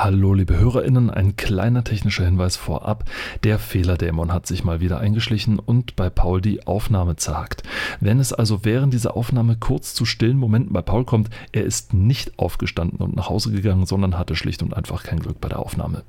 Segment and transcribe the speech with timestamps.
[0.00, 3.02] Hallo liebe HörerInnen, ein kleiner technischer Hinweis vorab.
[3.42, 7.64] Der Fehlerdämon hat sich mal wieder eingeschlichen und bei Paul die Aufnahme zerhackt.
[7.98, 11.94] Wenn es also während dieser Aufnahme kurz zu stillen Momenten bei Paul kommt, er ist
[11.94, 15.58] nicht aufgestanden und nach Hause gegangen, sondern hatte schlicht und einfach kein Glück bei der
[15.58, 16.04] Aufnahme.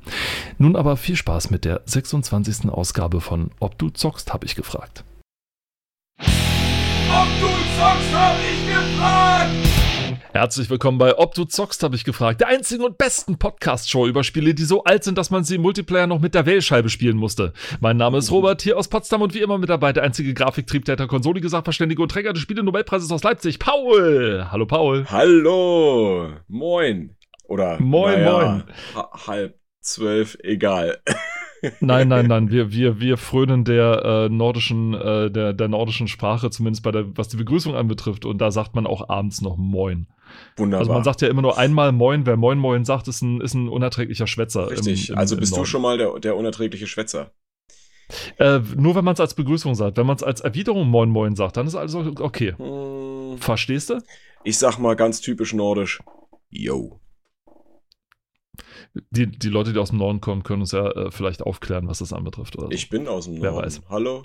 [0.59, 2.69] Nun aber viel Spaß mit der 26.
[2.69, 5.03] Ausgabe von Ob du zockst, habe ich gefragt.
[6.19, 6.27] Ob
[7.41, 9.18] du zockst, hab ich gefragt!
[10.31, 12.41] Herzlich willkommen bei Ob du zockst, habe ich gefragt.
[12.41, 15.61] Der einzigen und besten Podcast-Show über Spiele, die so alt sind, dass man sie im
[15.63, 17.51] Multiplayer noch mit der Wählscheibe spielen musste.
[17.79, 21.07] Mein Name ist Robert, hier aus Potsdam und wie immer mit dabei der einzige Grafiktriebtäter,
[21.07, 24.45] konsolige Sachverständige und Träger des Spiele-Nobelpreises aus Leipzig, Paul.
[24.51, 25.05] Hallo, Paul.
[25.09, 26.29] Hallo!
[26.47, 27.15] Moin!
[27.45, 28.63] Oder Moin, moin.
[28.95, 30.99] ha- halb zwölf, egal.
[31.81, 36.49] Nein, nein, nein, wir, wir, wir frönen der äh, nordischen, äh, der, der nordischen Sprache,
[36.49, 38.25] zumindest bei der, was die Begrüßung anbetrifft.
[38.25, 40.07] Und da sagt man auch abends noch Moin.
[40.57, 40.79] Wunderbar.
[40.81, 42.25] Also man sagt ja immer nur einmal Moin.
[42.25, 44.69] Wer Moin Moin sagt, ist ein, ist ein unerträglicher Schwätzer.
[44.69, 47.31] Richtig, im- im- also im bist du schon mal der, der unerträgliche Schwätzer.
[48.37, 49.97] Äh, nur wenn man es als Begrüßung sagt.
[49.97, 52.53] Wenn man es als Erwiderung Moin Moin sagt, dann ist alles okay.
[52.57, 53.99] Hm, Verstehst du?
[54.43, 55.99] Ich sag mal ganz typisch nordisch.
[56.49, 56.99] Yo.
[59.11, 61.99] Die, die Leute, die aus dem Norden kommen, können uns ja äh, vielleicht aufklären, was
[61.99, 62.57] das anbetrifft.
[62.57, 62.71] Oder so.
[62.71, 63.65] Ich bin aus dem Wer Norden.
[63.65, 63.81] weiß.
[63.89, 64.23] Hallo?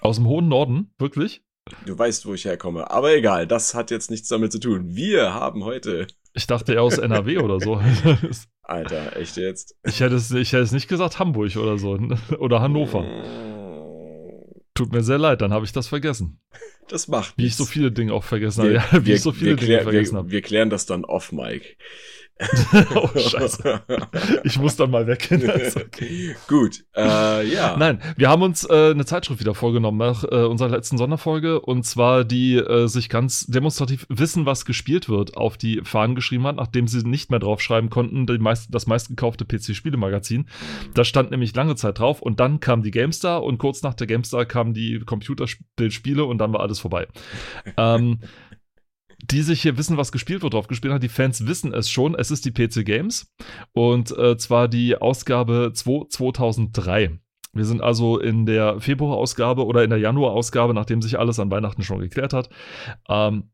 [0.00, 0.92] Aus dem hohen Norden?
[0.98, 1.42] Wirklich?
[1.86, 2.90] Du weißt, wo ich herkomme.
[2.90, 4.94] Aber egal, das hat jetzt nichts damit zu tun.
[4.96, 6.06] Wir haben heute.
[6.34, 7.80] Ich dachte eher aus NRW oder so.
[8.62, 9.76] Alter, echt jetzt?
[9.86, 11.98] Ich hätte, es, ich hätte es nicht gesagt Hamburg oder so.
[12.38, 13.04] Oder Hannover.
[13.04, 13.52] Hm,
[14.74, 16.40] Tut mir sehr leid, dann habe ich das vergessen.
[16.88, 17.58] Das macht Wie ich nichts.
[17.58, 18.96] so viele Dinge auch vergessen wir, habe.
[18.96, 20.30] Ja, wie wir, ich so viele Dinge klär, vergessen wir, habe.
[20.30, 21.76] wir klären das dann off, Mike.
[22.94, 23.82] oh, scheiße.
[24.44, 25.28] Ich muss dann mal weg.
[25.92, 26.34] Okay.
[26.48, 27.76] Gut, äh, ja.
[27.76, 31.84] Nein, wir haben uns äh, eine Zeitschrift wieder vorgenommen nach äh, unserer letzten Sonderfolge und
[31.84, 36.56] zwar die äh, sich ganz demonstrativ Wissen, was gespielt wird, auf die Fahnen geschrieben hat,
[36.56, 40.48] nachdem sie nicht mehr draufschreiben konnten, meist, das meistgekaufte PC-Spielemagazin.
[40.94, 44.06] Da stand nämlich lange Zeit drauf und dann kam die GameStar und kurz nach der
[44.06, 47.06] GameStar kamen die Computerspiele und dann war alles vorbei.
[47.76, 48.20] ähm,
[49.22, 51.02] die sich hier wissen, was gespielt wird, drauf gespielt hat.
[51.02, 52.14] Die Fans wissen es schon.
[52.14, 53.32] Es ist die PC Games
[53.72, 57.18] und äh, zwar die Ausgabe 2 2003.
[57.54, 61.82] Wir sind also in der Februarausgabe oder in der Januarausgabe, nachdem sich alles an Weihnachten
[61.82, 62.48] schon geklärt hat.
[63.08, 63.50] Ähm,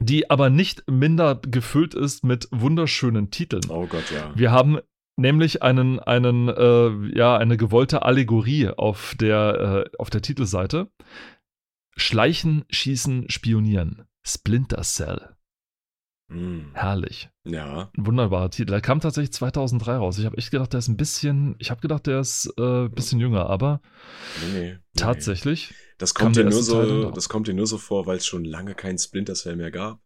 [0.00, 3.64] die aber nicht minder gefüllt ist mit wunderschönen Titeln.
[3.68, 4.32] Oh Gott, ja.
[4.34, 4.78] Wir haben
[5.16, 10.88] nämlich einen, einen, äh, ja, eine gewollte Allegorie auf der, äh, auf der Titelseite.
[11.96, 14.06] Schleichen, schießen, spionieren.
[14.26, 15.36] Splinter Cell.
[16.30, 16.70] Hm.
[16.72, 17.28] Herrlich.
[17.44, 17.90] Ja.
[17.96, 18.70] Ein wunderbarer Titel.
[18.70, 20.18] Der kam tatsächlich 2003 raus.
[20.18, 22.90] Ich habe echt gedacht, der ist ein bisschen, ich habe gedacht, der ist äh, ein
[22.90, 23.82] bisschen jünger, aber
[24.40, 24.78] Nee, nee, nee.
[24.96, 25.74] tatsächlich.
[25.98, 28.44] Das kam kommt, dir nur so, das kommt dir nur so vor, weil es schon
[28.44, 30.00] lange keinen Splinter Cell mehr gab.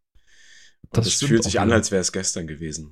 [0.82, 2.90] Und Das das, fühlt sich an, als wäre es gestern gewesen.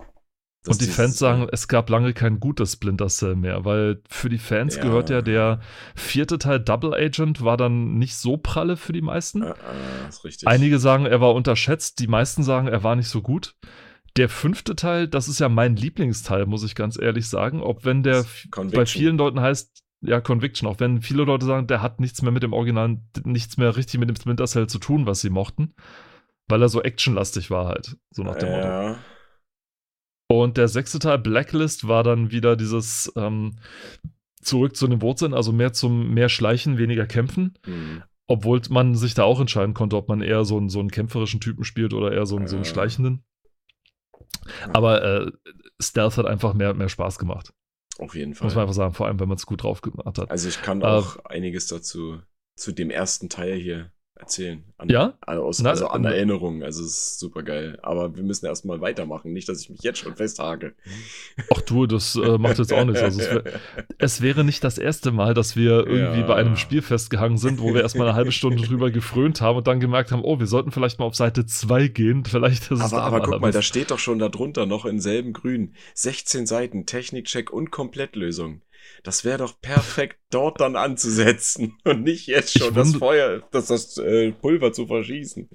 [0.69, 4.39] Und die Fans sagen, es gab lange kein gutes Splinter Cell mehr, weil für die
[4.39, 4.83] Fans Ja.
[4.83, 5.61] gehört ja der
[5.95, 9.43] vierte Teil Double Agent war dann nicht so pralle für die meisten.
[9.43, 10.47] Äh, äh.
[10.47, 13.55] Einige sagen, er war unterschätzt, die meisten sagen, er war nicht so gut.
[14.17, 17.61] Der fünfte Teil, das ist ja mein Lieblingsteil, muss ich ganz ehrlich sagen.
[17.61, 18.25] Ob wenn der
[18.73, 22.33] bei vielen Leuten heißt, ja, Conviction, auch wenn viele Leute sagen, der hat nichts mehr
[22.33, 25.75] mit dem Original, nichts mehr richtig mit dem Splinter Cell zu tun, was sie mochten.
[26.49, 28.97] Weil er so actionlastig war halt, so nach dem Motto.
[30.29, 33.57] Und der sechste Teil, Blacklist, war dann wieder dieses ähm,
[34.41, 37.59] zurück zu den Wurzeln, also mehr zum mehr Schleichen, weniger Kämpfen.
[37.65, 38.03] Hm.
[38.27, 41.41] Obwohl man sich da auch entscheiden konnte, ob man eher so einen, so einen kämpferischen
[41.41, 42.71] Typen spielt oder eher so einen, so einen Ja.
[42.71, 43.25] schleichenden.
[44.73, 45.31] Aber äh,
[45.81, 47.53] Stealth hat einfach mehr, mehr Spaß gemacht.
[47.99, 48.47] Auf jeden Fall.
[48.47, 50.31] Muss man einfach sagen, vor allem, wenn man es gut drauf gemacht hat.
[50.31, 52.21] Also ich kann Äh, auch einiges dazu,
[52.57, 54.65] zu dem ersten Teil hier erzählen.
[54.79, 55.15] An, Ja?
[55.27, 56.63] Aus, Na, also an Erinnerungen.
[56.63, 57.79] Also es ist super geil.
[57.83, 59.33] Aber wir müssen erstmal weitermachen.
[59.33, 60.75] Nicht, dass ich mich jetzt schon festhake.
[61.55, 63.03] Ach du, das äh, macht jetzt auch nichts.
[63.03, 63.45] Also es, wär,
[63.99, 66.27] es wäre nicht das erste Mal, dass wir irgendwie Ja.
[66.27, 69.67] bei einem Spiel festgehangen sind, wo wir erstmal eine halbe Stunde drüber gefrönt haben und
[69.67, 72.25] dann gemerkt haben, oh, wir sollten vielleicht mal auf Seite 2 gehen.
[72.25, 75.01] Vielleicht ist es Aber, da aber guck mal, da steht doch schon darunter noch in
[75.01, 78.63] selben Grün 16 Seiten Technikcheck und Komplettlösung.
[79.07, 83.99] Das wäre doch perfekt, dort dann anzusetzen und nicht jetzt schon das Feuer, das, das
[83.99, 85.49] äh, Pulver zu verschießen.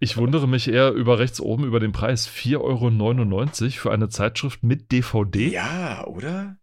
[0.00, 2.28] Ich wundere mich eher über rechts oben über den Preis.
[2.28, 5.48] 4,99 Euro für eine Zeitschrift mit DVD.
[5.48, 6.58] Ja, oder?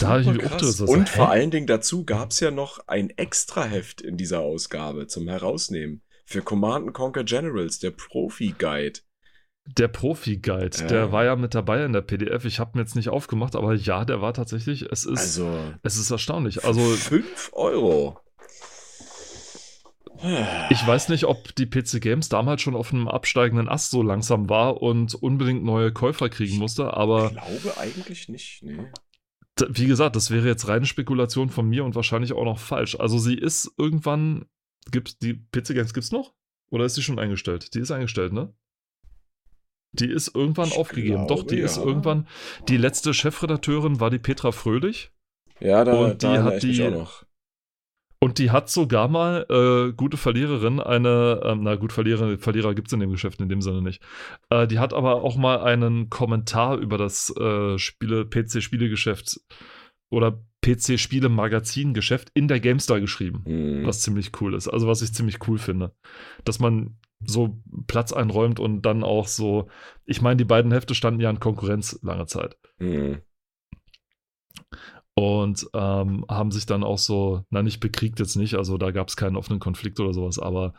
[0.00, 0.76] Da Super mich auch krass.
[0.76, 1.16] so, Und hä?
[1.16, 6.02] vor allen Dingen dazu gab es ja noch ein Extraheft in dieser Ausgabe zum Herausnehmen.
[6.24, 8.98] Für Command Conquer Generals, der Profi-Guide.
[9.66, 10.86] Der Profi-Guide, Ja.
[10.86, 12.44] der war ja mit dabei in der PDF.
[12.44, 14.82] Ich habe ihn jetzt nicht aufgemacht, aber ja, der war tatsächlich.
[14.82, 16.64] Es ist, Also, es ist erstaunlich.
[16.64, 18.18] Also 5 Euro.
[20.70, 24.48] Ich weiß nicht, ob die PC Games damals schon auf einem absteigenden Ast so langsam
[24.48, 27.26] war und unbedingt neue Käufer kriegen musste, aber.
[27.26, 28.78] Ich glaube eigentlich nicht, nee.
[29.68, 32.98] Wie gesagt, das wäre jetzt reine Spekulation von mir und wahrscheinlich auch noch falsch.
[32.98, 34.46] Also sie ist irgendwann.
[34.90, 36.32] Gibt's die PC Games gibt's noch?
[36.70, 37.74] Oder ist sie schon eingestellt?
[37.74, 38.54] Die ist eingestellt, ne?
[39.92, 41.26] Die ist irgendwann Ich aufgegeben.
[41.26, 41.84] Doch, die glaube, ist ja.
[41.84, 42.26] irgendwann.
[42.68, 45.10] Die letzte Chefredakteurin war die Petra Fröhlich.
[45.60, 47.26] Ja, da, Und die da hat die- auch noch.
[48.18, 52.88] Und die hat sogar mal, äh, gute Verliererin, eine, ähm, na gut, Verlierer, Verlierer gibt
[52.88, 54.02] es in dem Geschäft in dem Sinne nicht.
[54.48, 59.38] Äh, die hat aber auch mal einen Kommentar über das äh, Spiele, PC-Spielegeschäft
[60.10, 63.42] oder PC-Spiele-Magazin-Geschäft in der GameStar geschrieben.
[63.44, 63.86] Hm.
[63.86, 64.68] Was ziemlich cool ist.
[64.68, 65.92] Also was ich ziemlich cool finde.
[66.44, 69.68] Dass man so Platz einräumt und dann auch so,
[70.04, 73.22] ich meine, die beiden Hefte standen ja in Konkurrenz lange Zeit Hm.
[75.14, 79.08] und ähm, haben sich dann auch so, na nicht bekriegt jetzt nicht, also da gab
[79.08, 80.74] es keinen offenen Konflikt oder sowas, aber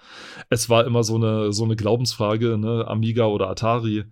[0.50, 4.06] es war immer so eine, so eine Glaubensfrage, ne, Amiga oder Atari,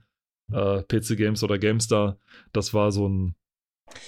[0.52, 2.18] äh, PC Games oder GameStar,
[2.54, 3.36] das war so ein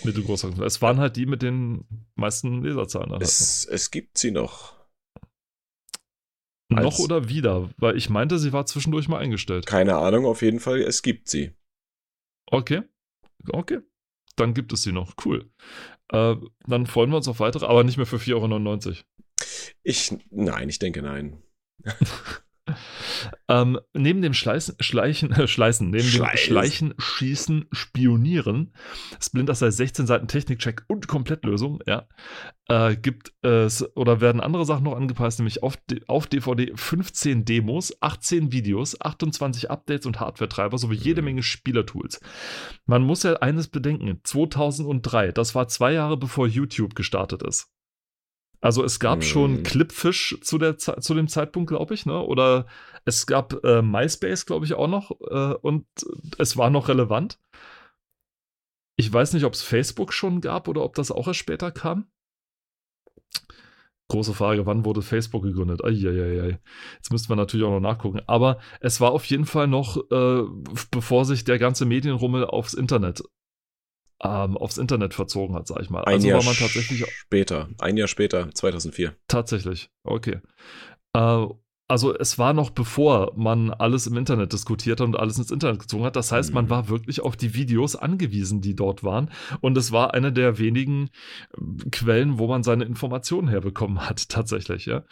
[0.04, 0.68] mittelgroßer Konflikt.
[0.68, 1.86] Es waren halt die mit den
[2.16, 3.12] meisten Leserzahlen.
[3.12, 4.77] Halt Es, es gibt sie noch.
[6.70, 7.00] Noch.
[7.00, 9.66] oder wieder, weil ich meinte, sie war zwischendurch mal eingestellt.
[9.66, 11.52] Keine Ahnung, auf jeden Fall, es gibt sie.
[12.46, 12.82] Okay,
[13.50, 13.80] okay,
[14.36, 15.50] dann gibt es sie noch, cool.
[16.10, 16.36] Äh,
[16.66, 18.96] dann freuen wir uns auf weitere, aber nicht mehr für 4,99 Euro.
[19.84, 21.42] Ich, nein, ich denke nein.
[23.48, 26.38] Ähm, neben dem Schleißen, Schleichen, äh, Schleißen, neben dem Schleißen.
[26.38, 28.74] Schleichen, Schießen, Spionieren,
[29.22, 32.08] Splinter Cell 16 Seiten Technikcheck und Komplettlösung, ja,
[32.70, 35.78] äh, gibt es oder werden andere Sachen noch angepasst, nämlich auf,
[36.08, 41.26] auf DVD 15 Demos, 18 Videos, 28 Updates und Hardware-Treiber sowie jede Mhm.
[41.26, 42.20] Menge Spielertools.
[42.86, 47.70] Man muss ja eines bedenken, 2003, das war zwei Jahre bevor YouTube gestartet ist.
[48.60, 49.24] Also es gab Mhm.
[49.24, 52.20] schon Clipfish zu, der, zu dem Zeitpunkt, glaube ich, ne?
[52.20, 52.66] Oder
[53.06, 55.12] es gab äh, MySpace, glaube ich, auch noch.
[55.22, 55.86] Äh, und
[56.38, 57.40] es war noch relevant.
[58.96, 62.08] Ich weiß nicht, ob es Facebook schon gab oder ob das auch erst später kam.
[64.10, 65.84] Große Frage, wann wurde Facebook gegründet?
[65.84, 66.60] Eieiei.
[66.96, 68.22] Jetzt müssten wir natürlich auch noch nachgucken.
[68.26, 70.44] Aber es war auf jeden Fall noch, äh,
[70.92, 73.22] bevor sich der ganze Medienrummel aufs Internet,
[74.24, 76.04] ähm, aufs Internet verzogen hat, sag ich mal.
[76.06, 77.70] Ein also Jahr war man tatsächlich später.
[77.80, 79.16] Ein Jahr später, 2004.
[79.28, 80.40] Tatsächlich, okay.
[81.14, 81.46] Äh,
[81.90, 85.80] also es war noch bevor man alles im Internet diskutiert hat und alles ins Internet
[85.80, 86.18] gezogen hat.
[86.18, 86.70] Das heißt, man Mhm.
[86.70, 89.32] war wirklich auf die Videos angewiesen, die dort waren.
[89.62, 91.10] Und es war eine der wenigen
[91.54, 95.04] äh, Quellen, wo man seine Informationen herbekommen hat, tatsächlich, ja.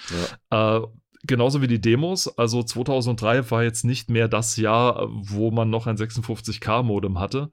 [0.51, 0.77] Ja.
[0.77, 0.87] Äh,
[1.23, 2.27] genauso wie die Demos.
[2.37, 7.51] Also 2003 war jetzt nicht mehr das Jahr, wo man noch ein 56K-Modem hatte.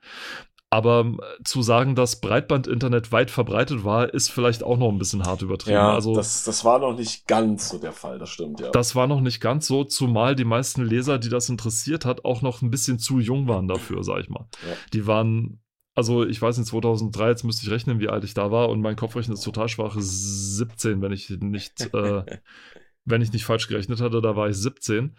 [0.72, 5.22] Aber äh, zu sagen, dass Breitband-Internet weit verbreitet war, ist vielleicht auch noch ein bisschen
[5.22, 5.74] hart übertrieben.
[5.74, 8.70] Ja, also das, das war noch nicht ganz so der Fall, das stimmt, ja.
[8.70, 12.40] das war noch nicht ganz so, zumal die meisten Leser, die das interessiert hat, auch
[12.40, 14.46] noch ein bisschen zu jung waren dafür, sag ich mal.
[14.66, 14.74] Ja.
[14.94, 15.60] Die waren,
[15.94, 18.80] also ich weiß nicht, 2003, jetzt müsste ich rechnen, wie alt ich da war und
[18.80, 22.24] mein Kopfrechnen ist total schwach, 17, wenn ich nicht, äh,
[23.04, 25.14] wenn ich nicht falsch gerechnet hatte, da war ich 17.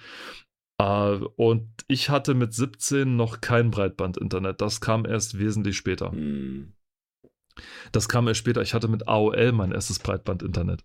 [0.80, 4.62] Äh, und ich hatte mit 17 noch kein Breitband-Internet.
[4.62, 6.12] Das kam erst wesentlich später.
[6.12, 6.74] Hm.
[7.92, 8.62] Das kam erst später.
[8.62, 10.84] Ich hatte mit AOL mein erstes Breitband-Internet.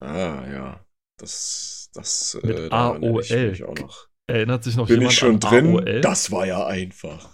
[0.00, 0.84] Ah, ja.
[1.18, 3.50] Das, das, Mit äh, da AOL.
[3.50, 4.08] mich auch noch.
[4.28, 5.66] Erinnert sich noch Bin jemand ich schon an drin?
[5.66, 6.00] AOL?
[6.00, 7.28] Das war ja einfach.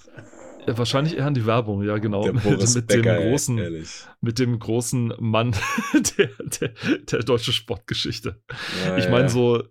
[0.67, 2.25] Ja, Wahrscheinlich eher an die Werbung, ja, genau.
[2.32, 4.06] Mit, mit Becker, dem großen, ehrlich.
[4.20, 5.55] mit dem großen Mann
[6.19, 6.72] der, der,
[7.10, 8.41] der deutschen Sportgeschichte.
[8.86, 9.29] Ja, ich meine, ja.
[9.29, 9.63] so,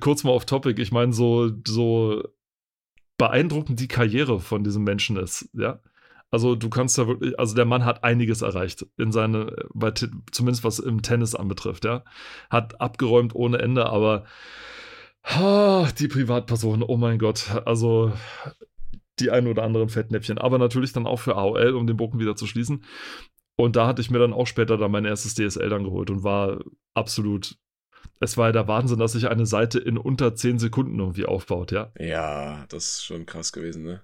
[0.00, 2.22] kurz mal auf Topic, ich meine, so, so
[3.16, 5.80] beeindruckend die Karriere von diesem Menschen ist, ja.
[6.30, 9.92] Also du kannst da wirklich, also der Mann hat einiges erreicht in seine, bei,
[10.30, 12.04] zumindest was im Tennis anbetrifft, ja.
[12.50, 14.24] Hat abgeräumt ohne Ende, aber
[15.22, 18.12] ah, die Privatperson, oh mein Gott, also
[19.20, 22.36] die ein oder anderen Fettnäpfchen, aber natürlich dann auch für AOL, um den Bogen wieder
[22.36, 22.84] zu schließen.
[23.56, 26.22] Und da hatte ich mir dann auch später dann mein erstes DSL dann geholt und
[26.22, 26.60] war
[26.94, 27.56] absolut,
[28.20, 31.72] es war ja der Wahnsinn, dass sich eine Seite in unter 10 Sekunden irgendwie aufbaut,
[31.72, 31.92] ja.
[31.98, 34.02] Ja, das ist schon krass gewesen, ne?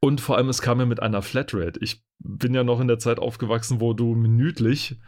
[0.00, 1.78] Und vor allem, es kam ja mit einer Flatrate.
[1.82, 4.98] Ich bin ja noch in der Zeit aufgewachsen, wo du minütlich,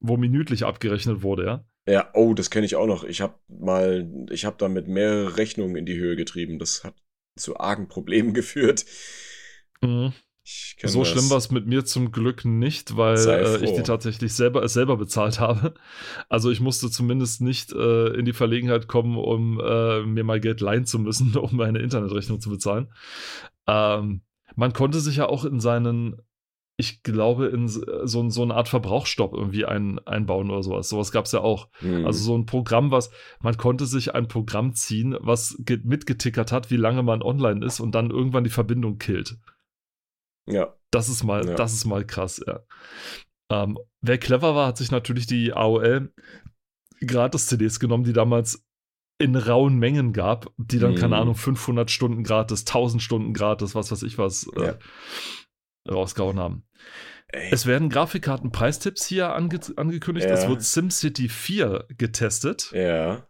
[0.00, 1.64] wo minütlich abgerechnet wurde, ja.
[1.86, 3.04] Ja, oh, das kenne ich auch noch.
[3.04, 6.58] Ich habe mal, ich habe damit mehrere Rechnungen in die Höhe getrieben.
[6.58, 6.94] Das hat
[7.36, 8.86] zu argen Problemen geführt.
[9.82, 10.12] Mhm.
[10.82, 14.62] So schlimm war es mit mir zum Glück nicht, weil äh, ich die tatsächlich selber,
[14.62, 15.74] es selber bezahlt habe.
[16.28, 20.60] Also ich musste zumindest nicht äh, in die Verlegenheit kommen, um äh, mir mal Geld
[20.60, 22.88] leihen zu müssen, um meine Internetrechnung zu bezahlen.
[23.66, 24.20] Ähm,
[24.54, 26.16] man konnte sich ja auch in seinen
[26.76, 30.88] ich glaube, in so, so eine Art Verbrauchsstopp irgendwie ein, einbauen oder sowas.
[30.88, 31.68] Sowas gab es ja auch.
[31.80, 32.04] Mhm.
[32.04, 36.76] Also so ein Programm, was, man konnte sich ein Programm ziehen, was mitgetickert hat, wie
[36.76, 39.36] lange man online ist und dann irgendwann die Verbindung killt.
[40.46, 40.74] Ja.
[40.90, 41.54] Das ist mal, ja.
[41.54, 42.60] das ist mal krass, ja.
[43.50, 46.12] Ähm, wer clever war, hat sich natürlich die AOL
[47.06, 48.64] Gratis-CDs genommen, die damals
[49.18, 50.98] in rauen Mengen gab, die dann, mhm.
[50.98, 54.78] keine Ahnung, 500 Stunden gratis, 1000 Stunden gratis, was weiß ich was, äh, ja.
[55.90, 56.64] rausgehauen haben.
[57.28, 57.48] Ey.
[57.52, 60.28] Es werden Grafikkarten-Preistipps hier ange angekündigt.
[60.28, 60.34] Ja.
[60.34, 62.70] Es wird SimCity 4 getestet.
[62.72, 63.26] Ja.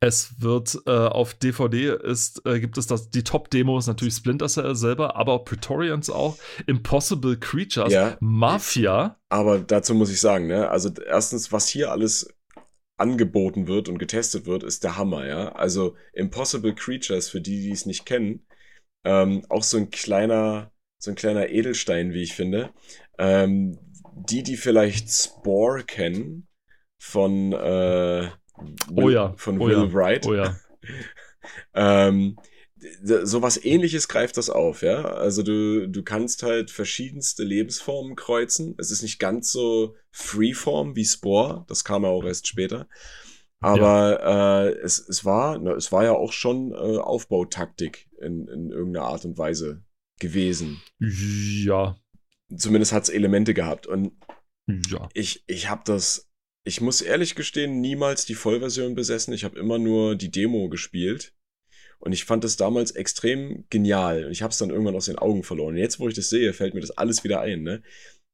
[0.00, 4.74] Es wird äh, auf DVD ist, äh, gibt es das, die Top-Demos natürlich Splinter Cell
[4.74, 8.16] selber, aber auch Praetorians auch, Impossible Creatures, ja.
[8.20, 9.18] Mafia.
[9.28, 12.34] Aber dazu muss ich sagen, ne, also erstens, was hier alles
[12.96, 15.52] angeboten wird und getestet wird, ist der Hammer, ja.
[15.52, 18.46] Also Impossible Creatures, für die, die es nicht kennen,
[19.04, 22.70] ähm, auch so ein kleiner, so ein kleiner Edelstein, wie ich finde.
[23.18, 23.78] Ähm,
[24.28, 26.48] die, die vielleicht Spore kennen,
[26.98, 28.28] von äh,
[28.94, 29.34] oh ja.
[29.36, 29.92] von oh Will ja.
[29.92, 30.26] Wright.
[30.26, 30.56] Oh ja.
[31.74, 32.38] ähm,
[33.02, 35.04] sowas ähnliches greift das auf, ja.
[35.04, 38.74] Also du, du kannst halt verschiedenste Lebensformen kreuzen.
[38.78, 42.88] Es ist nicht ganz so Freeform wie Spore, das kam ja auch erst später.
[43.60, 44.66] Aber ja.
[44.66, 49.06] äh, es, es, war, ne, es war ja auch schon äh, Aufbautaktik in, in irgendeiner
[49.06, 49.82] Art und Weise
[50.20, 50.80] gewesen.
[51.00, 51.96] Ja.
[52.56, 53.86] Zumindest hat es Elemente gehabt.
[53.86, 54.12] Und
[54.68, 55.08] ja.
[55.12, 56.27] ich, ich habe das
[56.68, 59.32] ich muss ehrlich gestehen, niemals die Vollversion besessen.
[59.32, 61.34] Ich habe immer nur die Demo gespielt.
[61.98, 64.26] Und ich fand das damals extrem genial.
[64.26, 65.74] Und ich habe es dann irgendwann aus den Augen verloren.
[65.74, 67.62] Und jetzt, wo ich das sehe, fällt mir das alles wieder ein.
[67.62, 67.82] Ne?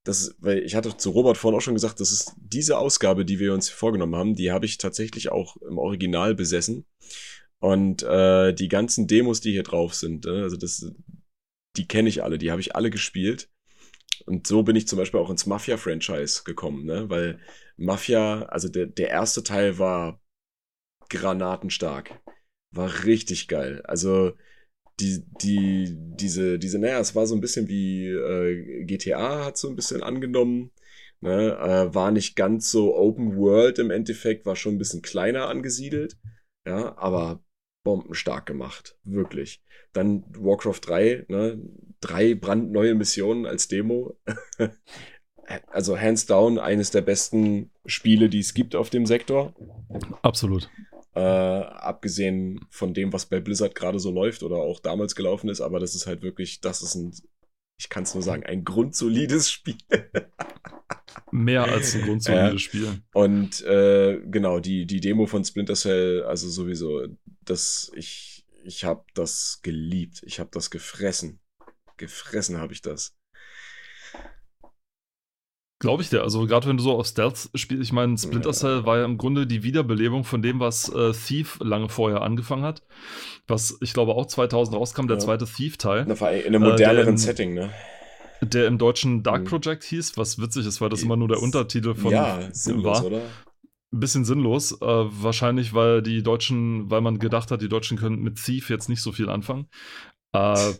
[0.03, 3.39] Das, weil ich hatte zu Robert vorhin auch schon gesagt, das ist diese Ausgabe, die
[3.39, 6.87] wir uns vorgenommen haben, die habe ich tatsächlich auch im Original besessen.
[7.61, 10.43] Und äh, die ganzen Demos, die hier drauf sind, ne?
[10.43, 10.93] also das,
[11.77, 13.49] die kenne ich alle, die habe ich alle gespielt.
[14.27, 17.09] Und so bin ich zum Beispiel auch ins Mafia-Franchise gekommen, ne?
[17.11, 17.41] weil
[17.77, 20.21] Mafia, also der, der erste Teil war
[21.09, 22.21] granatenstark.
[22.71, 23.83] War richtig geil.
[23.85, 24.33] Also
[25.01, 29.69] die, die, diese, diese, naja, es war so ein bisschen wie äh, GTA hat so
[29.69, 30.71] ein bisschen angenommen.
[31.21, 31.57] Ne?
[31.59, 36.17] Äh, war nicht ganz so Open World im Endeffekt, war schon ein bisschen kleiner angesiedelt.
[36.67, 37.43] Ja, aber
[37.85, 38.99] bombenstark gemacht.
[39.05, 39.63] Wirklich.
[39.93, 41.61] Dann Warcraft 3, ne?
[42.05, 44.15] Drei brandneue Missionen als Demo.
[45.69, 49.55] also hands down eines der besten Spiele, die es gibt auf dem Sektor.
[50.21, 50.69] Absolut.
[51.15, 55.63] Äh, abgesehen von dem, was bei Blizzard gerade so läuft oder auch damals gelaufen ist,
[55.63, 57.15] aber das ist halt wirklich, das ist ein,
[57.79, 59.77] ich kann es nur sagen, ein grundsolides Spiel.
[61.31, 62.89] Mehr als ein grundsolides äh, Spiel.
[63.15, 67.07] Und äh, genau, die, die Demo von Splinter Cell, also sowieso,
[67.47, 70.23] das, ich, ich habe das geliebt.
[70.27, 71.41] Ich habe das gefressen.
[71.97, 73.17] Gefressen habe ich das.
[75.81, 76.23] Glaube ich dir.
[76.23, 79.19] Also gerade wenn du so auf Stealth spielst, ich meine, Splinter Cell war ja im
[79.19, 82.83] Grunde die Wiederbelebung von dem, was äh, Thief lange vorher angefangen hat.
[83.49, 85.23] Was ich glaube auch 2000 rauskam, der ja.
[85.23, 86.07] zweite Thief-Teil.
[86.07, 87.71] In einem moderneren äh, Setting, ne?
[88.41, 89.47] Der im deutschen Dark mhm.
[89.47, 93.05] Project hieß, was witzig ist, weil das immer nur der Untertitel von ja, sinnlos, war.
[93.05, 93.23] oder?
[93.93, 94.73] Ein bisschen sinnlos.
[94.81, 98.89] Äh, wahrscheinlich, weil die Deutschen, weil man gedacht hat, die Deutschen können mit Thief jetzt
[98.89, 99.69] nicht so viel anfangen.
[100.33, 100.73] Äh,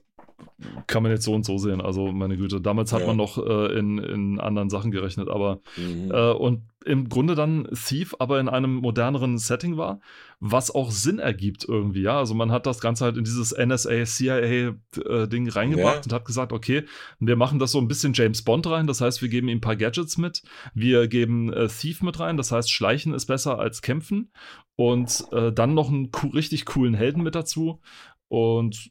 [0.87, 1.81] kann man jetzt so und so sehen.
[1.81, 3.07] Also, meine Güte, damals hat ja.
[3.07, 6.11] man noch äh, in, in anderen Sachen gerechnet, aber mhm.
[6.11, 10.01] äh, und im Grunde dann Thief, aber in einem moderneren Setting war,
[10.39, 12.19] was auch Sinn ergibt irgendwie, ja.
[12.19, 16.03] Also man hat das Ganze halt in dieses NSA, CIA-Ding äh, reingebracht ja.
[16.05, 16.85] und hat gesagt, okay,
[17.19, 19.63] wir machen das so ein bisschen James Bond rein, das heißt, wir geben ihm ein
[19.63, 20.43] paar Gadgets mit,
[20.75, 24.31] wir geben äh, Thief mit rein, das heißt, Schleichen ist besser als Kämpfen
[24.77, 27.81] und äh, dann noch einen richtig coolen Helden mit dazu.
[28.29, 28.91] Und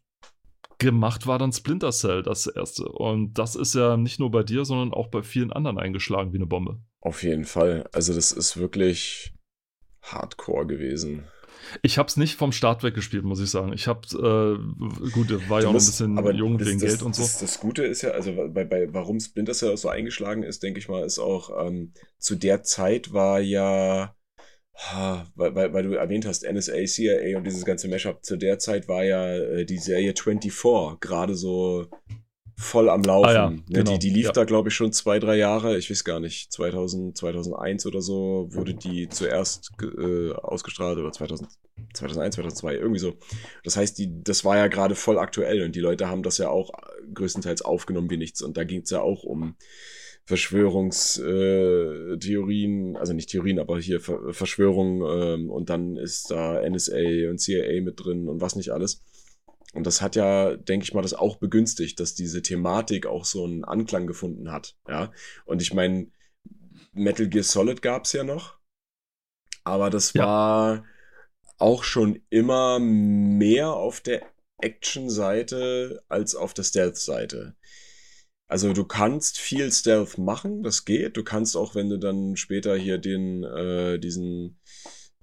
[0.80, 2.86] gemacht war dann Splinter Cell das erste.
[2.86, 6.38] Und das ist ja nicht nur bei dir, sondern auch bei vielen anderen eingeschlagen wie
[6.38, 6.80] eine Bombe.
[7.01, 7.88] Auf jeden Fall.
[7.92, 9.34] Also das ist wirklich
[10.01, 11.25] hardcore gewesen.
[11.82, 13.74] Ich habe es nicht vom Start weg gespielt, muss ich sagen.
[13.74, 17.22] Ich habe, äh, gut, war ja auch musst, ein bisschen jung wegen Geld und so.
[17.22, 20.80] Das, das, Gute ist ja, also bei, bei warum Splinter Cell so eingeschlagen ist, denke
[20.80, 24.15] ich mal, ist auch, ähm, zu der Zeit war ja
[25.36, 28.88] weil, weil, weil du erwähnt hast, NSA, CIA und dieses ganze Mashup, zu der Zeit
[28.88, 31.88] war ja äh, die Serie 24 gerade so
[32.58, 33.30] voll am Laufen.
[33.30, 33.92] Ah, ja, ne, genau.
[33.92, 34.32] die, die lief ja.
[34.32, 38.48] da, glaube ich, schon zwei, drei Jahre, ich weiß gar nicht, 2000, 2001 oder so
[38.51, 41.50] wurde die zuerst äh, ausgestrahlt oder 2000,
[41.94, 43.15] 2001, 2002, irgendwie so.
[43.63, 46.50] Das heißt, die, das war ja gerade voll aktuell und die Leute haben das ja
[46.50, 46.72] auch
[47.13, 49.56] größtenteils aufgenommen wie nichts und da ging es ja auch um
[50.25, 57.30] Verschwörungstheorien, äh, also nicht Theorien, aber hier Ver Verschwörungen ähm, und dann ist da NSA
[57.30, 59.01] und CIA mit drin und was nicht alles.
[59.74, 63.44] Und das hat ja, denke ich mal, das auch begünstigt, dass diese Thematik auch so
[63.44, 64.77] einen Anklang gefunden hat.
[64.88, 65.12] Ja.
[65.46, 66.08] Und ich meine,
[66.94, 68.58] Metal Gear Solid gab es ja noch.
[69.63, 70.25] Aber das ja.
[70.25, 70.86] war
[71.58, 74.22] auch schon immer mehr auf der
[74.60, 77.56] Action-Seite als auf der Stealth-Seite.
[78.47, 81.17] Also du kannst viel Stealth machen, das geht.
[81.17, 84.59] Du kannst auch, wenn du dann später hier den, äh, diesen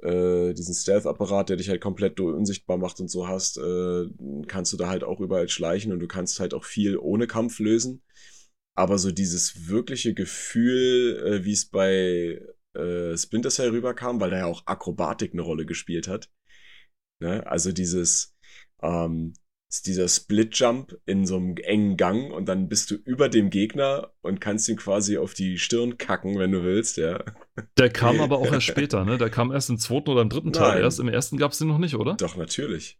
[0.02, 4.06] äh, diesen Stealth-Apparat, der dich halt komplett unsichtbar macht und so hast, äh,
[4.46, 7.58] kannst du da halt auch überall schleichen und du kannst halt auch viel ohne Kampf
[7.58, 8.02] lösen.
[8.74, 12.40] Aber so dieses wirkliche Gefühl, äh, wie es bei
[12.74, 16.30] äh, Splinter Cell rüberkam, weil da ja auch Akrobatik eine Rolle gespielt hat.
[17.20, 17.46] Ne?
[17.46, 18.34] Also dieses,
[18.82, 19.34] ähm,
[19.70, 24.12] ist dieser Split-Jump in so einem engen Gang und dann bist du über dem Gegner
[24.20, 27.22] und kannst ihn quasi auf die Stirn kacken, wenn du willst, ja.
[27.78, 29.16] Der kam aber auch erst später, ne?
[29.16, 30.82] Der kam erst im zweiten oder im dritten Teil Nein.
[30.82, 30.98] erst.
[30.98, 32.14] Im ersten gab es den noch nicht, oder?
[32.14, 32.98] Doch, natürlich.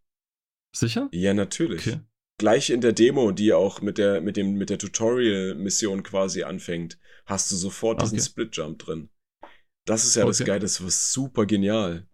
[0.75, 1.09] Sicher?
[1.11, 1.89] Ja, natürlich.
[1.89, 2.01] Okay.
[2.39, 6.99] Gleich in der Demo, die auch mit der, mit dem, mit der Tutorial-Mission quasi anfängt,
[7.27, 8.27] hast du sofort diesen okay.
[8.29, 9.11] Split-Jump drin.
[9.87, 10.31] Das ist ja okay.
[10.31, 12.07] das Geile, das war super genial.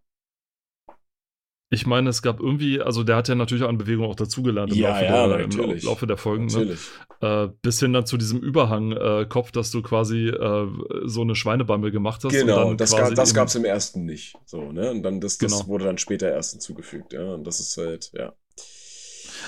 [1.68, 4.78] Ich meine, es gab irgendwie, also der hat ja natürlich an Bewegung auch dazugelernt im,
[4.78, 6.46] ja, Laufe, ja, der, im Laufe der Folgen.
[6.46, 6.76] Ne?
[7.20, 10.68] Äh, bis hin dann zu diesem Überhangkopf, äh, dass du quasi äh,
[11.04, 12.32] so eine Schweinebammel gemacht hast.
[12.32, 14.36] Genau, das, ga, das gab es im ersten nicht.
[14.44, 14.92] So, ne?
[14.92, 15.66] Und dann das, das genau.
[15.66, 17.34] wurde dann später erst hinzugefügt, ja.
[17.34, 18.32] Und das ist halt, ja.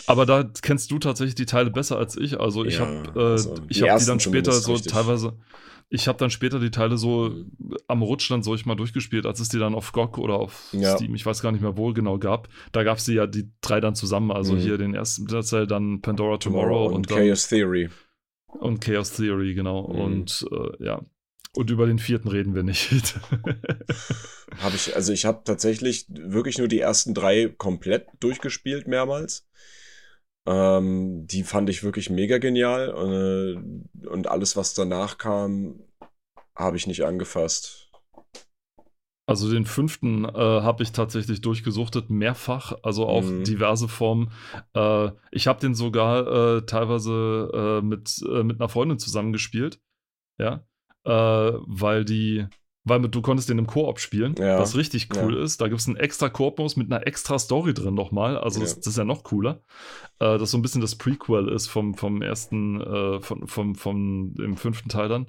[0.06, 2.40] Aber da kennst du tatsächlich die Teile besser als ich.
[2.40, 4.92] Also ich ja, habe äh, also die, hab die dann später so richtig.
[4.92, 5.34] teilweise
[5.90, 7.76] ich habe dann später die Teile so mhm.
[7.87, 10.68] am Rutsch dann so ich mal durchgespielt, als es die dann auf GOG oder auf
[10.73, 10.95] ja.
[10.97, 12.49] Steam, ich weiß gar nicht mehr wo genau gab.
[12.73, 14.59] Da gab es die ja die drei dann zusammen, also mhm.
[14.59, 17.88] hier den ersten Teil, dann Pandora Tomorrow und, und dann, Chaos Theory.
[18.47, 19.88] Und Chaos Theory, genau.
[19.88, 20.00] Mhm.
[20.00, 21.02] Und äh, ja.
[21.57, 22.90] Und über den vierten reden wir nicht.
[24.61, 29.49] habe ich, also ich habe tatsächlich wirklich nur die ersten drei komplett durchgespielt mehrmals.
[30.48, 32.88] Ähm, die fand ich wirklich mega genial.
[32.88, 35.80] Äh, und alles, was danach kam,
[36.56, 37.90] habe ich nicht angefasst.
[39.26, 43.44] Also den fünften äh, habe ich tatsächlich durchgesuchtet, mehrfach, also auf mhm.
[43.44, 44.32] diverse Formen.
[44.72, 49.80] Äh, ich habe den sogar äh, teilweise äh, mit, äh, mit einer Freundin zusammengespielt.
[50.40, 50.64] Ja.
[51.04, 52.46] weil die,
[52.88, 54.59] weil du konntest den im Koop spielen, ja.
[54.59, 55.42] was richtig cool ja.
[55.42, 55.61] ist.
[55.61, 58.37] Da gibt es einen extra Koop-Modus mit einer extra Story drin nochmal.
[58.37, 59.62] Also das, das, ist ja noch cooler.
[60.18, 64.35] Äh, das so ein bisschen das Prequel ist vom, vom ersten, äh, von, vom, vom
[64.35, 65.27] dem fünften Teil dann.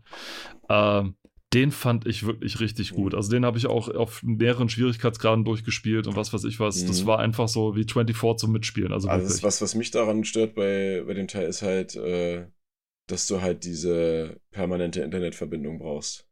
[0.69, 1.09] Äh,
[1.53, 3.15] den fand ich wirklich richtig gut.
[3.15, 6.83] Also den habe ich auch auf mehreren Schwierigkeitsgraden durchgespielt und was weiß ich was.
[6.83, 6.87] Mhm.
[6.87, 8.93] Das war einfach so wie 24 zum Mitspielen.
[8.93, 12.45] Also, also das was, was mich daran stört bei, bei dem Teil ist halt, äh,
[13.07, 16.28] dass du halt diese permanente Internetverbindung brauchst.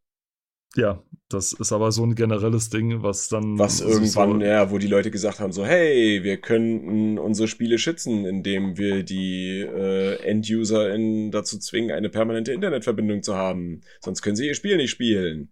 [0.75, 3.57] Ja, das ist aber so ein generelles Ding, was dann.
[3.57, 7.79] Was irgendwann, so ja, wo die Leute gesagt haben: so, hey, wir könnten unsere Spiele
[7.79, 10.95] schützen, indem wir die äh, End-User
[11.31, 13.81] dazu zwingen, eine permanente Internetverbindung zu haben.
[14.01, 15.51] Sonst können sie ihr Spiel nicht spielen.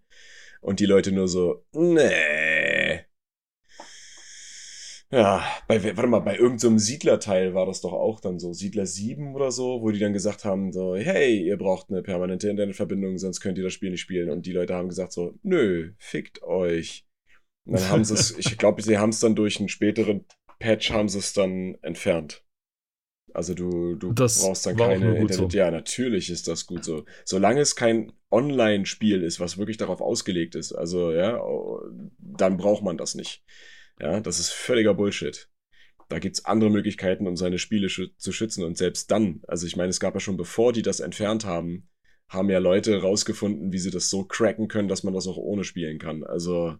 [0.60, 2.75] Und die Leute nur so, nee.
[5.10, 8.86] Ja, bei, warte mal, bei irgendeinem so Siedlerteil war das doch auch dann so, Siedler
[8.86, 13.16] 7 oder so, wo die dann gesagt haben, so, hey, ihr braucht eine permanente Internetverbindung,
[13.18, 14.30] sonst könnt ihr das Spiel nicht spielen.
[14.30, 17.06] Und die Leute haben gesagt so, nö, fickt euch.
[17.64, 20.24] Und dann haben sie es, ich glaube, sie haben es dann durch einen späteren
[20.58, 22.42] Patch haben sie es dann entfernt.
[23.34, 25.52] Also du, du das brauchst dann keine Internet.
[25.52, 25.58] So.
[25.58, 27.04] Ja, natürlich ist das gut so.
[27.24, 31.38] Solange es kein Online-Spiel ist, was wirklich darauf ausgelegt ist, also ja,
[32.18, 33.44] dann braucht man das nicht.
[34.00, 35.48] Ja, das ist völliger Bullshit.
[36.08, 38.64] Da gibt's andere Möglichkeiten, um seine Spiele schü zu schützen.
[38.64, 41.88] Und selbst dann, also ich meine, es gab ja schon bevor die das entfernt haben,
[42.28, 45.64] haben ja Leute rausgefunden, wie sie das so cracken können, dass man das auch ohne
[45.64, 46.24] spielen kann.
[46.24, 46.76] Also.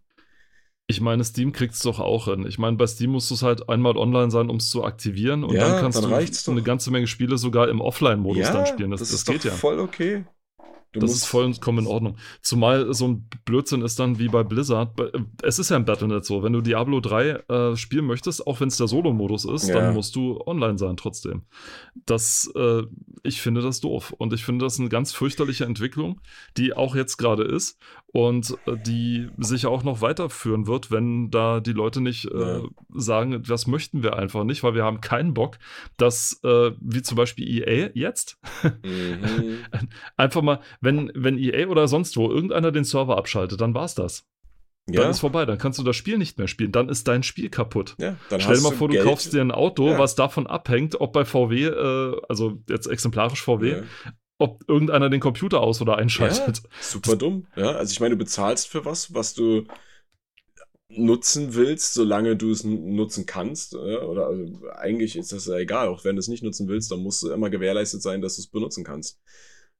[0.88, 2.46] Ich meine, Steam kriegt's doch auch hin.
[2.46, 5.42] Ich meine, bei Steam musst du es halt einmal online sein, um es zu aktivieren.
[5.42, 8.66] Und ja, dann kannst dann du eine ganze Menge Spiele sogar im Offline-Modus ja, dann
[8.66, 8.92] spielen.
[8.92, 9.50] Das, das, das geht ja.
[9.50, 10.24] voll okay.
[10.92, 12.16] Du das ist vollkommen in Ordnung.
[12.40, 14.98] Zumal so ein Blödsinn ist dann wie bei Blizzard.
[15.00, 18.60] Äh, es ist ja im Battlenet so, wenn du Diablo 3 äh, spielen möchtest, auch
[18.60, 19.74] wenn es der Solo-Modus ist, ja.
[19.74, 21.42] dann musst du online sein trotzdem.
[22.06, 22.82] Das, äh,
[23.22, 24.14] ich finde das doof.
[24.16, 26.20] Und ich finde das eine ganz fürchterliche Entwicklung,
[26.56, 27.78] die auch jetzt gerade ist
[28.16, 32.62] und äh, die sich auch noch weiterführen wird, wenn da die Leute nicht äh, ja.
[32.94, 35.58] sagen, das möchten wir einfach nicht, weil wir haben keinen Bock,
[35.98, 39.58] dass, äh, wie zum Beispiel EA jetzt, mhm.
[40.16, 44.26] einfach mal, wenn, wenn EA oder sonst wo irgendeiner den Server abschaltet, dann war's das.
[44.88, 45.00] Ja.
[45.00, 46.70] Dann ist vorbei, dann kannst du das Spiel nicht mehr spielen.
[46.70, 47.96] Dann ist dein Spiel kaputt.
[47.98, 49.98] Ja, Stell dir mal vor, du kaufst dir ein Auto, ja.
[49.98, 53.82] was davon abhängt, ob bei VW, äh, also jetzt exemplarisch VW,
[54.38, 56.62] ob irgendeiner den Computer aus- oder einschaltet.
[56.80, 57.46] super dumm.
[57.56, 59.64] Ja, also ich meine, du bezahlst für was, was du
[60.88, 63.74] nutzen willst, solange du es nutzen kannst.
[63.74, 65.88] Oder also eigentlich ist das ja egal.
[65.88, 68.42] Auch wenn du es nicht nutzen willst, dann musst du immer gewährleistet sein, dass du
[68.42, 69.20] es benutzen kannst.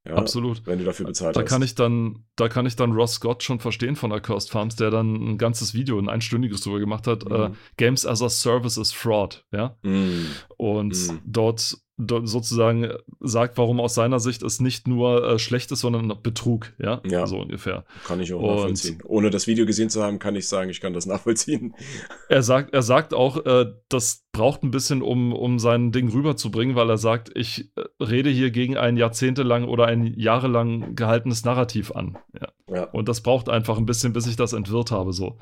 [0.07, 0.65] Ja, Absolut.
[0.67, 1.49] Wenn du dafür bezahlt da hast.
[1.49, 4.91] Kann ich dann, da kann ich dann Ross Scott schon verstehen von Accursed Farms, der
[4.91, 7.29] dann ein ganzes Video, ein einstündiges drüber gemacht hat.
[7.29, 7.35] Mhm.
[7.35, 9.45] Äh, Games as a Service is Fraud.
[9.53, 9.77] Ja.
[9.83, 10.29] Mhm.
[10.57, 11.21] Und mhm.
[11.25, 16.73] dort sozusagen sagt, warum aus seiner Sicht es nicht nur äh, schlecht ist, sondern Betrug,
[16.79, 17.01] ja?
[17.07, 17.85] ja, so ungefähr.
[18.05, 18.99] Kann ich auch und nachvollziehen.
[19.05, 21.75] Ohne das Video gesehen zu haben, kann ich sagen, ich kann das nachvollziehen.
[22.29, 26.75] Er sagt, er sagt auch, äh, das braucht ein bisschen, um, um sein Ding rüberzubringen,
[26.75, 31.93] weil er sagt, ich äh, rede hier gegen ein jahrzehntelang oder ein jahrelang gehaltenes Narrativ
[31.93, 32.19] an.
[32.39, 32.49] Ja.
[32.69, 32.85] ja.
[32.85, 35.39] Und das braucht einfach ein bisschen, bis ich das entwirrt habe, so.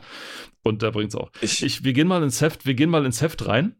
[0.63, 1.31] Und der bringt es auch.
[1.41, 3.77] Ich, ich, wir gehen mal ins Heft, wir gehen mal ins Heft rein.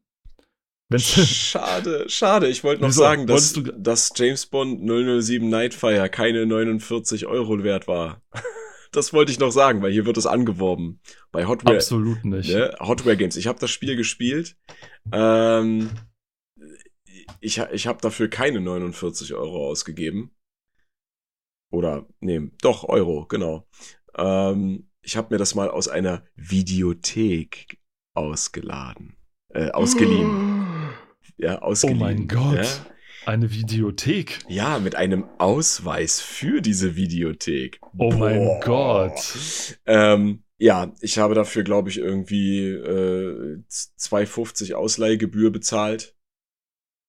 [0.99, 2.49] schade, schade.
[2.49, 3.01] Ich wollte noch Wieso?
[3.01, 8.23] sagen, dass, dass James Bond 007 Nightfire keine 49 Euro wert war.
[8.93, 11.01] Das wollte ich noch sagen, weil hier wird es angeworben.
[11.33, 11.75] Bei Hotware.
[11.75, 12.55] Absolut nicht.
[12.55, 12.77] Ne?
[12.79, 13.35] Hotware Games.
[13.37, 14.57] Ich habe das Spiel gespielt.
[15.11, 15.91] Ähm,
[17.41, 20.31] ich ich habe dafür keine 49 Euro ausgegeben.
[21.73, 23.67] Oder, nee, doch, Euro, genau.
[24.17, 27.81] Ähm, ich habe mir das mal aus einer Videothek
[28.15, 29.17] ausgeladen
[29.55, 30.67] äh, ausgeliehen.
[31.37, 32.01] Ja, ausgeliehen.
[32.01, 32.57] Oh mein Gott.
[32.57, 32.87] Ja.
[33.27, 34.41] Eine Videothek.
[34.49, 37.81] Ja, mit einem Ausweis für diese Videothek.
[37.83, 38.17] Oh Boah.
[38.17, 39.79] mein Gott.
[39.87, 46.15] Ähm, ja, ich habe dafür, glaube ich, irgendwie äh, 2,50 Ausleihgebühr bezahlt.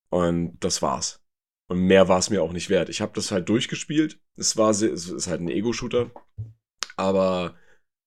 [0.09, 1.21] Und das war's.
[1.67, 2.89] Und mehr war es mir auch nicht wert.
[2.89, 4.19] Ich habe das halt durchgespielt.
[4.37, 6.11] Es war es ist halt ein Ego-Shooter.
[6.95, 7.55] Aber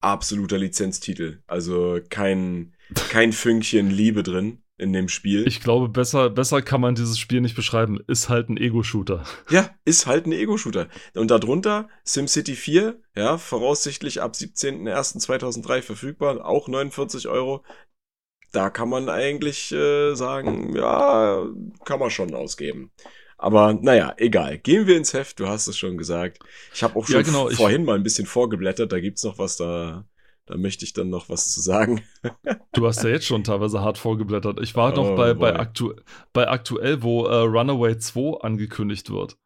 [0.01, 1.43] absoluter Lizenztitel.
[1.47, 2.75] Also kein,
[3.11, 5.47] kein Fünkchen Liebe drin in dem Spiel.
[5.47, 7.99] Ich glaube, besser, besser kann man dieses Spiel nicht beschreiben.
[8.07, 9.25] Ist halt ein Ego-Shooter.
[9.51, 10.89] Ja, ist halt ein Ego-Shooter.
[11.15, 17.65] Und darunter SimCity 4, ja, voraussichtlich ab 17.01.2003 verfügbar, auch 49 Euro.
[18.53, 21.45] Da kann man eigentlich äh, sagen, ja,
[21.85, 22.93] kann man schon ausgeben.
[23.37, 24.59] Aber naja, egal.
[24.59, 26.39] Gehen wir ins Heft, du hast es schon gesagt.
[26.73, 29.57] Ich habe auch schon ja, genau, vorhin mal ein bisschen vorgeblättert, da gibt's noch was,
[29.57, 30.05] da,
[30.49, 32.03] da möchte ich dann noch was zu sagen.
[32.73, 34.61] du hast ja jetzt schon teilweise hart vorgeblättert.
[34.61, 35.93] Ich war noch oh, bei, bei, aktu
[36.33, 39.37] bei aktuell, wo äh, Runaway 2 angekündigt wird.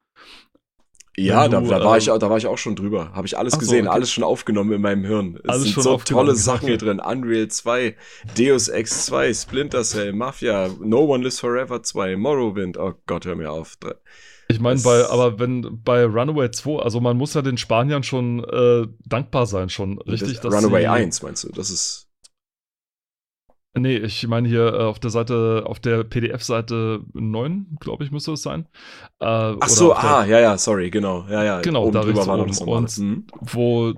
[1.16, 3.12] Ja, du, da, da, war ähm, ich, da war ich auch schon drüber.
[3.12, 3.96] Habe ich alles gesehen, okay.
[3.96, 5.38] alles schon aufgenommen in meinem Hirn.
[5.42, 7.00] Es alles sind so tolle Sachen hier drin.
[7.00, 7.96] Unreal 2,
[8.38, 12.78] Deus Ex 2, Splinter Cell, Mafia, No One Lives Forever 2, Morrowind.
[12.78, 13.76] Oh Gott, hör mir auf.
[14.48, 18.44] Ich meine, bei, aber wenn bei Runaway 2, also man muss ja den Spaniern schon
[18.44, 20.40] äh, dankbar sein, schon richtig.
[20.40, 21.50] Das, Runaway 1 meinst du?
[21.50, 22.08] Das ist.
[23.74, 28.32] Nee, ich meine hier äh, auf der Seite, auf der PDF-Seite 9, glaube ich, müsste
[28.32, 28.66] es sein.
[29.18, 31.24] Äh, Ach so, ah, ja, ja, sorry, genau.
[31.30, 31.60] Ja, ja.
[31.62, 32.50] Genau, oben da drüber war oben.
[32.68, 33.26] Und mhm.
[33.40, 33.94] wo,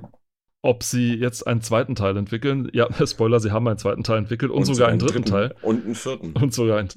[0.63, 2.71] ob sie jetzt einen zweiten Teil entwickeln.
[2.73, 5.55] Ja, Spoiler, sie haben einen zweiten Teil entwickelt und, und sogar einen, dritten, dritten, Teil.
[5.61, 6.33] Und einen vierten.
[6.33, 6.89] Und sogar einen,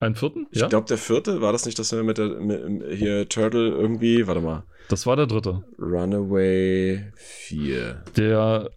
[0.00, 0.46] einen vierten?
[0.50, 0.68] Ich ja?
[0.68, 4.40] glaube, der vierte, war das nicht, dass wir mit der, mit, hier Turtle irgendwie, warte
[4.40, 4.64] mal.
[4.88, 5.64] Das war der dritte.
[5.78, 8.04] Runaway 4.
[8.16, 8.70] Der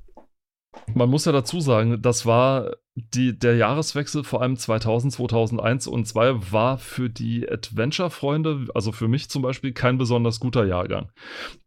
[0.93, 6.05] man muss ja dazu sagen, das war die, der Jahreswechsel vor allem 2000, 2001 und
[6.05, 11.09] 2002 war für die Adventure-Freunde, also für mich zum Beispiel, kein besonders guter Jahrgang.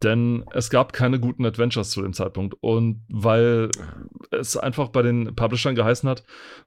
[0.02, 2.56] Denn es gab keine guten Adventures zu dem Zeitpunkt.
[2.60, 3.70] Und weil
[4.30, 6.24] es einfach bei den Publishern geheißen hat,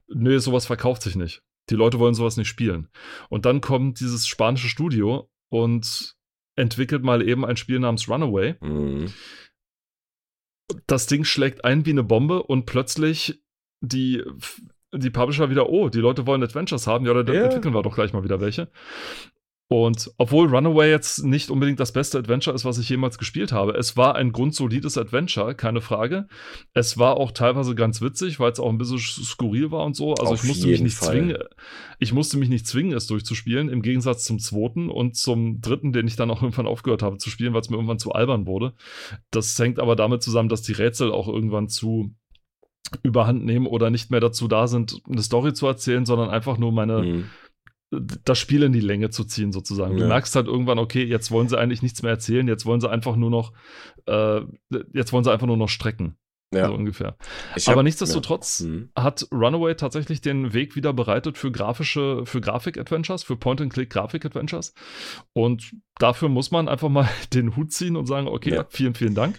[0.08, 1.42] nö, sowas verkauft sich nicht.
[1.70, 2.88] Die Leute wollen sowas nicht spielen.
[3.28, 6.16] Und dann kommt dieses spanische Studio und
[6.56, 8.56] entwickelt mal eben ein Spiel namens Runaway.
[8.60, 9.12] Mhm
[10.86, 13.42] das Ding schlägt ein wie eine Bombe und plötzlich
[13.80, 14.22] die,
[14.94, 17.44] die Publisher wieder, oh, die Leute wollen Adventures haben, ja, dann yeah.
[17.44, 18.68] entwickeln wir doch gleich mal wieder welche.
[19.70, 23.72] Und obwohl Runaway jetzt nicht unbedingt das beste Adventure ist, was ich jemals gespielt habe,
[23.72, 26.26] es war ein grundsolides Adventure, keine Frage.
[26.72, 30.14] Es war auch teilweise ganz witzig, weil es auch ein bisschen skurril war und so.
[30.14, 31.10] Also Auf ich musste mich nicht Fall.
[31.10, 31.36] zwingen,
[31.98, 36.08] ich musste mich nicht zwingen, es durchzuspielen, im Gegensatz zum zweiten und zum dritten, den
[36.08, 38.72] ich dann auch irgendwann aufgehört habe zu spielen, weil es mir irgendwann zu albern wurde.
[39.30, 42.14] Das hängt aber damit zusammen, dass die Rätsel auch irgendwann zu
[43.02, 46.72] überhand nehmen oder nicht mehr dazu da sind, eine Story zu erzählen, sondern einfach nur
[46.72, 47.24] meine mhm
[47.90, 49.94] das Spiel in die Länge zu ziehen, sozusagen.
[49.96, 50.04] Ja.
[50.04, 52.90] Du merkst halt irgendwann, okay, jetzt wollen sie eigentlich nichts mehr erzählen, jetzt wollen sie
[52.90, 53.52] einfach nur noch,
[54.06, 54.40] äh,
[54.92, 56.16] jetzt wollen sie einfach nur noch strecken.
[56.52, 56.66] Ja.
[56.68, 57.16] So ungefähr.
[57.52, 58.66] Hab, Aber nichtsdestotrotz ja.
[58.68, 58.88] Mhm.
[58.96, 64.72] hat Runaway tatsächlich den Weg wieder bereitet für grafische, für Grafik-Adventures, für Point-and-Click-Grafik-Adventures.
[65.34, 68.66] Und dafür muss man einfach mal den Hut ziehen und sagen, okay, ja.
[68.70, 69.38] vielen, vielen Dank.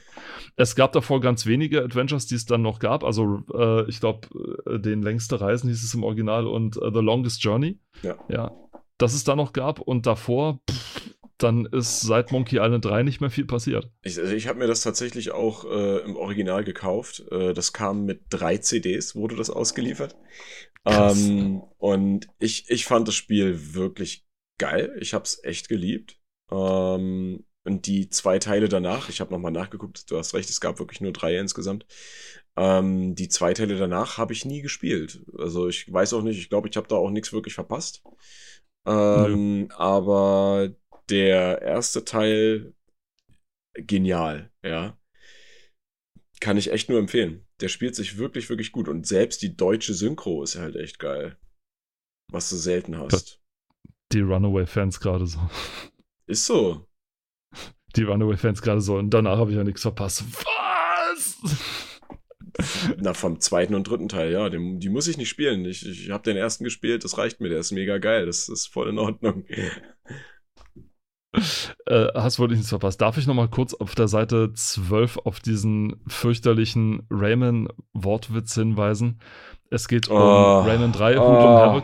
[0.59, 3.05] Es gab davor ganz wenige Adventures, die es dann noch gab.
[3.05, 4.27] Also äh, ich glaube,
[4.65, 7.79] äh, den längste Reisen hieß es im Original und uh, The Longest Journey.
[8.03, 8.17] Ja.
[8.27, 8.51] ja.
[8.97, 13.21] Dass es da noch gab und davor, pff, dann ist seit Monkey Island 3 nicht
[13.21, 13.89] mehr viel passiert.
[14.03, 17.23] Ich, also ich habe mir das tatsächlich auch äh, im Original gekauft.
[17.31, 20.17] Äh, das kam mit drei CDs, wurde das ausgeliefert.
[20.83, 24.93] Ähm, und ich, ich fand das Spiel wirklich geil.
[24.99, 26.19] Ich habe es echt geliebt.
[26.51, 30.79] Ähm, und die zwei Teile danach, ich habe nochmal nachgeguckt, du hast recht, es gab
[30.79, 31.85] wirklich nur drei insgesamt.
[32.55, 35.23] Ähm, die zwei Teile danach habe ich nie gespielt.
[35.37, 38.03] Also ich weiß auch nicht, ich glaube, ich habe da auch nichts wirklich verpasst.
[38.87, 40.73] Ähm, aber
[41.09, 42.73] der erste Teil
[43.73, 44.97] genial, ja.
[46.39, 47.45] Kann ich echt nur empfehlen.
[47.59, 48.87] Der spielt sich wirklich, wirklich gut.
[48.87, 51.37] Und selbst die deutsche Synchro ist halt echt geil.
[52.31, 53.41] Was du selten hast.
[54.13, 55.39] Die Runaway-Fans gerade so.
[56.25, 56.88] Ist so.
[57.95, 58.97] Die Runaway-Fans gerade so.
[58.97, 60.23] Und danach habe ich ja nichts verpasst.
[61.13, 61.38] Was?
[62.97, 64.49] Na, vom zweiten und dritten Teil, ja.
[64.49, 65.65] Den, die muss ich nicht spielen.
[65.65, 67.49] Ich, ich habe den ersten gespielt, das reicht mir.
[67.49, 68.25] Der ist mega geil.
[68.25, 69.45] Das ist voll in Ordnung.
[71.86, 73.02] Äh, hast wohl nichts verpasst.
[73.02, 79.21] Darf ich noch mal kurz auf der Seite 12 auf diesen fürchterlichen Rayman-Wortwitz hinweisen?
[79.69, 81.30] Es geht um oh, Rayman 3, Hut oh.
[81.30, 81.84] und Havoc.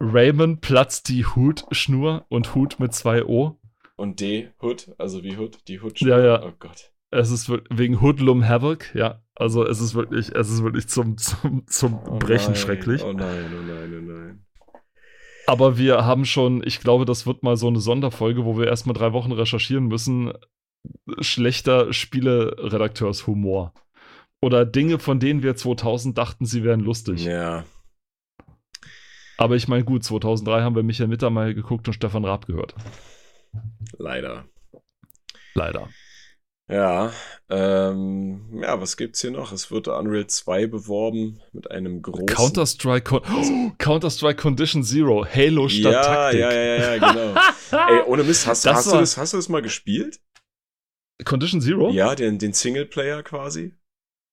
[0.00, 3.58] Rayman platzt die Hutschnur und Hut mit zwei O.
[3.96, 6.10] Und D, Hood, also wie Hood, die Hutschnur.
[6.10, 6.42] Ja, ja.
[6.44, 6.92] Oh Gott.
[7.10, 9.22] Es ist wegen Hoodlum Havoc, ja.
[9.36, 13.04] Also es ist wirklich, es ist wirklich zum, zum, zum oh Brechen nein, schrecklich.
[13.04, 14.46] Oh nein, oh nein, oh nein.
[15.46, 18.94] Aber wir haben schon, ich glaube, das wird mal so eine Sonderfolge, wo wir erstmal
[18.94, 20.32] drei Wochen recherchieren müssen.
[21.20, 23.72] Schlechter Spieleredakteurs-Humor.
[24.40, 27.24] Oder Dinge, von denen wir 2000 dachten, sie wären lustig.
[27.24, 27.64] Ja.
[29.36, 32.74] Aber ich meine, gut, 2003 haben wir Michael Mittermeier geguckt und Stefan Raab gehört.
[33.98, 34.48] Leider.
[35.54, 35.88] Leider.
[36.66, 37.12] Ja,
[37.50, 39.52] ähm, ja, was gibt's hier noch?
[39.52, 42.24] Es wird Unreal 2 beworben mit einem großen.
[42.24, 46.40] Counter-Strike Con oh, Counter-Strike Condition Zero, Halo statt ja, Taktik.
[46.40, 47.38] Ja, ja, ja, genau.
[47.70, 50.20] Ey, ohne Mist, hast, hast, du das, hast du das mal gespielt?
[51.26, 51.90] Condition Zero?
[51.90, 53.74] Ja, den, den Singleplayer quasi.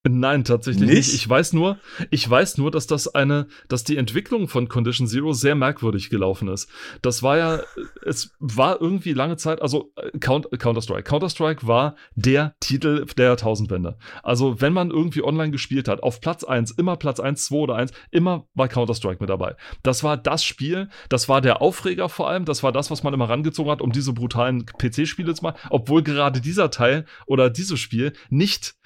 [0.04, 0.96] Nein, tatsächlich nicht?
[0.96, 1.14] nicht?
[1.14, 1.78] Ich weiß nur,
[2.10, 6.48] ich weiß nur, dass das eine, dass die Entwicklung von Condition Zero sehr merkwürdig gelaufen
[6.48, 6.70] ist.
[7.04, 7.60] Das war ja,
[8.04, 11.04] es war irgendwie lange Zeit, also äh, Counter-Strike.
[11.04, 14.00] Counter-Strike war der Titel der Jahrtausendwende.
[14.24, 17.76] Also, wenn man irgendwie online gespielt hat, auf Platz 1, immer Platz 1, 2 oder
[17.76, 19.56] 1, immer war Counter-Strike mit dabei.
[19.84, 23.14] Das war das Spiel, das war der Aufreger vor allem, das war das, was man
[23.14, 27.80] immer rangezogen hat, um diese brutalen PC-Spiele zu machen, obwohl gerade dieser Teil oder dieses
[27.80, 28.81] Spiel nicht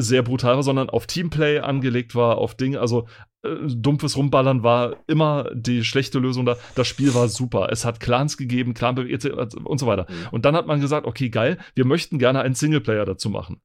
[0.00, 3.06] sehr brutal war, sondern auf Teamplay angelegt war, auf Dinge, also
[3.42, 6.56] äh, dumpfes Rumballern war immer die schlechte Lösung da.
[6.74, 7.68] Das Spiel war super.
[7.70, 10.06] Es hat Clans gegeben, Clan und so weiter.
[10.08, 10.28] Mhm.
[10.32, 13.60] Und dann hat man gesagt, okay, geil, wir möchten gerne einen Singleplayer dazu machen.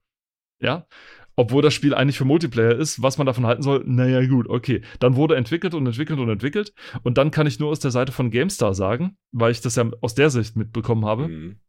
[0.62, 0.88] Ja,
[1.36, 4.82] obwohl das Spiel eigentlich für Multiplayer ist, was man davon halten soll, naja, gut, okay.
[5.00, 6.74] Dann wurde entwickelt und entwickelt und entwickelt.
[7.04, 9.86] Und dann kann ich nur aus der Seite von GameStar sagen, weil ich das ja
[10.02, 11.28] aus der Sicht mitbekommen habe.
[11.28, 11.60] Mhm.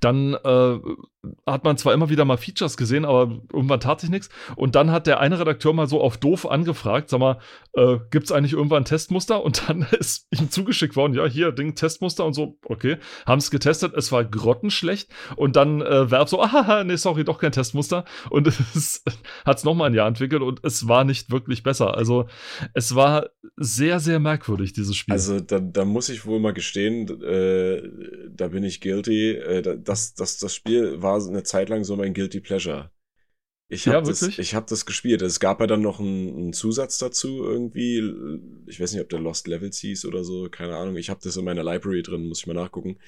[0.00, 0.78] Dann äh,
[1.46, 4.28] hat man zwar immer wieder mal Features gesehen, aber irgendwann tat sich nichts.
[4.56, 7.38] Und dann hat der eine Redakteur mal so auf doof angefragt, sag mal,
[7.74, 9.42] äh, gibt es eigentlich irgendwann ein Testmuster?
[9.42, 12.98] Und dann ist ihm zugeschickt worden, ja, hier, Ding, Testmuster und so, okay.
[13.26, 15.10] Haben es getestet, es war grottenschlecht.
[15.36, 18.04] Und dann äh, Verb so, ah, nee, sorry, doch kein Testmuster.
[18.30, 19.02] Und es
[19.44, 21.96] hat es nochmal ein Jahr entwickelt und es war nicht wirklich besser.
[21.96, 22.28] Also
[22.74, 25.12] es war sehr, sehr merkwürdig, dieses Spiel.
[25.12, 27.82] Also da, da muss ich wohl mal gestehen, äh,
[28.40, 29.32] da bin ich guilty.
[29.32, 32.90] Äh, das, das, das Spiel war eine Zeit lang so mein Guilty Pleasure.
[33.70, 35.20] Ich habe ja, das, ich hab das gespielt.
[35.20, 37.98] Es gab ja dann noch einen, einen, Zusatz dazu irgendwie.
[38.66, 40.48] Ich weiß nicht, ob der Lost Levels hieß oder so.
[40.48, 40.96] Keine Ahnung.
[40.96, 42.98] Ich habe das in meiner Library drin, muss ich mal nachgucken.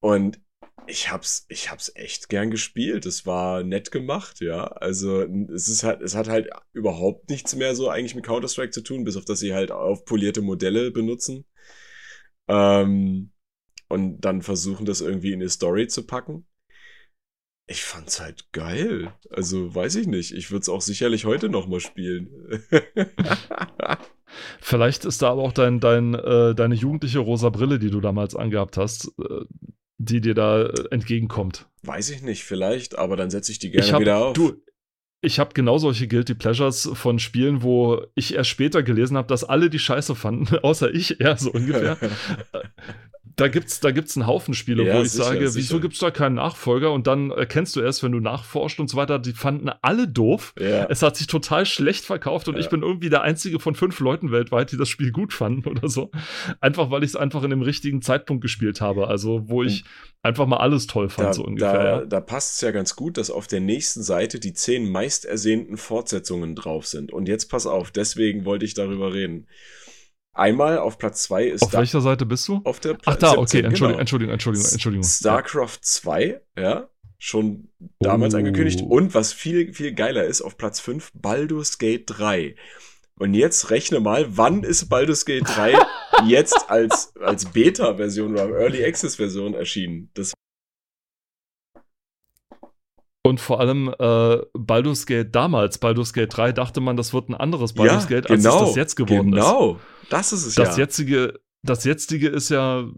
[0.00, 0.40] Und
[0.88, 3.06] ich hab's, ich hab's echt gern gespielt.
[3.06, 4.64] Es war nett gemacht, ja.
[4.64, 8.72] Also es ist halt, es hat halt überhaupt nichts mehr so eigentlich mit Counter Strike
[8.72, 11.44] zu tun, bis auf dass sie halt aufpolierte Modelle benutzen.
[12.48, 13.31] Ähm,
[13.92, 16.46] und dann versuchen, das irgendwie in eine Story zu packen.
[17.66, 19.12] Ich fand's halt geil.
[19.30, 20.32] Also weiß ich nicht.
[20.32, 22.30] Ich würde es auch sicherlich heute noch mal spielen.
[24.60, 28.34] Vielleicht ist da aber auch dein, dein, äh, deine jugendliche rosa Brille, die du damals
[28.34, 29.44] angehabt hast, äh,
[29.98, 31.68] die dir da äh, entgegenkommt.
[31.82, 34.32] Weiß ich nicht, vielleicht, aber dann setze ich die gerne ich hab, wieder auf.
[34.32, 34.56] Du,
[35.20, 39.44] ich habe genau solche Guilty Pleasures von Spielen, wo ich erst später gelesen habe, dass
[39.44, 41.98] alle die Scheiße fanden, außer ich, eher so ungefähr.
[43.36, 45.54] da gibt's, da gibt's einen Haufen Spiele, ja, wo ich sicher, sage, sicher.
[45.56, 46.92] wieso gibt's da keinen Nachfolger?
[46.92, 50.54] Und dann erkennst du erst, wenn du nachforscht und so weiter, die fanden alle doof.
[50.58, 50.86] Ja.
[50.90, 52.60] Es hat sich total schlecht verkauft und ja.
[52.60, 55.88] ich bin irgendwie der einzige von fünf Leuten weltweit, die das Spiel gut fanden oder
[55.88, 56.10] so.
[56.60, 59.08] Einfach, weil ich es einfach in dem richtigen Zeitpunkt gespielt habe.
[59.08, 59.84] Also, wo ich
[60.22, 61.72] einfach mal alles toll fand, da, so ungefähr.
[61.72, 62.04] Da, ja.
[62.04, 65.76] da passt es ja ganz gut, dass auf der nächsten Seite die zehn meist ersehnten
[65.76, 67.12] Fortsetzungen drauf sind.
[67.12, 69.46] Und jetzt pass auf, deswegen wollte ich darüber reden.
[70.34, 72.62] Einmal auf Platz 2 ist Auf da welcher Seite bist du?
[72.64, 74.00] Auf der Ach da, 17, okay, Entschuldigung, genau.
[74.00, 75.04] Entschuldigung, Entschuldigung, Entschuldigung.
[75.04, 77.68] StarCraft 2, ja, schon
[78.00, 78.38] damals oh.
[78.38, 78.80] angekündigt.
[78.80, 82.56] Und was viel, viel geiler ist, auf Platz 5 Baldur's Gate 3.
[83.18, 85.74] Und jetzt rechne mal, wann ist Baldur's Gate 3
[86.26, 90.10] jetzt als, als Beta-Version oder Early Access-Version erschienen?
[90.14, 90.32] Das
[93.24, 97.34] und vor allem äh, Baldur's Gate damals, Baldur's Gate 3, dachte man, das wird ein
[97.34, 99.74] anderes Baldur's ja, Gate, als genau, es das jetzt geworden genau.
[99.74, 99.78] ist.
[99.78, 99.80] Genau,
[100.12, 100.84] das ist es das ja.
[100.84, 102.88] Jetzige, das jetzige ist ja,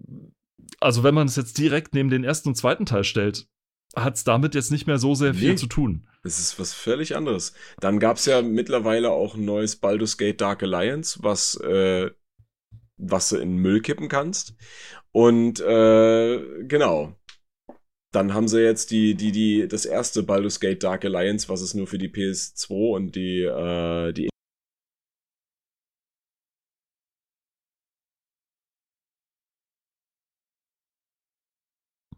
[0.81, 3.47] also wenn man es jetzt direkt neben den ersten und zweiten Teil stellt,
[3.95, 6.09] hat es damit jetzt nicht mehr so sehr viel nee, zu tun.
[6.25, 7.53] Es ist was völlig anderes.
[7.79, 12.11] Dann gab es ja mittlerweile auch ein neues Baldur's Gate Dark Alliance, was, äh,
[12.97, 14.57] was du in Müll kippen kannst.
[15.13, 17.15] Und äh, genau.
[18.13, 21.75] Dann haben sie jetzt die, die, die, das erste Baldur's Gate Dark Alliance, was es
[21.75, 24.29] nur für die PS2 und die, äh, die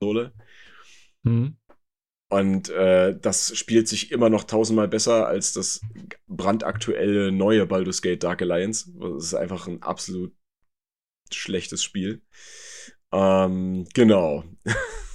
[0.06, 0.32] Konsole.
[1.22, 1.56] Mhm.
[2.28, 5.80] Und äh, das spielt sich immer noch tausendmal besser als das
[6.26, 8.90] brandaktuelle neue Baldur's Gate Dark Alliance.
[8.98, 10.34] Das ist einfach ein absolut
[11.30, 12.22] schlechtes Spiel.
[13.12, 14.44] Ähm, genau.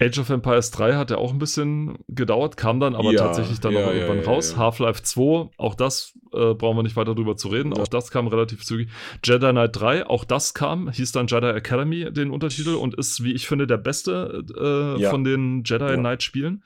[0.00, 3.60] Age of Empires 3 hat ja auch ein bisschen gedauert, kam dann aber ja, tatsächlich
[3.60, 4.56] dann ja, noch irgendwann ja, raus.
[4.56, 8.26] Half-Life 2, auch das äh, brauchen wir nicht weiter drüber zu reden, auch das kam
[8.26, 8.88] relativ zügig.
[9.22, 13.32] Jedi Knight 3, auch das kam, hieß dann Jedi Academy, den Untertitel, und ist, wie
[13.32, 14.42] ich finde, der beste
[14.98, 16.64] äh, von den Jedi Knight Spielen.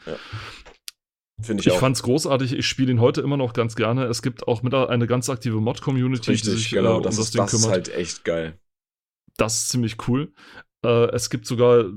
[1.40, 2.52] Finde ich, ich fand es großartig.
[2.52, 4.04] Ich spiele ihn heute immer noch ganz gerne.
[4.04, 7.24] Es gibt auch mit eine ganz aktive Mod-Community, die sich genau, äh, um das, das
[7.26, 7.70] ist, Ding das kümmert.
[7.70, 8.58] Das ist halt echt geil.
[9.36, 10.32] Das ist ziemlich cool.
[10.84, 11.88] Äh, es gibt sogar äh,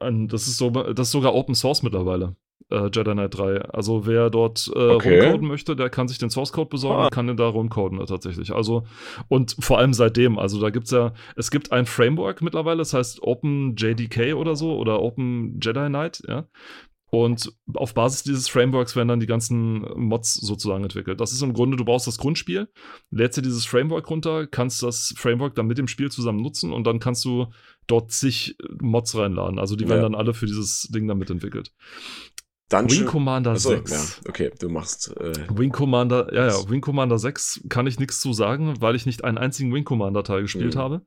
[0.00, 2.36] ein, das ist so, das ist sogar Open Source mittlerweile.
[2.68, 3.60] Äh, Jedi Knight 3.
[3.70, 5.20] Also wer dort äh, okay.
[5.20, 7.04] rumcoden möchte, der kann sich den Source Code besorgen ah.
[7.04, 8.52] und kann den da rumcoden äh, tatsächlich.
[8.52, 8.84] Also
[9.28, 13.22] und vor allem seitdem, also da gibt's ja, es gibt ein Framework mittlerweile, das heißt
[13.22, 16.48] Open JDK oder so oder Open Jedi Knight, ja.
[17.08, 21.20] Und auf Basis dieses Frameworks werden dann die ganzen Mods sozusagen entwickelt.
[21.20, 22.68] Das ist im Grunde, du brauchst das Grundspiel,
[23.10, 26.84] lädst dir dieses Framework runter, kannst das Framework dann mit dem Spiel zusammen nutzen und
[26.84, 27.46] dann kannst du
[27.86, 29.58] dort zig Mods reinladen.
[29.58, 30.08] Also die werden ja.
[30.08, 31.72] dann alle für dieses Ding dann mitentwickelt.
[32.68, 33.00] Dungeon?
[33.00, 33.90] Wing Commander Achso, 6.
[33.90, 35.16] Ja, okay, du machst.
[35.16, 39.06] Äh, Wing Commander, ja, ja, Wing Commander 6 kann ich nichts zu sagen, weil ich
[39.06, 40.78] nicht einen einzigen Wing Commander Teil gespielt mhm.
[40.78, 41.06] habe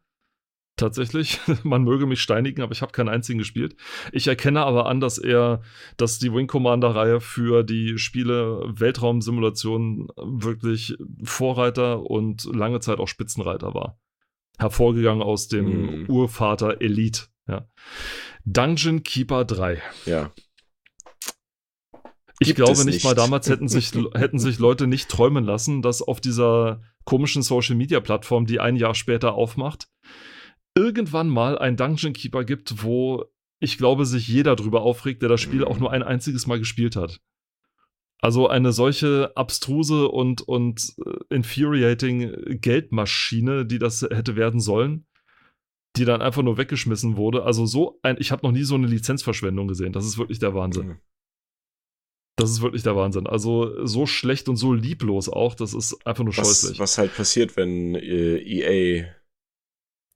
[0.79, 1.39] tatsächlich.
[1.63, 3.75] Man möge mich steinigen, aber ich habe keinen einzigen gespielt.
[4.11, 5.61] Ich erkenne aber an, dass er,
[5.97, 13.73] dass die Wing Commander-Reihe für die Spiele Weltraumsimulationen wirklich Vorreiter und lange Zeit auch Spitzenreiter
[13.73, 13.99] war.
[14.59, 16.09] Hervorgegangen aus dem mm.
[16.09, 17.23] Urvater Elite.
[17.47, 17.67] Ja.
[18.45, 19.81] Dungeon Keeper 3.
[20.05, 20.31] Ja.
[22.39, 26.01] Ich glaube nicht, nicht, mal damals hätten sich, hätten sich Leute nicht träumen lassen, dass
[26.01, 29.87] auf dieser komischen Social Media Plattform, die ein Jahr später aufmacht,
[30.75, 33.25] irgendwann mal ein Dungeon Keeper gibt, wo
[33.59, 36.95] ich glaube, sich jeder drüber aufregt, der das Spiel auch nur ein einziges Mal gespielt
[36.95, 37.19] hat.
[38.21, 45.05] Also eine solche abstruse und, und äh, infuriating Geldmaschine, die das hätte werden sollen,
[45.95, 47.43] die dann einfach nur weggeschmissen wurde.
[47.43, 49.93] Also so ein, ich habe noch nie so eine Lizenzverschwendung gesehen.
[49.93, 50.87] Das ist wirklich der Wahnsinn.
[50.87, 50.97] Mhm.
[52.37, 53.27] Das ist wirklich der Wahnsinn.
[53.27, 56.79] Also so schlecht und so lieblos auch, das ist einfach nur was, scheußlich.
[56.79, 59.13] Was halt passiert, wenn äh, EA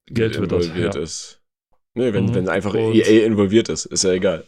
[0.08, 1.44] Geld involviert das, ja.
[1.96, 2.36] Nee, wenn, mhm.
[2.36, 4.48] wenn einfach und EA involviert ist, ist ja egal.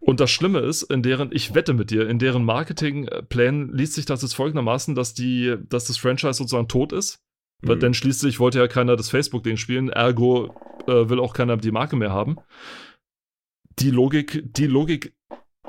[0.00, 4.06] Und das Schlimme ist, in deren, ich wette mit dir, in deren Marketingplänen liest sich
[4.06, 7.22] das jetzt folgendermaßen, dass die, dass das Franchise sozusagen tot ist.
[7.62, 7.68] Mhm.
[7.68, 10.54] Weil, denn schließlich wollte ja keiner das Facebook-Ding spielen, ergo
[10.86, 12.36] äh, will auch keiner die Marke mehr haben.
[13.78, 15.14] Die Logik, die Logik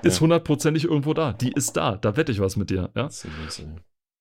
[0.01, 1.33] ist hundertprozentig irgendwo da.
[1.33, 1.97] Die ist da.
[1.97, 2.91] Da wette ich was mit dir.
[2.95, 3.09] Ja?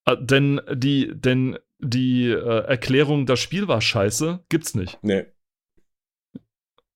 [0.05, 4.99] Äh, denn die, denn die äh, Erklärung, das Spiel war scheiße, gibt's nicht.
[5.03, 5.27] Nee.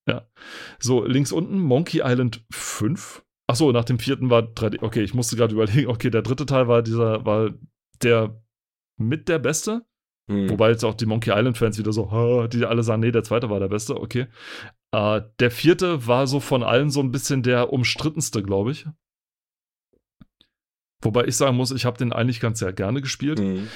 [0.09, 0.27] Ja.
[0.79, 3.25] So, links unten, Monkey Island 5.
[3.49, 4.83] Achso, nach dem vierten war 3D.
[4.83, 7.51] Okay, ich musste gerade überlegen, okay, der dritte Teil war dieser, war
[8.03, 8.43] der
[8.99, 9.85] mit der beste.
[10.31, 10.51] Hm.
[10.51, 13.61] Wobei jetzt auch die Monkey Island-Fans wieder so, die alle sagen, nee, der zweite war
[13.61, 14.27] der beste, okay.
[14.93, 18.87] Äh, der vierte war so von allen so ein bisschen der umstrittenste, glaube ich.
[21.03, 23.41] Wobei ich sagen muss, ich habe den eigentlich ganz sehr gerne gespielt.
[23.41, 23.69] Mhm.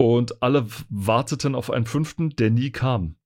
[0.00, 3.16] Und alle warteten auf einen fünften, der nie kam.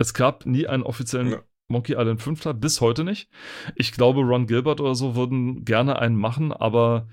[0.00, 1.42] Es gab nie einen offiziellen ja.
[1.68, 3.28] Monkey Island 5 bis heute nicht.
[3.76, 7.06] Ich glaube, Ron Gilbert oder so würden gerne einen machen, aber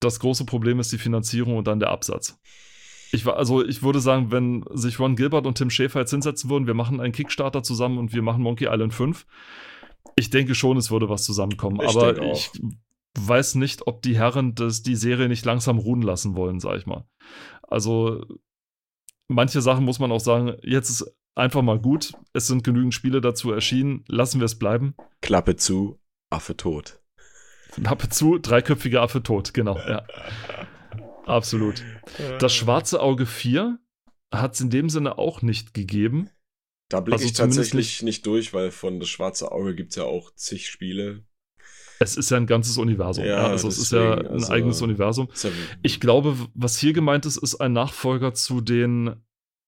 [0.00, 2.40] das große Problem ist die Finanzierung und dann der Absatz.
[3.12, 6.50] Ich war, also ich würde sagen, wenn sich Ron Gilbert und Tim Schäfer jetzt hinsetzen
[6.50, 9.26] würden, wir machen einen Kickstarter zusammen und wir machen Monkey Island 5.
[10.16, 11.80] Ich denke schon, es würde was zusammenkommen.
[11.80, 12.50] Ich aber ich
[13.16, 16.86] weiß nicht, ob die Herren das, die Serie nicht langsam ruhen lassen wollen, sag ich
[16.86, 17.06] mal.
[17.62, 18.26] Also
[19.28, 22.12] manche Sachen muss man auch sagen, jetzt ist einfach mal gut.
[22.32, 24.04] Es sind genügend Spiele dazu erschienen.
[24.08, 24.94] Lassen wir es bleiben.
[25.20, 25.98] Klappe zu,
[26.30, 27.00] Affe tot.
[27.72, 30.06] Klappe zu, dreiköpfiger Affe tot, genau, ja.
[31.26, 31.82] Absolut.
[32.38, 33.78] Das Schwarze Auge 4
[34.32, 36.30] hat es in dem Sinne auch nicht gegeben.
[36.90, 40.04] Da blicke also ich tatsächlich nicht, durch, weil von Das Schwarze Auge gibt es ja
[40.04, 41.24] auch zig Spiele.
[41.98, 43.24] Es ist ja ein ganzes Universum.
[43.24, 43.46] Ja, ja.
[43.46, 45.28] Also deswegen, es ist ja ein also, eigenes Universum.
[45.82, 49.16] Ich glaube, was hier gemeint ist, ist ein Nachfolger zu den,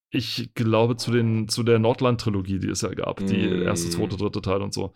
[0.09, 3.21] ich glaube, zu den, zu der Nordland-Trilogie, die es ja gab.
[3.21, 3.27] Mm.
[3.27, 4.93] Die erste, zweite, dritte Teil und so.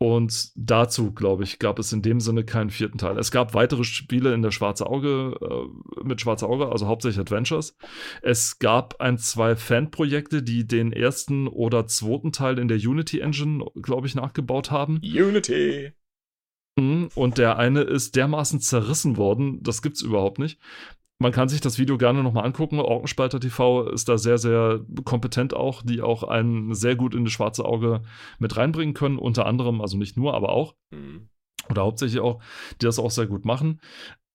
[0.00, 3.18] Und dazu, glaube ich, gab es in dem Sinne keinen vierten Teil.
[3.18, 7.76] Es gab weitere Spiele in der Schwarze Auge, äh, mit Schwarze Auge, also hauptsächlich Adventures.
[8.22, 13.64] Es gab ein, zwei Fanprojekte, die den ersten oder zweiten Teil in der Unity Engine,
[13.82, 15.00] glaube ich, nachgebaut haben.
[15.02, 15.92] Unity!
[16.78, 20.60] Mhm, und der eine ist dermaßen zerrissen worden, das gibt's überhaupt nicht.
[21.20, 22.78] Man kann sich das Video gerne nochmal angucken.
[22.78, 27.32] Orkenspalter TV ist da sehr, sehr kompetent auch, die auch einen sehr gut in das
[27.32, 28.02] schwarze Auge
[28.38, 29.18] mit reinbringen können.
[29.18, 30.76] Unter anderem, also nicht nur, aber auch.
[30.90, 31.28] Mhm.
[31.68, 32.40] Oder hauptsächlich auch,
[32.80, 33.80] die das auch sehr gut machen.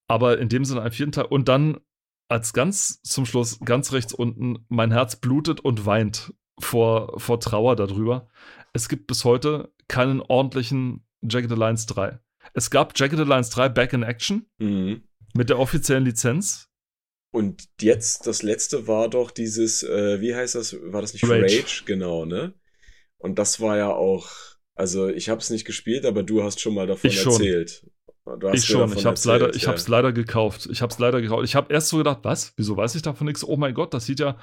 [0.08, 1.24] Aber in dem Sinne ein vierten Teil.
[1.24, 1.78] Und dann
[2.28, 7.76] als ganz zum Schluss, ganz rechts unten, mein Herz blutet und weint vor, vor Trauer
[7.76, 8.28] darüber.
[8.74, 12.18] Es gibt bis heute keinen ordentlichen Jagged Alliance 3.
[12.52, 15.02] Es gab Jagged Alliance 3 Back in Action mhm.
[15.34, 16.70] mit der offiziellen Lizenz.
[17.34, 20.76] Und jetzt, das letzte war doch dieses, äh, wie heißt das?
[20.80, 21.42] War das nicht Rage.
[21.42, 21.82] Rage?
[21.84, 22.54] Genau, ne?
[23.18, 24.30] Und das war ja auch,
[24.76, 27.84] also ich habe es nicht gespielt, aber du hast schon mal davon ich erzählt.
[28.52, 29.68] ich schon, ich habe es leider, ich ja.
[29.70, 30.68] hab's leider gekauft.
[30.70, 31.42] Ich habe es leider gekauft.
[31.44, 32.52] Ich habe erst so gedacht, was?
[32.56, 33.42] Wieso weiß ich davon nichts?
[33.42, 34.38] Oh mein Gott, das sieht ja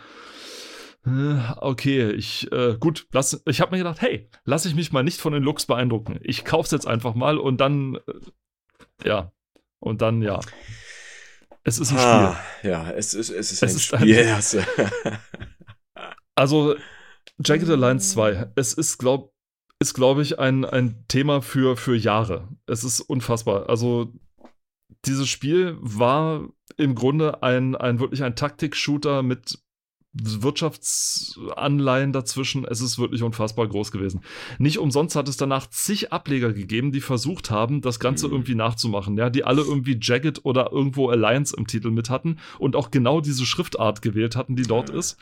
[1.06, 5.04] äh, okay, ich, äh, gut, lass, ich habe mir gedacht, hey, lass ich mich mal
[5.04, 6.20] nicht von den Looks beeindrucken.
[6.22, 9.32] Ich kauf's jetzt einfach mal und dann, äh, ja,
[9.80, 10.39] und dann, ja.
[11.64, 12.72] Es ist ein ah, Spiel.
[12.72, 14.18] Ja, es ist, es ist es ein ist Spiel.
[14.18, 15.18] Ein,
[16.36, 16.76] also,
[17.43, 19.32] Jagged Alliance 2, es ist, glaube
[19.82, 22.47] ist, glaube ich, ein, ein Thema für, für Jahre.
[22.68, 23.68] Es ist unfassbar.
[23.68, 24.14] Also,
[25.05, 26.47] dieses Spiel war
[26.78, 29.57] im Grunde ein, ein wirklich ein Taktik-Shooter mit
[30.14, 32.66] Wirtschaftsanleihen dazwischen.
[32.66, 34.22] Es ist wirklich unfassbar groß gewesen.
[34.59, 38.34] Nicht umsonst hat es danach zig Ableger gegeben, die versucht haben, das Ganze mhm.
[38.34, 39.18] irgendwie nachzumachen.
[39.18, 43.22] Ja, die alle irgendwie Jagged oder irgendwo Alliance im Titel mit hatten und auch genau
[43.22, 44.95] diese Schriftart gewählt hatten, die dort ja.
[44.95, 45.18] ist.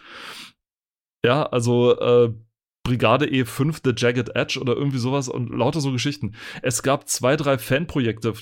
[1.24, 2.34] Ja, also äh,
[2.84, 6.34] Brigade E5 The Jagged Edge oder irgendwie sowas und lauter so Geschichten.
[6.64, 8.34] Es gab zwei, drei Fanprojekte,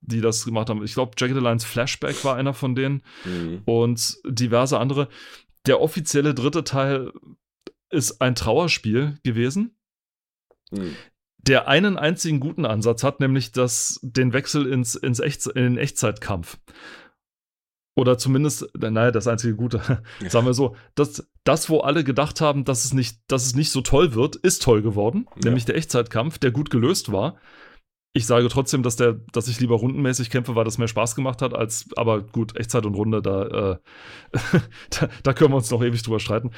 [0.00, 0.82] die das gemacht haben.
[0.82, 3.62] Ich glaube, Jagged Alliance Flashback war einer von denen mhm.
[3.64, 5.08] und diverse andere
[5.66, 7.12] der offizielle dritte Teil
[7.90, 9.76] ist ein Trauerspiel gewesen,
[10.70, 10.94] hm.
[11.38, 15.78] der einen einzigen guten Ansatz hat, nämlich das, den Wechsel ins, ins Echt, in den
[15.78, 16.58] Echtzeitkampf.
[17.94, 22.64] Oder zumindest, naja, das einzige Gute, sagen wir so, das, das, wo alle gedacht haben,
[22.64, 25.42] dass es nicht, dass es nicht so toll wird, ist toll geworden, ja.
[25.44, 27.38] nämlich der Echtzeitkampf, der gut gelöst war
[28.14, 31.40] ich sage trotzdem, dass der, dass ich lieber rundenmäßig kämpfe, weil das mehr Spaß gemacht
[31.40, 33.78] hat, als, aber gut, Echtzeit und Runde, da, äh,
[34.90, 36.50] da, da, können wir uns noch ewig drüber streiten.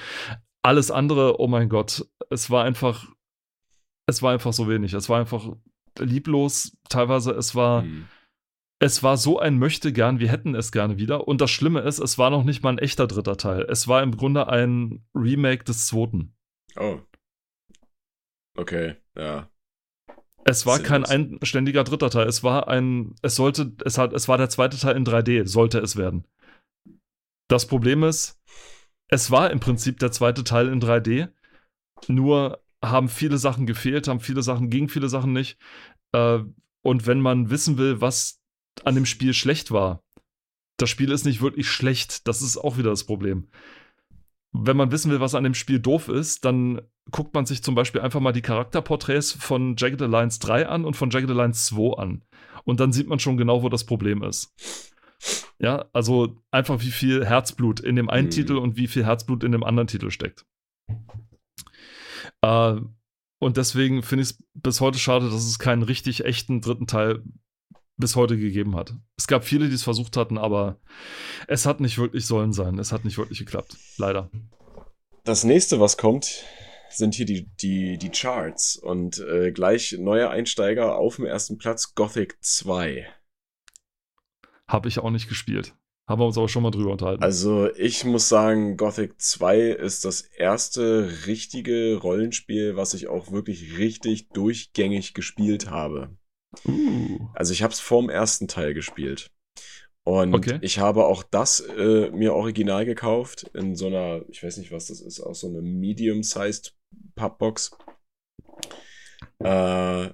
[0.63, 3.07] Alles andere, oh mein Gott, es war einfach,
[4.07, 4.95] es war einfach so wenig.
[4.95, 5.49] Es war einfach
[5.99, 8.09] lieblos, teilweise, es war, mhm.
[8.81, 11.29] es war so ein Möchte gern, wir hätten es gerne wieder.
[11.29, 13.67] Und das Schlimme ist, es war noch nicht mal ein echter dritter Teil.
[13.69, 16.35] Es war im Grunde ein Remake des zweiten.
[16.77, 16.99] Oh.
[18.57, 19.49] Okay, ja.
[20.45, 22.29] Es war kein einständiger dritter Teil.
[22.29, 25.79] Es war ein, es sollte, es hat, es war der zweite Teil in 3D, sollte
[25.79, 26.25] es werden.
[27.49, 28.41] Das Problem ist,
[29.09, 31.31] es war im Prinzip der zweite Teil in 3D,
[32.09, 35.59] nur haben viele Sachen gefehlt, haben viele Sachen, gingen viele Sachen nicht.
[36.13, 36.41] Äh,
[36.83, 38.41] und wenn man wissen will, was
[38.85, 40.03] an dem Spiel schlecht war,
[40.77, 43.49] das Spiel ist nicht wirklich schlecht, das ist auch wieder das Problem
[44.57, 46.81] wenn man wissen will, was an dem Spiel doof ist, dann
[47.11, 50.95] guckt man sich zum Beispiel einfach mal die Charakterporträts von Jagged Alliance 3 an und
[50.95, 52.23] von Jagged Alliance 2 an.
[52.63, 54.55] Und dann sieht man schon genau, wo das Problem ist.
[55.59, 58.31] Ja, also einfach wie viel Herzblut in dem einen mhm.
[58.31, 60.47] Titel und wie viel Herzblut in dem anderen Titel steckt.
[62.41, 62.77] Äh,
[63.41, 67.25] und deswegen finde ich es bis heute schade, dass es keinen richtig echten dritten Teil
[67.97, 68.95] bis heute gegeben hat.
[69.17, 70.81] Es gab viele, die es versucht hatten, aber
[71.47, 72.79] es hat nicht wirklich sollen sein.
[72.79, 73.77] Es hat nicht wirklich geklappt.
[73.99, 74.31] Leider.
[75.25, 76.45] Das nächste, was kommt,
[76.91, 78.77] sind hier die, die, die Charts.
[78.77, 83.07] Und äh, gleich neuer Einsteiger auf dem ersten Platz Gothic 2.
[84.69, 85.75] Habe ich auch nicht gespielt.
[86.07, 87.23] Haben wir uns aber schon mal drüber unterhalten.
[87.23, 93.79] Also ich muss sagen, Gothic 2 ist das erste richtige Rollenspiel, was ich auch wirklich
[93.79, 96.15] richtig durchgängig gespielt habe.
[96.67, 97.29] Uh.
[97.35, 99.31] Also ich habe es vorm ersten Teil gespielt.
[100.07, 100.59] Und Okay.
[100.61, 104.89] ich habe auch das äh, mir original gekauft in so einer, ich weiß nicht, was
[104.89, 106.77] das ist, auch so eine medium-sized
[107.15, 107.71] Pappbox.
[109.39, 110.11] Äh,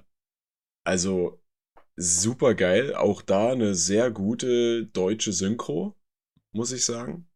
[0.85, 1.41] also
[1.97, 2.95] super geil.
[2.95, 5.95] Auch da eine sehr gute deutsche Synchro,
[6.53, 7.27] muss ich sagen.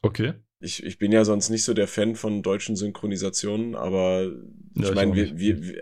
[0.00, 0.34] Okay.
[0.60, 4.32] Ich, ich bin ja sonst nicht so der Fan von deutschen Synchronisationen, aber
[4.74, 5.20] Ja, ich meine,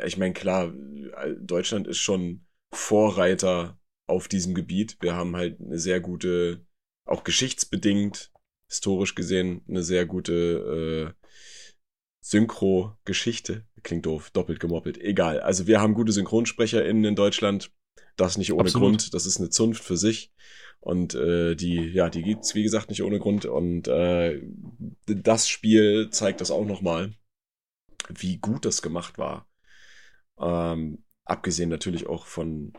[0.07, 0.73] ich meine, klar,
[1.41, 2.46] Deutschland ist schon
[2.77, 4.99] Vorreiter auf diesem Gebiet.
[5.01, 6.65] Wir haben halt eine sehr gute,
[7.05, 8.33] auch geschichtsbedingt,
[8.69, 11.27] historisch gesehen, eine sehr gute äh,
[12.21, 13.65] Synchro-Geschichte.
[13.83, 14.99] Klingt doof, doppelt gemoppelt.
[14.99, 15.41] Egal.
[15.41, 17.73] Also wir haben gute SynchronsprecherInnen in Deutschland.
[18.17, 18.89] Das nicht ohne Absolut.
[18.89, 19.15] Grund.
[19.15, 20.33] Das ist eine Zunft für sich.
[20.81, 23.45] Und äh, die, ja, die gibt's wie gesagt nicht ohne Grund.
[23.47, 24.43] Und äh,
[25.07, 27.15] das Spiel zeigt das auch nochmal,
[28.09, 29.49] wie gut das gemacht war.
[30.39, 32.73] Ähm, abgesehen natürlich auch von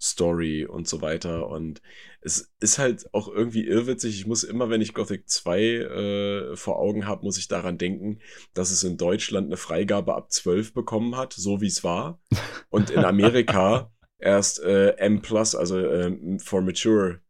[0.00, 1.48] Story und so weiter.
[1.48, 1.80] Und
[2.20, 4.18] es ist halt auch irgendwie irrwitzig.
[4.18, 8.20] Ich muss immer, wenn ich Gothic 2 äh, vor Augen habe, muss ich daran denken,
[8.54, 12.20] dass es in Deutschland eine Freigabe ab 12 bekommen hat, so wie es war.
[12.68, 17.20] Und in Amerika erst äh, M+, also ähm, for mature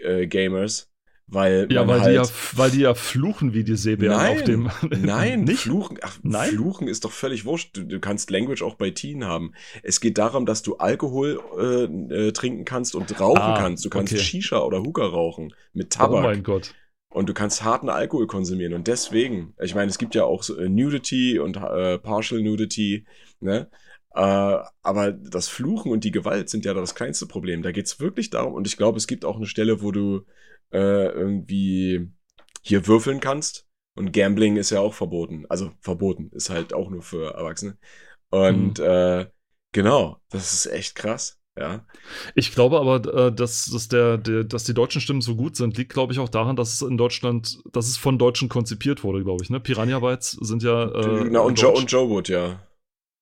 [0.00, 0.87] äh, Gamers,
[1.28, 2.22] weil Ja, weil, halt die ja,
[2.56, 4.70] weil die ja fluchen wie die Seebären Nein, auf dem.
[4.90, 5.60] Nein, nicht.
[5.62, 6.50] Fluchen, ach, Nein?
[6.50, 7.76] Fluchen ist doch völlig wurscht.
[7.76, 9.52] Du, du kannst Language auch bei Teen haben.
[9.82, 13.84] Es geht darum, dass du Alkohol äh, äh, trinken kannst und rauchen Ah, kannst.
[13.84, 14.22] Du kannst okay.
[14.22, 16.22] Shisha oder Hookah rauchen mit Oh Tabak.
[16.22, 16.74] mein Gott.
[17.10, 18.74] und du kannst harten Alkohol konsumieren.
[18.74, 23.06] Und deswegen, ich meine, es gibt ja auch so, äh, Nudity und äh, Partial Nudity,
[23.40, 23.70] ne?
[24.14, 24.20] Äh,
[24.82, 27.62] aber das Fluchen und die Gewalt sind ja das kleinste Problem.
[27.62, 30.24] Da geht's wirklich darum, und ich glaube, es gibt auch eine Stelle, wo du
[30.72, 32.10] äh, irgendwie
[32.62, 33.66] hier würfeln kannst.
[33.94, 35.44] Und Gambling ist ja auch verboten.
[35.48, 37.76] Also verboten, ist halt auch nur für Erwachsene.
[38.30, 39.26] Und äh,
[39.72, 41.38] genau, das ist echt krass.
[41.58, 41.84] Ja.
[42.36, 45.76] Ich glaube aber, äh, dass, dass, der, der, dass die deutschen Stimmen so gut sind,
[45.76, 49.24] liegt, glaube ich, auch daran, dass es in Deutschland, dass es von Deutschen konzipiert wurde,
[49.24, 49.50] glaube ich.
[49.50, 49.58] Ne?
[49.58, 50.84] Piranha Bytes sind ja.
[50.84, 51.80] Äh, Na, und, Joe, Deutsch.
[51.80, 52.60] und Joe Wood, ja.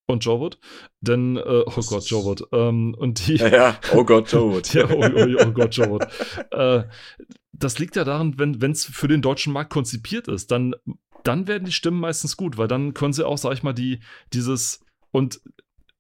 [0.07, 0.59] Und Wood.
[1.01, 2.49] Denn, äh, oh Gott, Wood.
[2.53, 3.37] Ähm, und die.
[3.37, 3.81] Ja, ja.
[3.93, 4.73] Oh Gott, Wood.
[4.75, 6.07] Ja, oh, oh, oh Gott, Joe Wood.
[6.53, 6.85] äh,
[7.53, 10.75] das liegt ja daran, wenn es für den deutschen Markt konzipiert ist, dann,
[11.25, 14.01] dann werden die Stimmen meistens gut, weil dann können sie auch, sag ich mal, die,
[14.33, 14.81] dieses,
[15.11, 15.41] und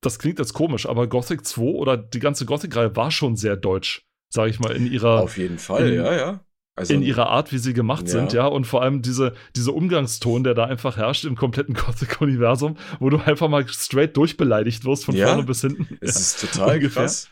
[0.02, 4.06] das klingt jetzt komisch, aber Gothic 2 oder die ganze Gothic-Reihe war schon sehr deutsch,
[4.28, 6.45] sag ich mal, in ihrer, Auf jeden Fall, in- ja, ja.
[6.78, 8.12] Also, in ihrer Art, wie sie gemacht Ja.
[8.12, 12.76] sind, ja, und vor allem diese, diese Umgangston, der da einfach herrscht im kompletten Gothic-Universum,
[13.00, 15.28] wo du einfach mal straight durchbeleidigt wirst, von Ja.
[15.28, 15.96] vorne bis hinten.
[16.02, 17.04] es ist total ungefähr.
[17.04, 17.28] krass.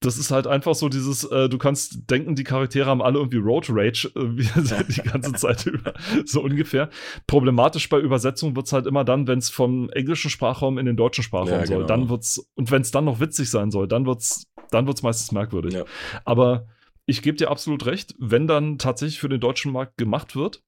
[0.00, 3.38] Das ist halt einfach so dieses, äh, du kannst denken, die Charaktere haben alle irgendwie
[3.38, 4.42] Road Rage äh, wie,
[4.92, 5.92] die ganze Zeit über,
[6.24, 6.88] so ungefähr.
[7.26, 11.24] Problematisch bei Übersetzung wird's halt immer dann, wenn es vom englischen Sprachraum in den deutschen
[11.24, 11.76] Sprachraum Ja, soll.
[11.78, 11.86] genau.
[11.88, 15.32] Dann wird's, und wenn es dann noch witzig sein soll, dann wird's, dann wird's meistens
[15.32, 15.76] merkwürdig.
[16.24, 16.66] Aber
[17.08, 20.62] ich gebe dir absolut recht, wenn dann tatsächlich für den deutschen Markt gemacht wird,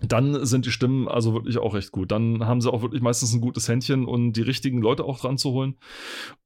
[0.00, 2.10] dann sind die Stimmen also wirklich auch recht gut.
[2.10, 5.36] Dann haben sie auch wirklich meistens ein gutes Händchen und die richtigen Leute auch dran
[5.36, 5.78] zu holen.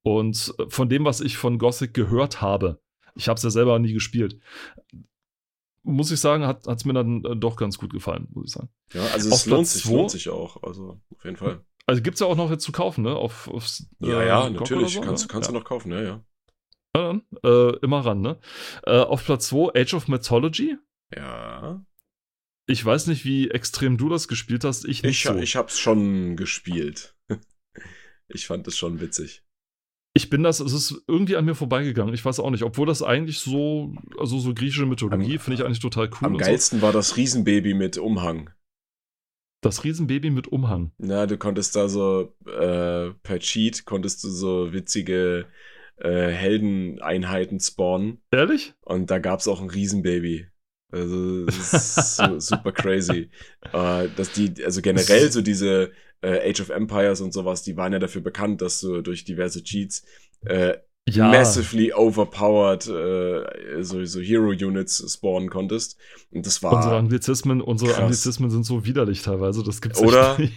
[0.02, 2.80] Und äh, von dem, was ich von Gothic gehört habe,
[3.14, 4.40] ich habe es ja selber nie gespielt,
[5.84, 8.70] muss ich sagen, hat es mir dann äh, doch ganz gut gefallen, muss ich sagen.
[8.92, 10.64] Ja, also Auf es lohnt sich, lohnt sich auch.
[10.64, 11.64] Also auf jeden Fall.
[11.86, 13.14] Also gibt es ja auch noch jetzt zu kaufen, ne?
[13.14, 14.94] Auf, aufs, Ja, äh, ja, GOG natürlich.
[14.94, 15.28] so, kannst ne?
[15.28, 15.52] kannst ja.
[15.52, 16.24] du noch kaufen, ja, ja.
[16.96, 18.38] Ja, dann, äh, immer ran, ne?
[18.84, 20.76] Äh, auf Platz 2 Age of Mythology.
[21.14, 21.84] Ja.
[22.66, 24.84] Ich weiß nicht, wie extrem du das gespielt hast.
[24.86, 25.36] Ich nicht Ich, so.
[25.36, 27.14] ich hab's schon gespielt.
[28.28, 29.42] ich fand es schon witzig.
[30.14, 32.14] Ich bin das, es ist irgendwie an mir vorbeigegangen.
[32.14, 35.80] Ich weiß auch nicht, obwohl das eigentlich so, also so griechische Mythologie finde ich eigentlich
[35.80, 36.26] total cool.
[36.26, 36.46] Am und so.
[36.46, 38.50] geilsten war das Riesenbaby mit Umhang.
[39.60, 40.92] Das Riesenbaby mit Umhang.
[40.96, 45.46] Na, du konntest da so äh, per Cheat konntest du so witzige
[45.98, 48.74] äh, Heldeneinheiten spawnen Ehrlich?
[48.82, 50.46] und da gab's auch ein Riesenbaby.
[50.92, 53.30] Also das ist so, super crazy.
[53.72, 55.90] Äh, dass die, also generell so diese
[56.22, 59.62] äh, Age of Empires und sowas, die waren ja dafür bekannt, dass du durch diverse
[59.64, 60.04] Cheats
[60.44, 60.74] äh,
[61.08, 61.28] Ja.
[61.28, 65.98] massively overpowered äh, so, so Hero-Units spawnen konntest.
[66.30, 68.00] Und das war Unsere Anglizismen, unsere krass.
[68.02, 70.38] Anglizismen sind so widerlich teilweise, das gibt's Oder?
[70.38, 70.52] nicht.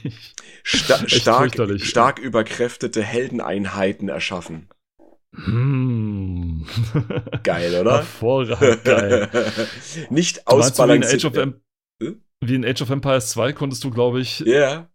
[0.63, 4.69] sta stark, stark überkräftete Heldeneinheiten erschaffen.
[5.35, 6.65] Hm.
[7.43, 7.97] Geil, oder?
[7.97, 9.29] Hervorragend geil.
[10.09, 11.35] Nicht ausbalanciert.
[11.35, 11.61] Hm?
[12.41, 14.89] wie in Age of Empires 2 konntest du, glaube ich, Ja,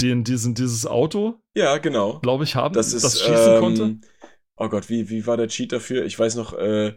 [0.00, 2.20] den, diesen, dieses Auto, ja, genau.
[2.20, 3.96] glaube ich, haben, Das ist, schießen ähm, konnte.
[4.56, 6.04] Oh Gott, wie, wie war der Cheat dafür?
[6.04, 6.94] Ich weiß noch, äh,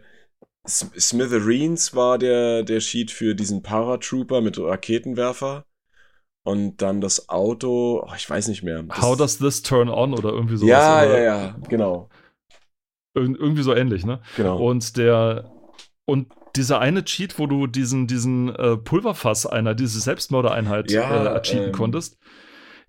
[0.66, 5.66] Smithereens war der, der Cheat für diesen Paratrooper mit Raketenwerfer.
[6.46, 8.82] Und dann das Auto, oh, ich weiß nicht mehr.
[8.82, 10.68] Das, How does this turn on oder irgendwie sowas.
[10.68, 12.10] Ja, oder ja, ja, genau.
[13.14, 14.20] Irg- Irgendwie so ähnlich, ne?
[14.36, 14.58] genau.
[14.64, 15.50] Und der,
[16.04, 21.42] und dieser eine Cheat, wo du diesen, diesen äh, Pulverfass einer, diese Selbstmördereinheit Ja, äh,
[21.42, 22.18] cheaten ähm, konntest,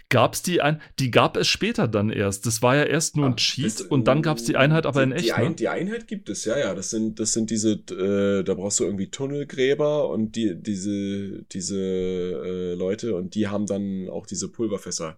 [0.10, 2.46] gab's die ein, die gab es später dann erst.
[2.46, 5.04] Das war ja erst nur ein Ah, Cheat das- und dann gab's die Einheit aber
[5.04, 5.34] die, in die, echt.
[5.34, 5.56] ein, ne?
[5.56, 6.76] die Einheit gibt es, ja, ja.
[6.76, 11.80] Das sind, das sind diese, äh, da brauchst du irgendwie Tunnelgräber und die, diese, diese
[11.80, 15.18] äh, Leute und die haben dann auch diese Pulverfässer,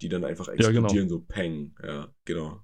[0.00, 0.68] die dann einfach genau.
[0.68, 1.74] explodieren, so Peng.
[1.86, 2.60] Ja, genau.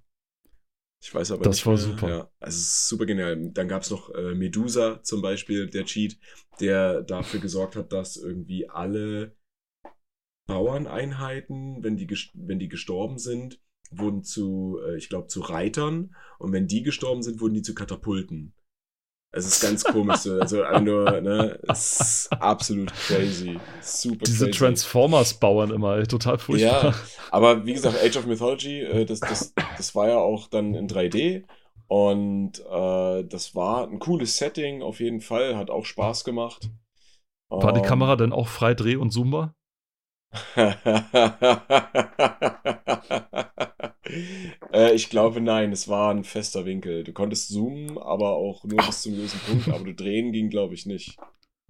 [1.01, 1.83] Ich weiß aber Das nicht war mehr.
[1.83, 2.09] super.
[2.09, 3.51] Ja, also super genial.
[3.53, 6.19] Dann gab es noch äh, Medusa zum Beispiel, der Cheat,
[6.61, 9.37] der dafür gesorgt hat, dass irgendwie alle
[10.47, 16.53] Bauerneinheiten, wenn die, wenn die gestorben sind, wurden zu, äh, ich glaube, zu Reitern und
[16.53, 18.55] wenn die gestorben sind, wurden die zu Katapulten.
[19.31, 20.19] Es ist ganz komisch.
[20.19, 20.41] so.
[20.41, 23.67] Also einfach nur, ne, es ist absolut crazy.
[23.81, 24.51] Super Diese crazy.
[24.51, 26.93] Transformers-Bauern immer, ey, total furchtbar.
[26.93, 26.95] Ja,
[27.31, 30.89] aber wie gesagt, Age of Mythology, äh, das, das, das war ja auch dann in
[30.89, 31.47] 3D
[31.87, 36.71] und äh, das war ein cooles Setting auf jeden Fall, hat auch Spaß gemacht.
[37.51, 39.55] War die Ähm, Kamera denn auch frei dreh- und zoombar?
[44.73, 47.05] äh, ich glaube, nein, es war ein fester Winkel.
[47.05, 50.75] Du konntest zoomen, aber auch nur bis zum gewissen Punkt, aber du drehen ging, glaube
[50.75, 51.19] ich, nicht.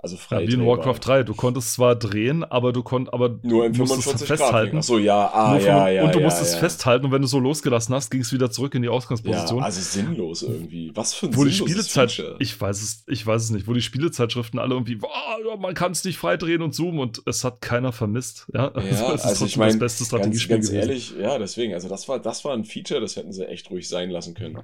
[0.00, 0.46] Also Ja, frei.
[0.46, 0.64] wie in.
[0.64, 1.22] Warcraft 3.
[1.24, 4.38] Du konntest zwar drehen, aber du konntest, aber Nur im du musstest 45 Grad.
[4.38, 4.76] festhalten.
[4.78, 6.04] Achso, ja, ah, ja, ja.
[6.04, 6.60] und du ja, musstest ja.
[6.60, 9.58] festhalten und wenn du so losgelassen hast, ging es wieder zurück in die Ausgangsposition.
[9.58, 10.92] Ja, also sinnlos irgendwie.
[10.94, 13.82] Was für ein wo die Spielezeit, ich weiß es, ich weiß es nicht, wo die
[13.82, 15.10] Spielezeitschriften alle irgendwie, "Boah,
[15.58, 18.46] man kann es nicht frei drehen und zoomen und es hat keiner vermisst.
[18.54, 20.80] Ja, Ja, es ist also ich mein, das beste Ganz, Strategiespiel ganz gewesen.
[20.88, 23.88] ehrlich, ja, deswegen, also das war, das war ein Feature, das hätten sie echt ruhig
[23.88, 24.60] sein lassen können.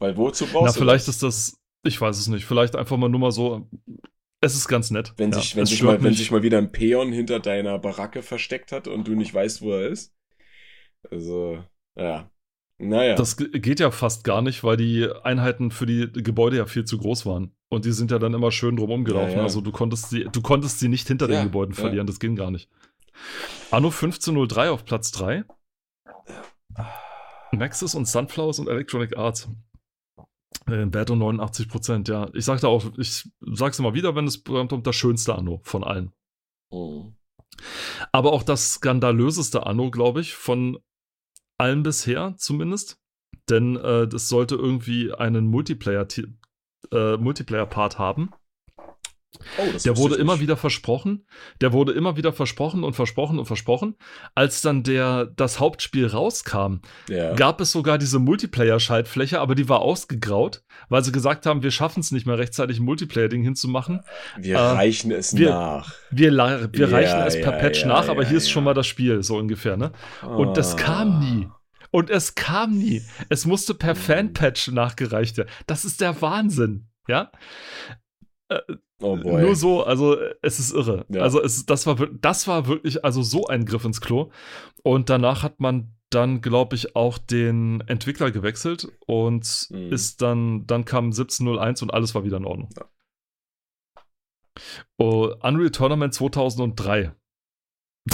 [0.00, 1.14] Weil wozu brauchst Na, du vielleicht das?
[1.16, 3.68] ist das, ich weiß es nicht, vielleicht einfach mal nur mal so,
[4.40, 5.14] es ist ganz nett.
[5.16, 8.22] Wenn, ja, sich, wenn, sich mal, wenn sich mal wieder ein Peon hinter deiner Baracke
[8.22, 10.14] versteckt hat und du nicht weißt, wo er ist.
[11.10, 11.62] Also,
[11.96, 12.30] ja.
[12.78, 13.14] Naja.
[13.14, 16.84] Das ge- geht ja fast gar nicht, weil die Einheiten für die Gebäude ja viel
[16.84, 17.54] zu groß waren.
[17.68, 19.30] Und die sind ja dann immer schön drumherum gelaufen.
[19.32, 19.42] Ja, ja.
[19.44, 22.34] Also du konntest sie, du konntest sie nicht hinter Ja, den Gebäuden verlieren, das ging
[22.36, 22.68] gar nicht.
[23.70, 25.44] Anno 1503 auf Platz 3.
[27.52, 29.48] Maxis und Sunflowers und Electronic Arts.
[30.74, 32.28] Äh, Berto 89%, ja.
[32.34, 36.12] Ich sagte auch, ich sag's immer wieder, wenn es kommt, das schönste Anno von allen.
[36.72, 37.14] Hm.
[38.12, 40.78] Aber auch das skandalöseste Anno, glaube ich, von
[41.58, 42.98] allen bisher zumindest.
[43.48, 46.06] Denn äh, das sollte irgendwie einen Multiplayer,
[46.90, 48.30] äh, Multiplayer-Part haben.
[49.58, 50.42] Oh, Der wurde immer nicht.
[50.42, 51.26] wieder versprochen.
[51.60, 53.96] Der wurde immer wieder versprochen und versprochen und versprochen.
[54.34, 57.34] Als dann der, das Hauptspiel rauskam, Ja.
[57.34, 62.00] gab es sogar diese Multiplayer-Schaltfläche, aber die war ausgegraut, weil sie gesagt haben, wir schaffen
[62.00, 64.00] es nicht mehr rechtzeitig, ein Multiplayer-Ding hinzumachen.
[64.38, 65.92] Wir äh, reichen es wir- nach.
[66.10, 68.74] Wir, la- wir Ja, reichen es per ja, Patch nach, aber hier ist schon mal
[68.74, 69.92] das Spiel, so ungefähr, ne?
[70.22, 70.78] Und das Ah.
[70.78, 71.48] kam nie.
[71.90, 73.02] Und es kam nie.
[73.28, 73.98] Es musste per Mhm.
[73.98, 75.48] Fanpatch nachgereicht werden.
[75.68, 77.30] Das ist der Wahnsinn, ja?
[79.02, 79.42] Oh boy.
[79.42, 81.04] Nur so, also äh, es ist irre.
[81.08, 81.22] Ja.
[81.22, 84.30] Also es, das, war, das war wirklich also so ein Griff ins Klo.
[84.82, 89.92] Und danach hat man dann, glaube ich, auch den Entwickler gewechselt und Mhm.
[89.92, 92.68] ist dann, dann kam 1701 und alles war wieder in Ordnung.
[92.76, 92.84] Ja.
[94.98, 97.12] Oh, Unreal Tournament 2003.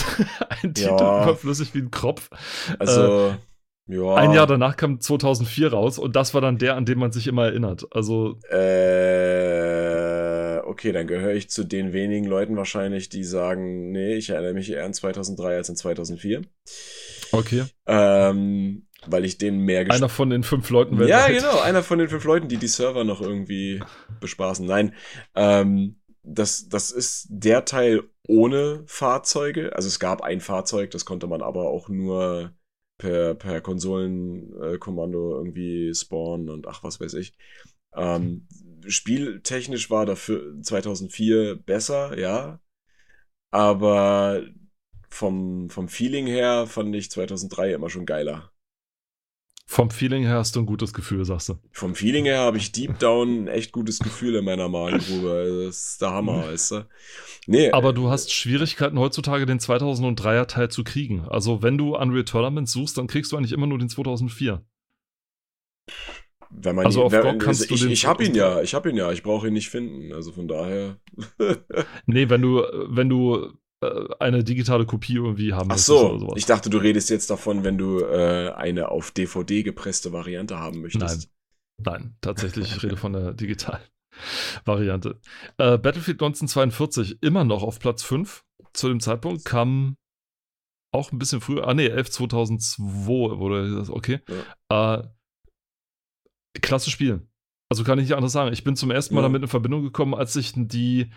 [0.63, 1.25] ein Titel Ja.
[1.25, 2.31] überflüssig wie ein Kropf.
[2.79, 3.35] also,
[3.87, 4.15] ja.
[4.15, 7.27] Ein Jahr danach kam 2004 raus und das war dann der, an den man sich
[7.27, 7.87] immer erinnert.
[7.91, 10.00] Also, Äh,
[10.71, 14.71] okay, dann gehöre ich zu den wenigen Leuten wahrscheinlich, die sagen, nee, ich erinnere mich
[14.71, 16.43] eher an 2003 als an 2004.
[17.33, 17.65] okay.
[17.87, 21.37] Ähm, weil ich den mehr Einer von den fünf Leuten Ja, weltweit.
[21.39, 23.83] genau, einer von den fünf Leuten, die die Server noch irgendwie
[24.21, 24.67] bespaßen.
[24.67, 24.95] Nein,
[25.35, 29.75] ähm, das, das ist der Teil ohne Fahrzeuge.
[29.75, 32.53] Also es gab ein Fahrzeug, das konnte man aber auch nur
[32.99, 37.33] per, per Konsolenkommando irgendwie spawnen und ach, was weiß ich.
[37.95, 38.47] Ähm,
[38.87, 42.61] spieltechnisch war dafür 2004 besser, ja.
[43.51, 44.43] Aber
[45.09, 48.53] vom, vom Feeling her fand ich 2003 immer schon geiler.
[49.67, 51.55] Vom Feeling her hast du ein gutes Gefühl, sagst du.
[51.71, 55.31] Vom Feeling her habe ich deep down ein echt gutes Gefühl in meiner Magengrube.
[55.31, 56.89] Also Das ist der Hammer, weißt du?
[57.47, 61.21] Nee, Aber du hast Schwierigkeiten heutzutage den 2003er Teil zu kriegen.
[61.29, 64.61] Also wenn du Unreal Tournament suchst, dann kriegst du eigentlich immer nur den 2004.
[66.51, 68.57] wenn man also ihn- auf wenn, GOG kannst du ich, den ich habe ihn 2003.
[68.59, 70.13] ja, ich habe ihn ja, ich brauche ihn nicht finden.
[70.13, 70.97] Also von daher.
[72.07, 76.19] Nee, wenn du, wenn du äh, eine digitale Kopie irgendwie haben Ach möchtest so, oder
[76.21, 76.35] sowas.
[76.37, 80.81] ich dachte, du redest jetzt davon, wenn du äh, eine auf DVD gepresste Variante haben
[80.83, 81.31] möchtest.
[81.83, 83.81] Nein, tatsächlich, ich rede von der digitalen
[84.65, 85.19] Variante.
[85.57, 88.45] Äh, Battlefield 1942 immer noch auf Platz 5.
[88.73, 89.97] Zu dem Zeitpunkt kam
[90.93, 94.19] auch ein bisschen früher, ah nee, 11 2002 wurde das, okay.
[94.69, 95.03] Äh,
[96.61, 97.27] klasse Spiel.
[97.69, 98.53] Also kann ich nicht anders sagen.
[98.53, 99.29] Ich bin zum ersten Mal Ja.
[99.29, 101.11] damit in Verbindung gekommen, als ich die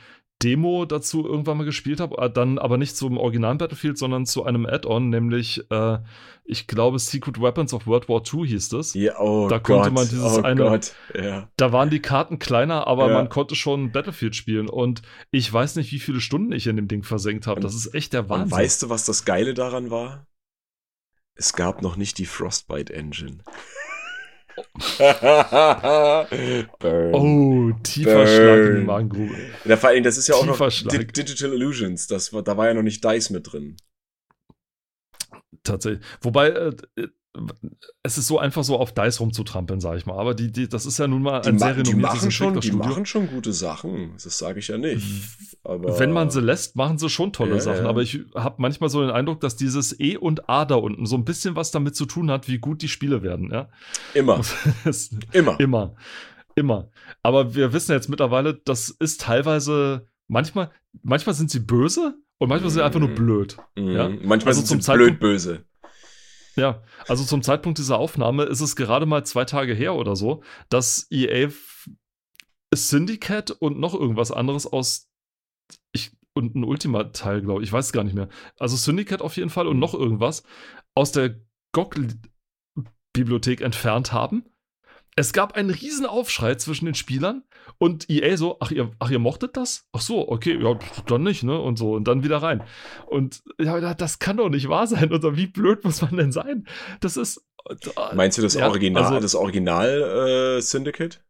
[0.44, 4.44] Demo dazu irgendwann mal gespielt habe, äh, dann aber nicht zum originalen Battlefield, sondern zu
[4.44, 6.00] einem Add-on, nämlich, äh,
[6.44, 8.94] ich glaube, Secret Weapons of World War II hieß das.
[8.94, 11.50] Ja, oh Da Gott, konnte man dieses oh eine- Gott, ja.
[11.56, 13.14] Da waren die Karten kleiner, aber Ja.
[13.14, 14.68] man konnte schon Battlefield spielen.
[14.70, 17.62] Und ich weiß nicht, wie viele Stunden ich in dem Ding versenkt habe.
[17.62, 18.52] Das ist echt der Und Wahnsinn.
[18.58, 20.28] weißt du, was das Geile daran war?
[21.36, 23.38] Es gab noch nicht die Frostbite Engine.
[26.80, 27.14] Burn.
[27.14, 28.28] oh, tiefer Burn.
[28.28, 29.36] Schlag in die Magengrube.
[29.66, 31.14] Ja, vor allem, das ist ja auch noch Tiefer Schlag.
[31.14, 32.08] Di Digital Illusions.
[32.08, 33.78] Das war, da war ja noch nicht DICE mit drin.
[35.64, 36.06] Tatsächlich.
[36.22, 36.76] Wobei, äh,
[38.04, 40.18] es ist so einfach so auf Dice rumzutrampeln, sag ich mal.
[40.20, 42.32] Aber die, die, das ist ja nun mal Die, ein ma sehr die, renommiertes machen
[42.32, 44.12] schon, die machen schon gute Sachen.
[44.24, 45.04] Das sage ich ja nicht.
[45.64, 47.84] Aber Wenn man sie lässt, machen sie schon tolle Ja, Sachen.
[47.86, 47.90] ja.
[47.90, 51.16] Aber ich habe manchmal so den Eindruck, dass dieses E und A da unten so
[51.16, 53.50] ein bisschen was damit zu tun hat, wie gut die Spiele werden.
[53.52, 53.70] Ja?
[54.14, 54.42] immer,
[55.32, 55.60] immer.
[55.60, 55.96] immer.
[56.56, 56.90] Immer.
[57.24, 60.70] Aber wir wissen jetzt mittlerweile, das ist teilweise, manchmal,
[61.02, 63.16] manchmal sind sie böse und manchmal sind sie einfach nur Mhm.
[63.16, 63.58] blöd.
[63.76, 63.88] Mhm.
[63.92, 64.08] Ja.
[64.10, 65.64] Manchmal Also sind zum sie blöd böse.
[66.56, 70.44] Ja, also zum Zeitpunkt dieser Aufnahme ist es gerade mal zwei Tage her oder so,
[70.70, 71.50] dass EA
[72.74, 75.10] Syndicate und noch irgendwas anderes aus
[75.94, 78.30] ich, und ein Ultima-Teil, glaube ich, ich weiß es gar nicht mehr.
[78.60, 80.44] Also Syndicate auf jeden Fall und noch irgendwas
[80.96, 81.40] aus der
[81.74, 84.46] GOG-Bibliothek entfernt haben.
[85.16, 87.44] Es gab einen riesen Aufschrei zwischen den Spielern
[87.78, 89.86] und EA so, ach ihr, ach ihr mochtet das?
[89.92, 91.60] Ach so, okay, ja, dann nicht, ne?
[91.60, 92.64] Und so, und dann wieder rein.
[93.08, 95.12] Und ja, da- das kann doch nicht wahr sein.
[95.14, 96.66] Oder wie blöd muss man denn sein?
[97.02, 97.46] Das ist.
[97.70, 101.22] äh, Meinst du das Ja, Original, also- das Original äh, Syndicate?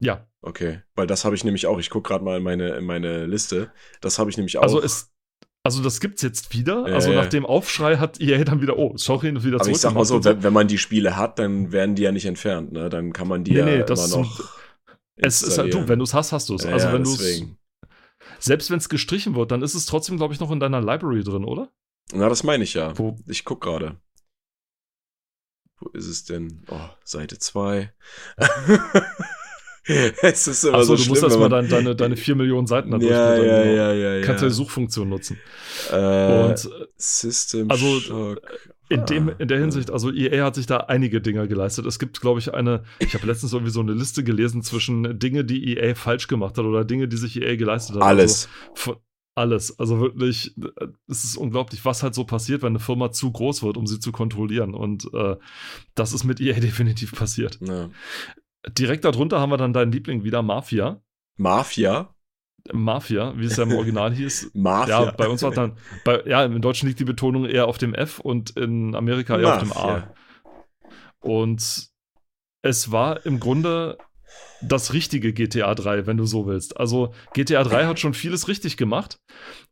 [0.00, 1.78] Ja, Okay, weil das habe ich nämlich auch.
[1.78, 3.70] Ich gucke gerade mal in meine, in meine Liste.
[4.00, 4.62] Das habe ich nämlich auch.
[4.64, 5.12] also es.
[5.64, 6.88] Also das gibt's jetzt wieder.
[6.88, 9.94] Ja, also nach dem Aufschrei hat EA dann wieder, oh, sorry, wieder aber ich sag
[9.94, 12.72] mal so, wenn, wenn man die Spiele hat, dann werden die ja nicht entfernt.
[12.72, 12.88] Ne?
[12.88, 14.40] Dann kann man die Nee, ja nee, immer noch.
[15.16, 16.64] Es ist halt, du, wenn du es hast, hast du es.
[16.64, 17.16] Ja, also ja, wenn du
[18.38, 21.22] selbst wenn es gestrichen wird, dann ist es trotzdem, glaube ich, noch in deiner Library
[21.22, 21.70] drin, oder?
[22.12, 22.96] Na, das meine ich ja.
[22.98, 23.96] Wo, Ich guck gerade.
[25.78, 26.64] Wo ist es denn?
[26.68, 27.92] Oh, Seite 2.
[30.22, 32.98] es ist immer achso, so du musst erstmal deine, deine, deine 4 Millionen Seiten da
[32.98, 34.24] ja, ja, ja, ja, ja.
[34.24, 35.38] Kannst du die Suchfunktion nutzen.
[35.90, 35.96] äh,
[36.44, 38.40] Und äh, System also, Shock.
[38.92, 39.58] In, dem, in der.
[39.58, 41.86] Hinsicht, also EA hat sich da einige Dinge geleistet.
[41.86, 45.44] Es gibt, glaube ich, eine, ich habe letztens irgendwie so eine Liste gelesen zwischen Dinge,
[45.44, 48.02] die EA falsch gemacht hat oder Dinge, die sich EA geleistet hat.
[48.02, 48.48] Alles.
[48.70, 48.96] Also, von,
[49.34, 49.78] alles.
[49.78, 53.62] Also wirklich, äh, es ist unglaublich, was halt so passiert, wenn eine Firma zu groß
[53.62, 54.74] wird, um sie zu kontrollieren.
[54.74, 55.36] Und äh,
[55.94, 57.58] das ist mit EA definitiv passiert.
[57.60, 57.90] Ja.
[58.68, 61.02] Direkt darunter haben wir dann deinen Liebling wieder, Mafia.
[61.36, 62.14] Mafia?
[62.72, 64.52] Mafia, wie es ja im Original hieß.
[64.54, 65.04] Mafia.
[65.04, 67.94] Ja, bei uns war dann, bei, ja, im Deutschen liegt die Betonung eher auf dem
[67.94, 69.86] F und in Amerika eher auf dem A.
[69.86, 70.14] Mafia.
[71.20, 71.90] Und
[72.62, 73.98] es war im Grunde
[74.64, 76.78] das richtige GTA 3, wenn du so willst.
[76.78, 79.18] Also GTA 3 hat schon vieles richtig gemacht.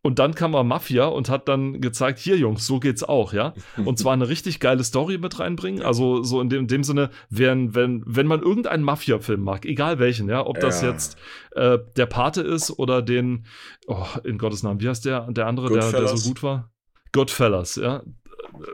[0.02, 3.54] Und dann kam mal Mafia und hat dann gezeigt, hier Jungs, so geht's auch, ja.
[3.84, 5.82] Und zwar eine richtig geile Story mit reinbringen.
[5.82, 10.00] Also so in dem, in dem Sinne, wenn, wenn, wenn man irgendeinen Mafia-Film mag, egal
[10.00, 10.90] welchen, ja, ob das Ja.
[10.90, 11.16] jetzt
[11.52, 13.46] äh, der Pate ist oder den,
[13.86, 16.72] oh, in Gottes Namen, wie heißt der, der andere, der, der so gut war?
[17.12, 18.02] Goodfellas, ja.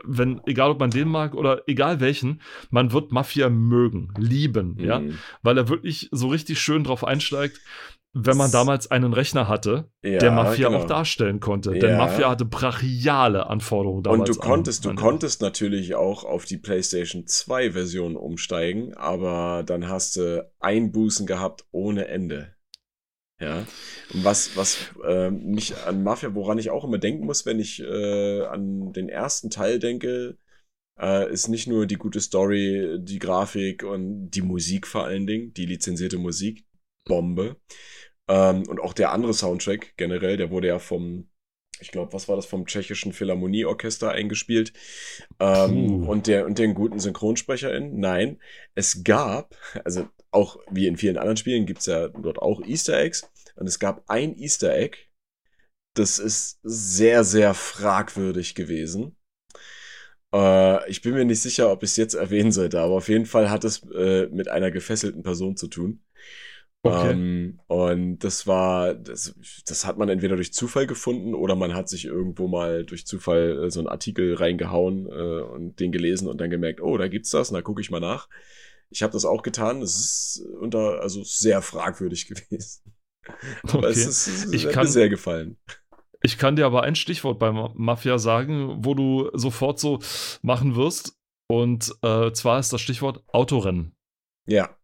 [0.03, 4.99] Wenn, egal ob man den mag oder egal welchen, man wird Mafia mögen, lieben, ja
[4.99, 5.17] Mhm.
[5.41, 7.59] weil er wirklich so richtig schön drauf einsteigt,
[8.13, 10.81] wenn man damals einen Rechner hatte, ja, der Mafia genau.
[10.81, 11.71] auch darstellen konnte.
[11.71, 11.97] Denn Ja.
[11.97, 14.29] Mafia hatte brachiale Anforderungen damals.
[14.29, 19.63] Und du konntest, an, du konntest natürlich auch auf die PlayStation 2 Version umsteigen, aber
[19.63, 22.55] dann hast du Einbußen gehabt ohne Ende.
[23.39, 23.67] Ja.
[24.13, 27.79] Und was, was äh, mich an Mafia, woran ich auch immer denken muss, wenn ich
[27.81, 30.37] äh, an den ersten Teil denke,
[30.99, 35.53] äh, ist nicht nur die gute Story, die Grafik und die Musik vor allen Dingen,
[35.53, 36.65] die lizenzierte Musik,
[37.05, 37.57] Bombe.
[38.27, 41.29] Ähm, und auch der andere Soundtrack generell, der wurde ja vom,
[41.79, 44.73] ich glaube, was war das, vom tschechischen Philharmonieorchester eingespielt.
[45.39, 47.99] Ähm, und, der, und den guten SynchronsprecherInnen.
[47.99, 48.39] Nein,
[48.75, 53.29] es gab, also auch wie in vielen anderen Spielen gibt's ja dort auch Easter Eggs.
[53.55, 54.97] Und es gab ein Easter Egg,
[55.95, 59.17] das ist sehr, sehr fragwürdig gewesen.
[60.33, 63.25] Äh, ich bin mir nicht sicher, ob ich es jetzt erwähnen sollte, aber auf jeden
[63.25, 66.03] Fall hat es äh, mit einer gefesselten Person zu tun.
[66.87, 67.11] Okay.
[67.11, 69.35] Ähm, und das war, das,
[69.65, 73.65] das hat man entweder durch Zufall gefunden oder man hat sich irgendwo mal durch Zufall
[73.65, 77.29] äh, so einen Artikel reingehauen äh, und den gelesen und dann gemerkt, oh, da gibt's
[77.31, 78.29] das, na gucke ich mal nach.
[78.89, 79.81] Ich habe das auch getan.
[79.81, 82.93] Es ist unter, also sehr fragwürdig gewesen.
[83.63, 83.89] Aber Okay.
[83.89, 85.57] es ist, es Ich kann- mir sehr gefallen.
[86.23, 89.99] Ich kann dir aber ein Stichwort bei Ma- Mafia sagen, wo du sofort so
[90.41, 91.13] machen wirst.
[91.49, 93.95] Und äh, zwar ist das Stichwort Autorennen.
[94.47, 94.75] Ja.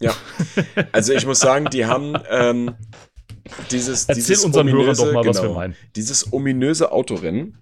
[0.00, 0.14] Ja.
[0.92, 2.74] Also ich muss sagen, die haben ähm,
[3.70, 4.04] dieses.
[4.04, 5.76] Erzähl dieses unseren Hörern doch mal, genau, was wir meinen.
[5.96, 7.58] Dieses ominöse Autorennen.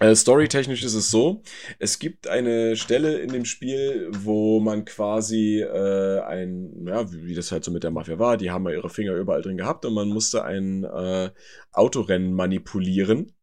[0.00, 1.42] Äh, Storytechnisch ist es so,
[1.78, 7.34] es gibt eine Stelle in dem Spiel, wo man quasi äh, ein, ja, wie, wie
[7.34, 9.84] das halt so mit der Mafia war, die haben ja ihre Finger überall drin gehabt
[9.84, 11.30] und man musste ein äh,
[11.72, 13.34] Autorennen manipulieren.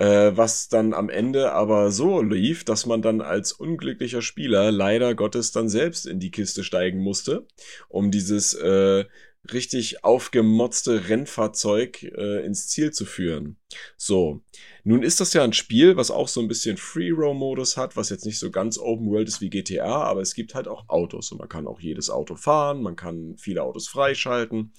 [0.00, 5.14] Äh, was dann am Ende aber so lief, dass man dann als unglücklicher Spieler leider
[5.14, 7.46] Gottes dann selbst in die Kiste steigen musste,
[7.90, 9.04] um dieses äh,
[9.52, 13.58] richtig aufgemotzte Rennfahrzeug äh, ins Ziel zu führen.
[13.98, 14.40] So,
[14.84, 18.24] nun ist das ja ein Spiel, was auch so ein bisschen Free-Roam-Modus hat, was jetzt
[18.24, 21.40] nicht so ganz Open World ist wie GTA, aber es gibt halt auch Autos und
[21.40, 24.72] man kann auch jedes Auto fahren, man kann viele Autos freischalten.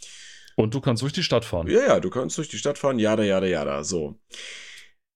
[0.56, 1.68] Und du kannst durch die Stadt fahren.
[1.68, 4.20] Ja, ja, du kannst durch die Stadt fahren, jada, jada, jada, so.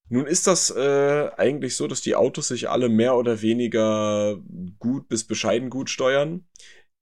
[0.08, 4.38] Nun ist das äh, eigentlich so, dass die Autos sich alle mehr oder weniger
[4.78, 6.48] gut bis bescheiden gut steuern.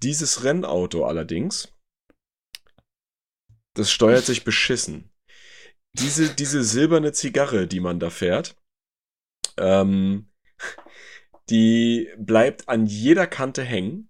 [0.01, 1.73] Dieses Rennauto allerdings,
[3.75, 5.11] das steuert sich beschissen.
[5.93, 8.55] Diese, diese silberne Zigarre, die man da fährt,
[9.57, 10.31] ähm,
[11.49, 14.09] die bleibt an jeder Kante hängen.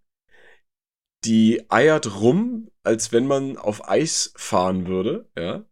[1.25, 5.65] Die eiert rum, als wenn man auf Eis fahren würde, ja.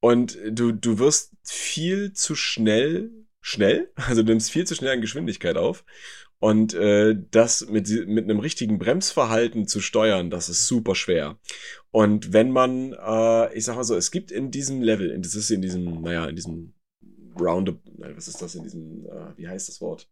[0.00, 5.00] Und du, du wirst viel zu schnell, schnell, also du nimmst viel zu schnell an
[5.00, 5.84] Geschwindigkeit auf.
[6.40, 11.40] Und äh, das mit, mit einem richtigen Bremsverhalten zu steuern, das ist super schwer.
[11.90, 15.34] Und wenn man, äh, ich sag mal so, es gibt in diesem Level, in, das
[15.34, 16.74] ist in diesem, naja, in diesem
[17.40, 17.80] Roundabout,
[18.14, 20.08] was ist das, in diesem, äh, wie heißt das Wort?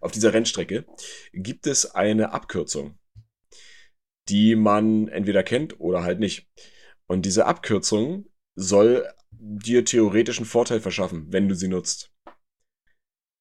[0.00, 0.84] Auf dieser Rennstrecke
[1.32, 2.98] gibt es eine Abkürzung,
[4.28, 6.48] die man entweder kennt oder halt nicht.
[7.06, 12.12] Und diese Abkürzung soll dir theoretischen Vorteil verschaffen, wenn du sie nutzt.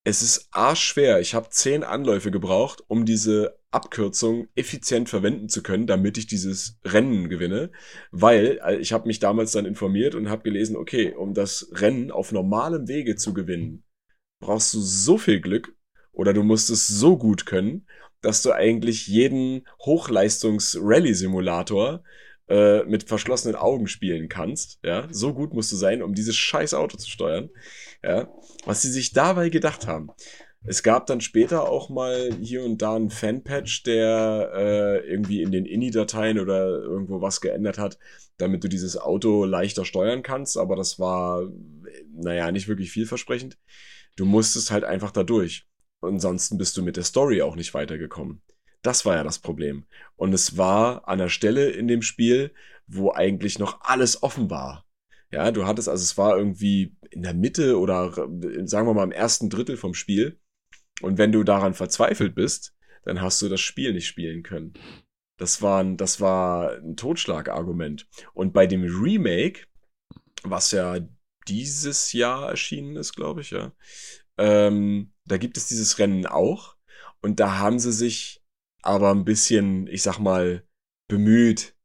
[0.04, 1.20] Es ist arschschwer.
[1.20, 6.80] Ich habe zehn Anläufe gebraucht, um diese Abkürzung effizient verwenden zu können, damit ich dieses
[6.84, 7.72] Rennen gewinne.
[8.10, 12.10] Weil äh, ich habe mich damals dann informiert und habe gelesen, okay, um das Rennen
[12.10, 13.84] auf normalem Wege zu gewinnen,
[14.40, 15.76] brauchst du so viel Glück
[16.12, 17.86] oder du musst es so gut können,
[18.22, 22.04] dass du eigentlich jeden Hochleistungs-Rallye-Simulator
[22.52, 24.80] äh, mit verschlossenen Augen spielen kannst.
[24.84, 27.50] Ja, so gut musst du sein, um dieses scheiß Auto zu steuern.
[28.04, 28.28] Ja,
[28.66, 30.10] was sie sich dabei gedacht haben.
[30.64, 35.52] Es gab dann später auch mal hier und da einen Fanpatch, der äh, irgendwie in
[35.54, 37.98] den INI-Dateien oder irgendwo was geändert hat,
[38.38, 40.58] damit du dieses Auto leichter steuern kannst.
[40.58, 41.50] Aber das war,
[42.14, 43.58] naja, nicht wirklich vielversprechend.
[44.18, 45.68] Du musstest halt einfach da durch.
[46.02, 48.42] Ansonsten bist du mit der Story auch nicht weitergekommen.
[48.82, 49.86] Das war ja das Problem.
[50.16, 52.54] Und es war an der Stelle in dem Spiel,
[52.88, 54.86] wo eigentlich noch alles offen war.
[55.32, 58.12] Ja, du hattest, also es war irgendwie in der Mitte oder
[58.66, 60.40] sagen wir mal im ersten Drittel vom Spiel.
[61.02, 64.74] Und wenn du daran verzweifelt bist, dann hast du das Spiel nicht spielen können.
[65.38, 68.08] Das war ein, das war ein Totschlagargument.
[68.34, 69.66] Und bei dem Remake,
[70.44, 71.00] was ja
[71.48, 73.74] dieses Jahr erschienen ist, glaube ich, ja,
[74.38, 76.76] ähm, da gibt es dieses Rennen auch.
[77.22, 78.41] Und da haben sie sich
[78.84, 80.64] aber ein bisschen, ich sag mal,
[81.08, 81.76] bemüht,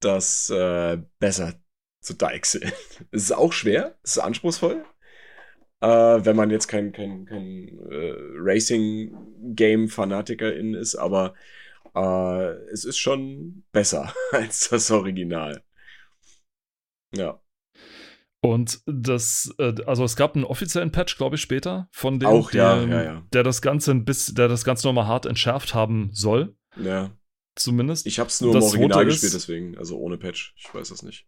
[0.00, 1.54] das äh, besser
[2.00, 2.72] zu deichseln.
[3.10, 4.84] Es ist auch schwer, es ist anspruchsvoll.
[5.80, 11.34] Äh, wenn man jetzt kein, kein, kein äh, Racing-Game-Fanatikerin ist, aber
[11.94, 15.62] äh, es ist schon besser als das Original.
[17.14, 17.40] Ja.
[18.40, 22.52] Und das, äh, also es gab einen offiziellen Patch, glaube ich, später, von dem, Auch,
[22.52, 23.26] ja, dem ja, ja.
[23.32, 26.56] der das Ganze ein bisschen, der das Ganze nochmal hart entschärft haben soll.
[26.76, 27.10] Ja.
[27.56, 28.06] Zumindest.
[28.06, 30.54] Ich hab's nur Das im Original ist- gespielt, deswegen, also ohne Patch.
[30.56, 31.26] Ich weiß das nicht.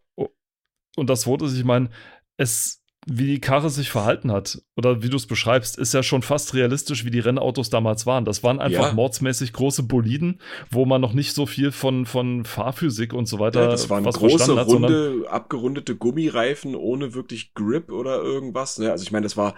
[0.95, 1.89] Und das ist, ich meine,
[2.37, 6.21] es, wie die Karre sich verhalten hat, oder wie du es beschreibst, ist ja schon
[6.21, 8.25] fast realistisch, wie die Rennautos damals waren.
[8.25, 8.93] Das waren einfach Ja.
[8.93, 10.39] mordsmäßig große Boliden,
[10.69, 14.05] wo man noch nicht so viel von, von Fahrphysik und so weiter Ja, das waren
[14.05, 18.77] was große, hat, runde, abgerundete Gummireifen ohne wirklich Grip oder irgendwas.
[18.77, 18.91] Ne?
[18.91, 19.55] Also ich meine, das war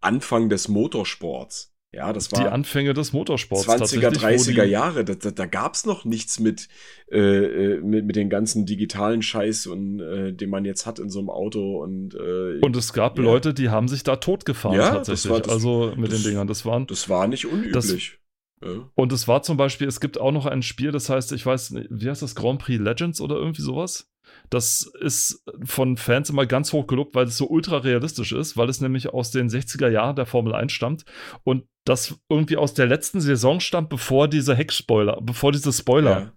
[0.00, 1.75] Anfang des Motorsports.
[1.96, 5.04] Ja, das die war Anfänge des Motorsports 20er, tatsächlich, wo 30er die- Jahre.
[5.04, 6.68] Da, da, da gab es noch nichts mit,
[7.10, 11.08] äh, äh, mit, mit den ganzen digitalen Scheiß, und, äh, den man jetzt hat in
[11.08, 11.82] so einem Auto.
[11.82, 13.24] Und, äh, Und es gab Ja.
[13.24, 15.32] Leute, die haben sich da totgefahren Ja, das tatsächlich.
[15.32, 16.46] war das- also mit das- den Dingern.
[16.46, 16.86] Das waren.
[16.86, 18.18] das war nicht unüblich.
[18.62, 18.68] ja.
[18.94, 21.74] Und es war zum Beispiel, es gibt auch noch ein Spiel, das heißt, ich weiß
[21.90, 24.10] wie heißt das, Grand Prix Legends oder irgendwie sowas?
[24.50, 28.68] Das ist von Fans immer ganz hoch gelobt, weil es so ultra realistisch ist, weil
[28.68, 31.04] es nämlich aus den 60er Jahren der Formel 1 stammt
[31.44, 36.32] und das irgendwie aus der letzten Saison stammt, bevor diese Heckspoiler, bevor diese Spoiler Ja.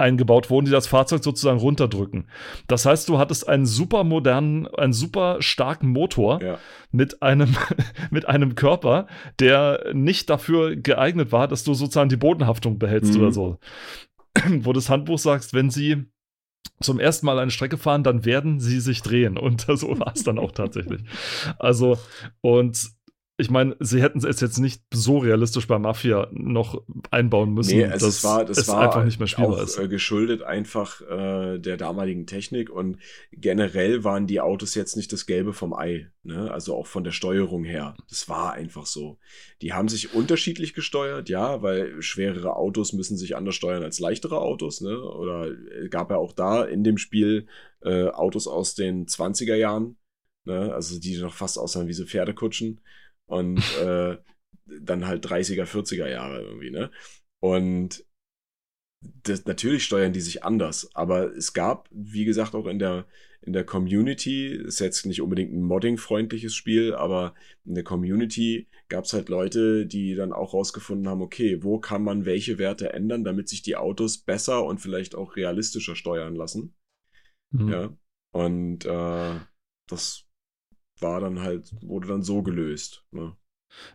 [0.00, 2.28] eingebaut wurden, die das Fahrzeug sozusagen runterdrücken.
[2.68, 6.58] Das heißt, du hattest einen super modernen, einen super starken Motor Ja.
[6.92, 7.56] mit einem,
[8.10, 9.06] mit einem Körper,
[9.40, 13.20] der nicht dafür geeignet war, dass du sozusagen die Bodenhaftung behältst Mhm.
[13.20, 13.58] oder so.
[14.60, 16.04] Wo das Handbuch sagst, wenn sie
[16.80, 19.36] zum ersten Mal eine Strecke fahren, dann werden sie sich drehen.
[19.36, 21.02] Und so war es dann auch tatsächlich.
[21.58, 21.98] Also,
[22.40, 22.90] und
[23.40, 26.82] ich meine, sie hätten es jetzt nicht so realistisch bei Mafia noch
[27.12, 29.62] einbauen müssen, Nee, also dass es war, das es war einfach nicht mehr spielbar auch
[29.62, 29.78] ist.
[29.78, 32.98] äh, geschuldet einfach äh, der damaligen Technik und
[33.30, 36.50] generell waren die Autos jetzt nicht das Gelbe vom Ei, ne?
[36.50, 37.96] Also auch von der Steuerung her.
[38.08, 39.18] Das war einfach so.
[39.62, 44.40] Die haben sich unterschiedlich gesteuert, ja, weil schwerere Autos müssen sich anders steuern als leichtere
[44.40, 45.00] Autos, ne?
[45.00, 47.46] Oder äh, gab ja auch da in dem Spiel
[47.82, 49.96] äh, Autos aus den 20er Jahren,
[50.44, 50.74] ne?
[50.74, 52.80] Also die noch fast aussahen wie so Pferdekutschen
[53.28, 54.16] und äh,
[54.66, 56.90] dann halt 30er, 40er Jahre irgendwie, ne?
[57.40, 58.04] Und
[59.00, 63.06] das, natürlich steuern die sich anders, aber es gab, wie gesagt, auch in der,
[63.42, 69.04] in der Community, ist jetzt nicht unbedingt ein modding-freundliches Spiel, aber in der Community gab
[69.04, 73.22] es halt Leute, die dann auch rausgefunden haben, okay, wo kann man welche Werte ändern,
[73.22, 76.74] damit sich die Autos besser und vielleicht auch realistischer steuern lassen.
[77.52, 77.68] Mhm.
[77.68, 77.96] Ja.
[78.32, 79.40] Und äh,
[79.88, 80.27] das
[81.02, 83.04] war dann halt, wurde dann so gelöst.
[83.10, 83.36] Ne?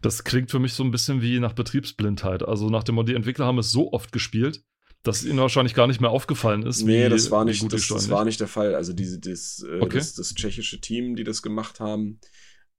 [0.01, 2.43] Das klingt für mich so ein bisschen wie nach Betriebsblindheit.
[2.43, 4.63] Also nach dem Motto, die Entwickler haben es so oft gespielt,
[5.03, 6.81] dass ihnen wahrscheinlich gar nicht mehr aufgefallen ist.
[6.83, 8.75] Nee, wie, das war nicht, das, das war nicht der Fall.
[8.75, 9.97] Also diese, das, äh, Okay.
[9.97, 12.19] das, das tschechische Team, die das gemacht haben,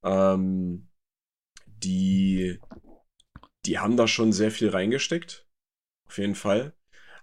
[0.02, 0.88] ähm,
[1.66, 2.58] die,
[3.66, 5.46] die haben da schon sehr viel reingesteckt.
[6.06, 6.74] Auf jeden Fall.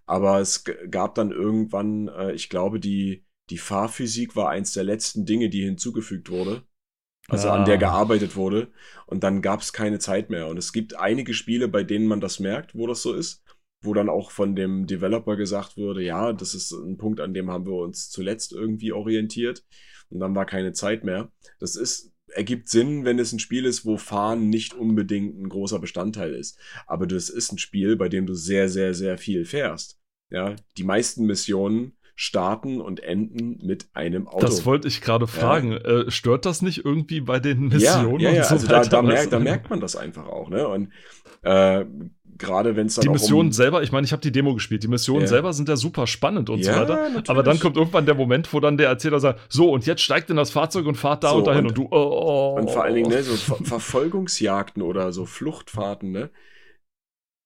[0.06, 5.26] Aber es gab dann irgendwann, äh, ich glaube, die, die Fahrphysik war eins der letzten
[5.26, 6.64] Dinge, die hinzugefügt wurde.
[7.32, 7.56] Also Ah.
[7.56, 8.68] an der gearbeitet wurde.
[9.06, 10.48] Und dann gab es keine Zeit mehr.
[10.48, 13.44] Und es gibt einige Spiele, bei denen man das merkt, wo das so ist.
[13.84, 17.50] Wo dann auch von dem Developer gesagt wurde, ja, das ist ein Punkt, an dem
[17.50, 19.66] haben wir uns zuletzt irgendwie orientiert.
[20.10, 21.32] Und dann war keine Zeit mehr.
[21.60, 25.80] Das ist, ergibt Sinn, wenn es ein Spiel ist, wo Fahren nicht unbedingt ein großer
[25.80, 26.60] Bestandteil ist.
[26.86, 30.00] Aber das ist ein Spiel, bei dem du sehr, sehr, sehr viel fährst.
[30.30, 34.42] Ja, die meisten Missionen starten und enden mit einem Auto.
[34.42, 35.72] Das wollte ich gerade fragen.
[35.72, 38.76] Äh, stört das nicht irgendwie bei den ja, Missionen ja, ja, und so also da,
[38.78, 38.90] weiter?
[38.90, 40.68] da, Weißt merkt, da merkt man das einfach auch, ne?
[40.68, 40.90] Und
[41.42, 41.84] äh,
[42.38, 44.84] gerade wenn es dann die Missionen um, selber, ich meine, ich habe die Demo gespielt.
[44.84, 45.28] Die Missionen Ja.
[45.30, 46.96] selber sind ja super spannend und so Ja, weiter.
[47.10, 47.30] natürlich.
[47.32, 50.30] Aber dann kommt irgendwann der Moment, wo dann der Erzähler sagt: So, und jetzt steigt
[50.30, 51.66] in das Fahrzeug und fahrt da So, und dahin.
[51.66, 53.16] und- Und, du, oh, oh, Und vor allen Dingen, oh.
[53.16, 56.30] ne, so Ver Verfolgungsjagden oder so Fluchtfahrten, ne?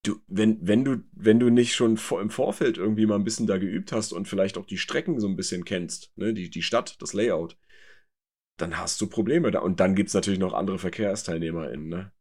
[0.05, 3.47] Du, wenn, wenn du, wenn du nicht schon vor, im Vorfeld irgendwie mal ein bisschen
[3.47, 6.61] da geübt hast und vielleicht auch die Strecken so ein bisschen kennst, ne, die, die
[6.61, 7.57] Stadt, das Layout,
[8.57, 9.59] dann hast du Probleme da.
[9.59, 12.11] Und dann gibt's natürlich noch andere VerkehrsteilnehmerInnen, ne?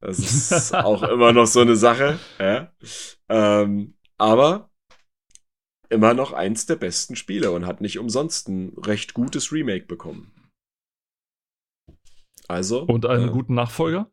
[0.00, 2.72] Das ist auch immer noch so eine Sache, ja.
[3.28, 4.70] Ähm, aber
[5.88, 10.32] immer noch eins der besten Spiele und hat nicht umsonst ein recht gutes Remake bekommen.
[12.46, 12.82] Also.
[12.82, 14.10] Und einen äh, guten Nachfolger?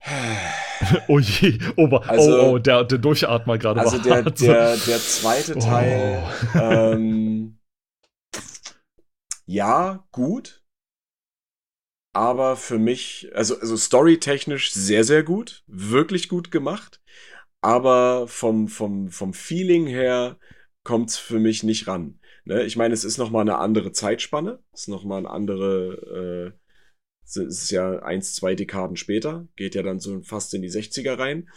[1.08, 4.76] Oh je, oh, wa- Also- oh, oh der, der Durchatmer gerade Also war der, der,
[4.76, 6.22] der zweite Teil,
[6.54, 6.58] Oh.
[6.58, 7.58] ähm,
[9.46, 10.62] ja, gut.
[12.14, 15.64] Aber für mich, also, also storytechnisch sehr, sehr gut.
[15.66, 17.00] Wirklich gut gemacht.
[17.62, 20.38] Aber vom, vom, vom Feeling her
[20.84, 22.18] kommt's für mich nicht ran.
[22.44, 22.64] Ne?
[22.64, 24.62] Ich meine, es ist nochmal eine andere Zeitspanne.
[24.72, 26.58] Es ist nochmal eine andere, äh,
[27.36, 29.48] es ist ja eins, zwei Dekaden später.
[29.56, 31.48] Geht ja dann so fast in die 60er rein.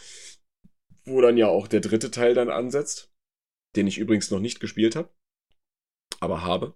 [1.04, 3.12] Wo dann ja auch der dritte Teil dann ansetzt.
[3.76, 5.10] Den ich übrigens noch nicht gespielt habe.
[6.20, 6.74] Aber habe.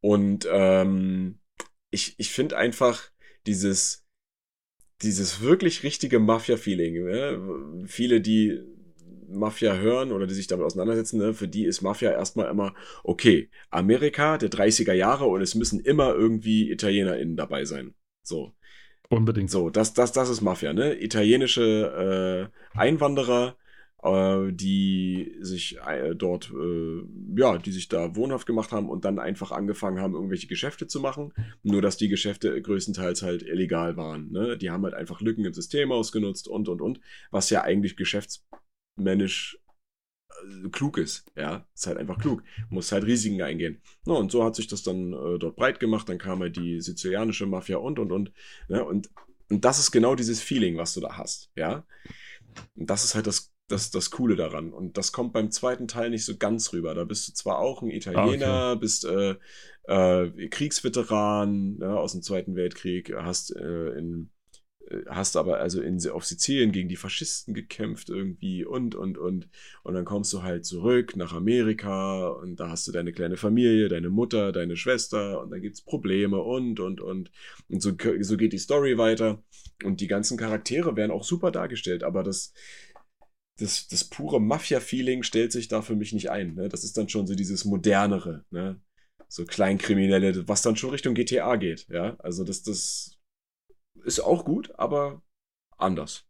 [0.00, 1.38] Und ähm,
[1.90, 3.10] ich, ich finde einfach
[3.46, 4.06] dieses,
[5.02, 7.04] dieses wirklich richtige Mafia-Feeling.
[7.04, 7.86] Ne?
[7.86, 8.60] Viele, die
[9.28, 11.34] Mafia hören oder die sich damit auseinandersetzen, ne?
[11.34, 16.14] für die ist Mafia erstmal immer, okay, Amerika der 30er Jahre und es müssen immer
[16.14, 17.94] irgendwie ItalienerInnen dabei sein.
[18.22, 18.52] So.
[19.08, 19.50] Unbedingt.
[19.50, 21.00] So, das, das, das ist Mafia, ne?
[21.02, 23.56] Italienische äh, Einwanderer,
[24.02, 27.02] äh, die sich äh, dort, äh,
[27.36, 31.00] ja, die sich da wohnhaft gemacht haben und dann einfach angefangen haben, irgendwelche Geschäfte zu
[31.00, 31.32] machen.
[31.62, 34.56] Nur, dass die Geschäfte größtenteils halt illegal waren, ne?
[34.56, 37.00] Die haben halt einfach Lücken im System ausgenutzt und, und, und,
[37.30, 39.61] was ja eigentlich geschäftsmännisch
[40.70, 43.80] klug ist, ja, ist halt einfach klug, muss halt Risiken eingehen.
[44.04, 46.80] No, und so hat sich das dann äh, dort breit gemacht, dann kam halt die
[46.80, 48.32] sizilianische Mafia und, und, und,
[48.68, 48.84] ne?
[48.84, 49.10] und,
[49.50, 51.84] und das ist genau dieses Feeling, was du da hast, ja.
[52.74, 54.72] Und das ist halt das, das, das Coole daran.
[54.72, 56.94] Und das kommt beim zweiten Teil nicht so ganz rüber.
[56.94, 59.36] Da bist du zwar auch ein Italiener, bist äh,
[59.84, 64.41] äh, Kriegsveteran ne, aus dem Zweiten Weltkrieg, hast äh, in, äh,
[65.08, 69.48] hast aber also in, auf Sizilien gegen die Faschisten gekämpft irgendwie und, und, und.
[69.82, 73.88] Und dann kommst du halt zurück nach Amerika und da hast du deine kleine Familie,
[73.88, 77.30] deine Mutter, deine Schwester und dann gibt's Probleme und, und, und.
[77.68, 79.42] Und so, so geht die Story weiter.
[79.84, 82.52] Und die ganzen Charaktere werden auch super dargestellt, aber das,
[83.58, 86.54] das, das pure Mafia-Feeling stellt sich da für mich nicht ein.
[86.54, 86.68] Ne?
[86.68, 88.80] Das ist dann schon so dieses modernere, ne?
[89.28, 92.16] So Kleinkriminelle, was dann schon Richtung GTA geht, ja.
[92.18, 93.18] Also das, das
[94.04, 95.22] ist auch gut, aber
[95.76, 96.26] anders.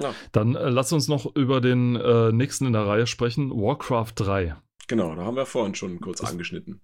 [0.00, 0.14] Ja.
[0.32, 4.56] Dann äh, lass uns noch über den äh, nächsten in der Reihe sprechen, Warcraft 3.
[4.88, 6.80] Genau, da haben wir vorhin schon kurz das angeschnitten.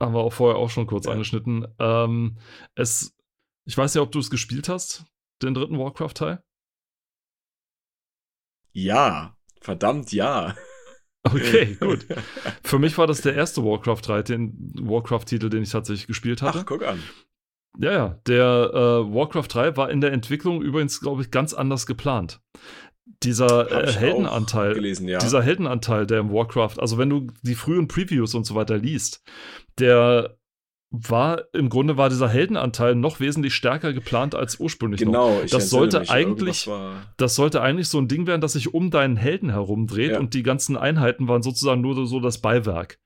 [0.00, 1.12] Haben wir auch vorher auch schon kurz ja.
[1.12, 1.66] angeschnitten.
[1.78, 2.38] Ähm,
[2.74, 3.16] es,
[3.64, 5.04] ich weiß ja, ob du es gespielt hast,
[5.42, 6.42] den dritten Warcraft-Teil.
[8.72, 10.54] Ja, verdammt ja.
[11.24, 12.06] Okay, gut.
[12.62, 16.60] Für mich war das der erste Warcraft 3, den Warcraft-Titel, den ich tatsächlich gespielt hatte.
[16.60, 17.02] Ach, guck an.
[17.78, 18.18] Ja, ja.
[18.26, 22.40] Der äh, Warcraft 3 war in der Entwicklung übrigens, glaube ich, ganz anders geplant.
[23.22, 25.18] Dieser äh, Heldenanteil, gelesen, ja.
[25.18, 29.22] dieser Heldenanteil, der im Warcraft, also wenn du die frühen Previews und so weiter liest,
[29.78, 30.37] der
[30.90, 35.00] war im Grunde war dieser Heldenanteil noch wesentlich stärker geplant als ursprünglich.
[35.00, 35.46] Genau, noch.
[35.46, 36.68] das sollte mich, eigentlich,
[37.18, 40.18] das sollte eigentlich so ein Ding werden, das sich um deinen Helden herumdreht ja.
[40.18, 42.98] und die ganzen Einheiten waren sozusagen nur so das Beiwerk.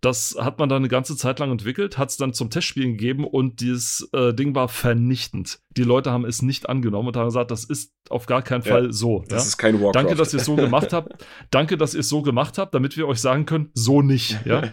[0.00, 3.24] Das hat man dann eine ganze Zeit lang entwickelt, hat es dann zum Testspielen gegeben
[3.24, 5.58] und dieses äh, Ding war vernichtend.
[5.76, 8.92] Die Leute haben es nicht angenommen und haben gesagt, das ist auf gar keinen Fall
[8.92, 9.24] so.
[9.28, 9.48] Das ja?
[9.48, 9.92] ist kein Warcraft.
[9.94, 11.26] Danke, dass ihr es so gemacht habt.
[11.50, 14.38] Danke, dass ihr es so gemacht habt, damit wir euch sagen können, so nicht.
[14.44, 14.62] Ja.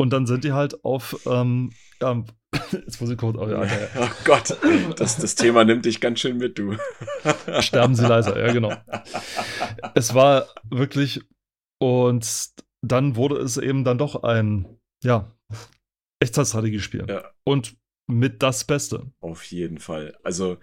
[0.00, 2.24] Und dann sind die halt auf, ähm, ähm,
[2.72, 3.88] jetzt muss ich kurz, oh, ja, ja.
[3.98, 4.56] oh Gott,
[4.96, 6.74] das, das Thema nimmt dich ganz schön mit, du.
[7.60, 8.72] Sterben sie leiser, ja, genau.
[9.94, 11.20] Es war wirklich,
[11.82, 12.48] und
[12.80, 15.30] dann wurde es eben dann doch ein, ja,
[16.18, 17.04] Echtzeitstrategiespiel.
[17.06, 17.30] Ja.
[17.44, 17.76] Und
[18.06, 19.12] mit das Beste.
[19.20, 20.16] Auf jeden Fall.
[20.22, 20.56] Also,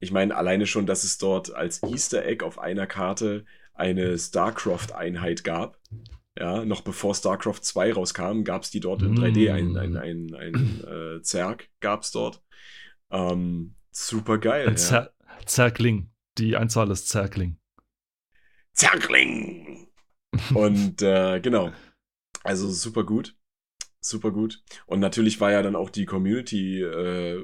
[0.00, 5.44] ich meine, alleine schon, dass es dort als Easter Egg auf einer Karte eine StarCraft-Einheit
[5.44, 5.78] gab.
[6.40, 9.52] Ja, noch bevor StarCraft 2 rauskam, gab es die dort in 3D.
[9.52, 10.84] Ein, ein, ein, ein
[11.18, 12.42] äh, Zerg gab es dort.
[13.10, 14.66] Ähm, super geil.
[14.66, 15.12] Ein Zer
[15.44, 16.10] Zergling.
[16.38, 17.58] Die Einzahl ist Zergling.
[18.72, 19.88] Zergling!
[20.54, 21.72] Und äh, genau.
[22.42, 23.36] Also super gut.
[24.00, 24.62] Super gut.
[24.86, 27.38] Und natürlich war ja dann auch die Community äh,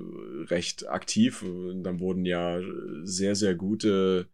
[0.47, 1.43] recht aktiv.
[1.43, 2.61] Und dann wurden ja
[3.03, 4.31] sehr, sehr gute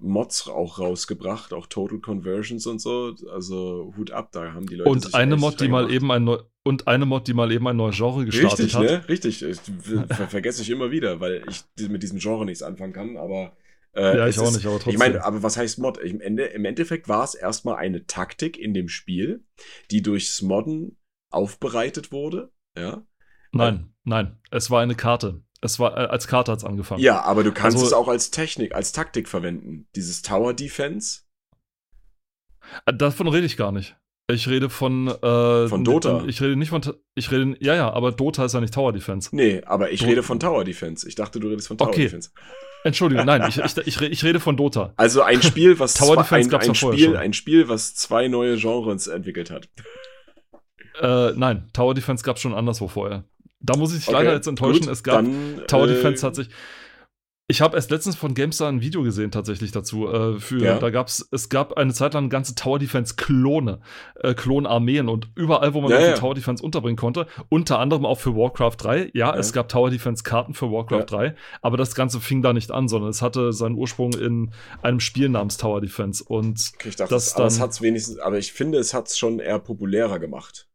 [0.00, 3.14] Mods auch rausgebracht, auch Total Conversions und so.
[3.30, 4.90] Also Hut ab, da haben die Leute.
[4.90, 7.76] Und eine Mod, die mal eben ein neu und eine Mod, die mal eben ein
[7.76, 8.84] neues Genre gestartet Richtig, hat.
[8.84, 9.08] Ne?
[9.08, 9.58] Richtig, ich,
[10.08, 13.56] ver vergesse ich immer wieder, weil ich mit diesem Genre nichts anfangen kann, aber.
[13.94, 14.94] Äh, ja, ich auch ist, nicht, aber trotzdem.
[14.94, 15.98] Ich meine, aber was heißt Mod?
[15.98, 19.44] Im, Ende, im Endeffekt war es erstmal eine Taktik in dem Spiel,
[19.90, 20.96] die durchs Modden
[21.30, 22.52] aufbereitet wurde.
[22.76, 23.04] Ja.
[23.52, 25.42] Nein, nein, es war eine Karte.
[25.62, 27.00] Es war äh, als Karte hat's angefangen.
[27.00, 29.86] Ja, aber du kannst also, es auch als Technik, als Taktik verwenden.
[29.94, 31.20] Dieses Tower Defense.
[32.84, 33.96] Äh, davon rede ich gar nicht.
[34.30, 36.24] Ich rede von äh, von Dota.
[36.26, 36.80] Ich rede nicht von
[37.14, 39.30] ich rede ja ja, aber Dota ist ja nicht Tower Defense.
[39.32, 41.06] Nee, aber ich Do rede von Tower Defense.
[41.08, 42.04] Ich dachte, du redest von Tower okay.
[42.04, 42.30] Defense.
[42.84, 44.92] Entschuldigung, nein, ich, ich, ich, rede von Dota.
[44.96, 48.56] Also ein Spiel, was Tower zwei, Defense ein, ein Spiel, ein Spiel, was zwei neue
[48.56, 49.68] Genres entwickelt hat.
[51.00, 53.24] Äh, nein, Tower Defense gab es schon anderswo vorher.
[53.62, 54.86] Da muss ich dich okay, leider jetzt enttäuschen.
[54.86, 56.48] Gut, es gab dann, Tower äh, Defense hat sich.
[57.48, 60.08] Ich habe erst letztens von GameStar ein Video gesehen tatsächlich dazu.
[60.08, 60.78] Äh, für ja.
[60.78, 63.80] da gab's es gab eine Zeit lang ganze Tower Defense Klone,
[64.20, 66.12] äh, Klonarmeen und überall, wo man ja, ja.
[66.14, 69.10] Tower Defense unterbringen konnte, unter anderem auch für Warcraft 3.
[69.12, 72.70] Ja, es gab Tower Defense Karten für Warcraft 3, aber das Ganze fing da nicht
[72.70, 76.96] an, sondern es hatte seinen Ursprung in einem Spiel namens Tower Defense und okay, ich
[76.96, 80.18] dachte, das, das aber es hat's wenigstens, aber ich finde, es hat's schon eher populärer
[80.20, 80.68] gemacht.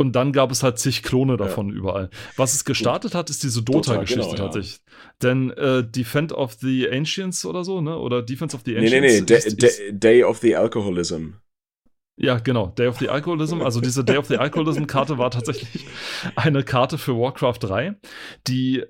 [0.00, 1.74] Und dann gab es halt zig Klone davon ja.
[1.74, 2.10] überall.
[2.36, 4.76] Was es gestartet hat, ist diese Dota-Geschichte genau, tatsächlich.
[4.76, 5.10] Ja.
[5.24, 7.98] Denn äh, Defend of the Ancients oder so, ne?
[7.98, 8.92] Oder Defense of the Ancients.
[8.92, 11.32] Nee, nee, nee, ist, ist, Day of the Alcoholism.
[12.16, 12.68] Ja, genau.
[12.68, 13.60] Day of the Alcoholism.
[13.60, 15.86] Also diese Day of the Alcoholism-Karte war tatsächlich
[16.36, 17.96] eine Karte für Warcraft 3,
[18.46, 18.84] die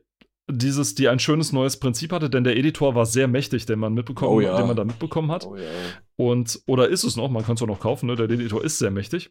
[0.50, 3.94] dieses, die ein schönes neues Prinzip hatte, denn der Editor war sehr mächtig, den man
[3.94, 4.56] mitbekommen, oh, ja.
[4.56, 5.46] den man da mitbekommen hat.
[5.46, 5.62] Oh, ja.
[6.16, 8.16] Und, oder ist es noch, man kann es auch noch kaufen, ne?
[8.16, 9.30] Der Editor ist sehr mächtig.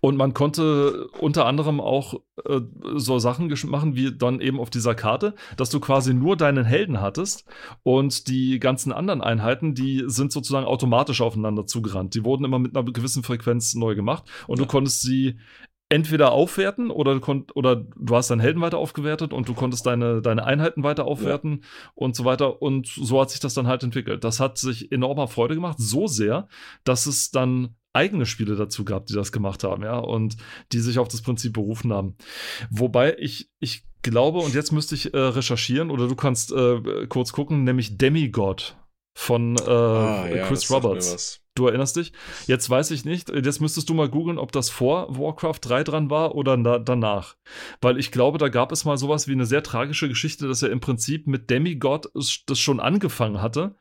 [0.00, 2.14] Und man konnte unter anderem auch
[2.44, 2.60] äh,
[2.94, 7.00] so Sachen machen, wie dann eben auf dieser Karte, dass du quasi nur deinen Helden
[7.00, 7.44] hattest
[7.82, 12.14] und die ganzen anderen Einheiten, die sind sozusagen automatisch aufeinander zugerannt.
[12.14, 14.64] Die wurden immer mit einer gewissen Frequenz neu gemacht und ja.
[14.64, 15.38] du konntest sie
[15.90, 17.18] entweder aufwerten oder,
[17.54, 21.60] oder du hast deinen Helden weiter aufgewertet und du konntest deine, deine Einheiten weiter aufwerten
[21.62, 21.90] ja.
[21.94, 22.60] und so weiter.
[22.60, 24.22] Und so hat sich das dann halt entwickelt.
[24.22, 26.48] Das hat sich enormer Freude gemacht, so sehr,
[26.84, 30.36] dass es dann eigene Spiele dazu gab, die das gemacht haben, ja, und
[30.72, 32.16] die sich auf das Prinzip berufen haben.
[32.70, 37.32] Wobei ich, ich glaube, und jetzt müsste ich äh, recherchieren oder du kannst äh, kurz
[37.32, 38.76] gucken, nämlich Demigod
[39.18, 41.40] von äh, ah, ja, Chris Roberts.
[41.56, 42.12] Du erinnerst dich?
[42.46, 43.30] Jetzt weiß ich nicht.
[43.30, 47.34] Jetzt müsstest du mal googeln, ob das vor Warcraft 3 dran war oder da, danach.
[47.80, 50.70] Weil ich glaube, da gab es mal sowas wie eine sehr tragische Geschichte, dass er
[50.70, 53.74] im Prinzip mit Demigod das schon angefangen hatte.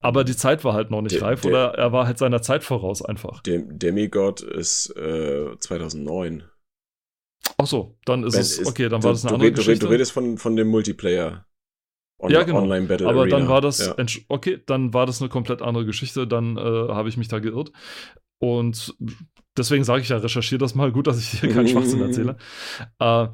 [0.00, 2.40] Aber die Zeit war halt noch nicht de, reif de, oder er war halt seiner
[2.40, 3.42] Zeit voraus einfach.
[3.42, 6.44] Dem, Demigod ist äh, 2009.
[7.58, 9.84] Ach so, dann ist Wenn, es, okay, dann war das eine andere Geschichte.
[9.86, 11.44] Du redest von, von dem Multiplayer.
[12.18, 12.62] On ja, genau.
[12.62, 13.38] Online Battle Aber Arena.
[13.38, 13.94] dann war das, ja.
[14.28, 17.72] okay, dann war das eine komplett andere Geschichte, dann äh, habe ich mich da geirrt.
[18.38, 18.94] Und
[19.56, 20.92] deswegen sage ich ja, recherchiere das mal.
[20.92, 22.36] Gut, dass ich hier keinen Schwachsinn erzähle.
[22.98, 23.28] Äh,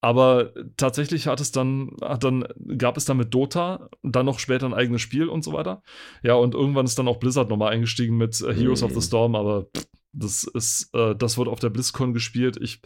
[0.00, 2.46] aber tatsächlich hat es dann, hat dann,
[2.78, 5.82] gab es dann mit Dota dann noch später ein eigenes Spiel und so weiter.
[6.22, 8.84] Ja, und irgendwann ist dann auch Blizzard nochmal eingestiegen mit äh, Heroes mm.
[8.84, 12.58] of the Storm, aber pff, das ist, äh, das wird auf der BlizzCon gespielt.
[12.60, 12.80] Ich,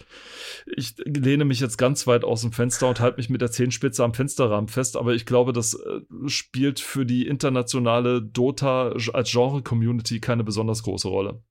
[0.76, 4.04] ich lehne mich jetzt ganz weit aus dem Fenster und halte mich mit der Zehenspitze
[4.04, 10.20] am Fensterrahmen fest, aber ich glaube, das äh, spielt für die internationale Dota als Genre-Community
[10.20, 11.42] keine besonders große Rolle.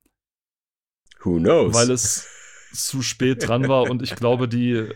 [1.21, 1.73] Who knows?
[1.73, 2.27] Weil es
[2.73, 4.89] zu spät dran war und ich glaube, die,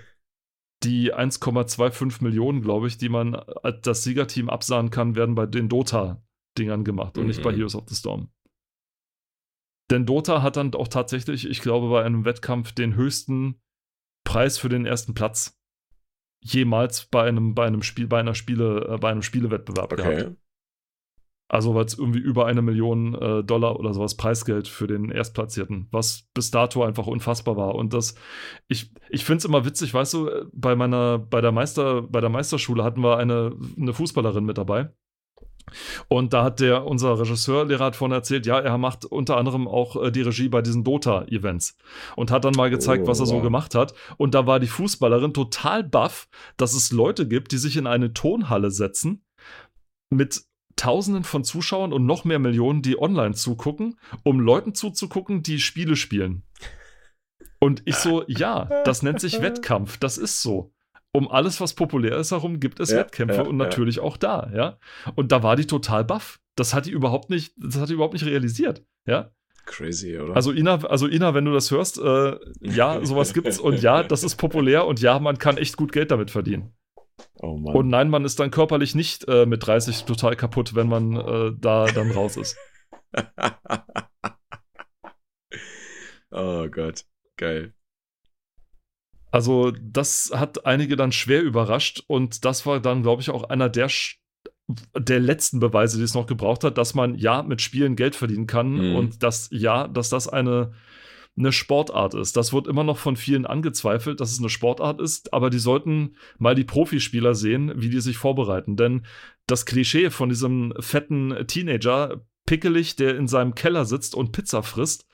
[0.83, 5.69] die 1,25 Millionen, glaube ich, die man als das Siegerteam absahen kann, werden bei den
[5.69, 7.29] Dota-Dingern gemacht und mhm.
[7.29, 7.57] nicht bei mhm.
[7.57, 8.29] Heroes of the Storm.
[9.89, 13.61] Denn Dota hat dann auch tatsächlich, ich glaube, bei einem Wettkampf den höchsten
[14.25, 15.57] Preis für den ersten Platz
[16.41, 20.15] jemals bei einem, bei einem Spiel, bei einer Spiele, äh, bei einem Spielewettbewerb okay.
[20.15, 20.37] gehabt.
[21.49, 25.87] Also weil es irgendwie über eine Million äh, Dollar oder sowas Preisgeld für den Erstplatzierten,
[25.91, 27.75] was bis dato einfach unfassbar war.
[27.75, 28.15] Und das,
[28.67, 32.29] ich, ich finde es immer witzig, weißt du, bei meiner, bei der Meister, bei der
[32.29, 34.91] Meisterschule hatten wir eine, eine Fußballerin mit dabei.
[36.07, 40.01] Und da hat der, unser Regisseurlehrer hat vorhin erzählt, ja, er macht unter anderem auch
[40.01, 41.77] äh, die Regie bei diesen Dota-Events
[42.15, 43.35] und hat dann mal gezeigt, oh, was er wow.
[43.35, 43.93] so gemacht hat.
[44.17, 48.13] Und da war die Fußballerin total baff, dass es Leute gibt, die sich in eine
[48.13, 49.25] Tonhalle setzen
[50.09, 50.43] mit
[50.77, 55.97] Tausenden von Zuschauern und noch mehr Millionen, die online zugucken, um Leuten zuzugucken, die Spiele
[55.97, 56.43] spielen.
[57.59, 60.71] Und ich so, ja, das nennt sich Wettkampf, das ist so
[61.17, 64.03] um alles, was populär ist herum, gibt es ja, Wettkämpfe ja, und natürlich ja.
[64.03, 64.77] auch da, ja.
[65.15, 66.39] Und da war die total baff.
[66.55, 69.31] Das hat die überhaupt nicht, das hat die überhaupt nicht realisiert, ja.
[69.65, 70.35] Crazy, oder?
[70.35, 74.23] Also Ina, also Ina, wenn du das hörst, äh, ja, sowas gibt's und ja, das
[74.23, 76.73] ist populär und ja, man kann echt gut Geld damit verdienen.
[77.39, 77.75] Oh Mann.
[77.75, 81.51] Und nein, man ist dann körperlich nicht äh, mit 30 total kaputt, wenn man äh,
[81.57, 82.57] da dann raus ist.
[86.31, 87.05] oh Gott,
[87.37, 87.73] geil.
[89.31, 93.69] Also, das hat einige dann schwer überrascht und das war dann, glaube ich, auch einer
[93.69, 93.89] der,
[94.97, 98.47] der letzten Beweise, die es noch gebraucht hat, dass man ja mit Spielen Geld verdienen
[98.47, 98.95] kann mhm.
[98.95, 100.73] und dass ja, dass das eine,
[101.37, 102.35] eine Sportart ist.
[102.35, 106.15] Das wird immer noch von vielen angezweifelt, dass es eine Sportart ist, aber die sollten
[106.37, 108.75] mal die Profispieler sehen, wie die sich vorbereiten.
[108.75, 109.05] Denn
[109.45, 115.05] das Klischee von diesem fetten Teenager, pickelig, der in seinem Keller sitzt und Pizza frisst,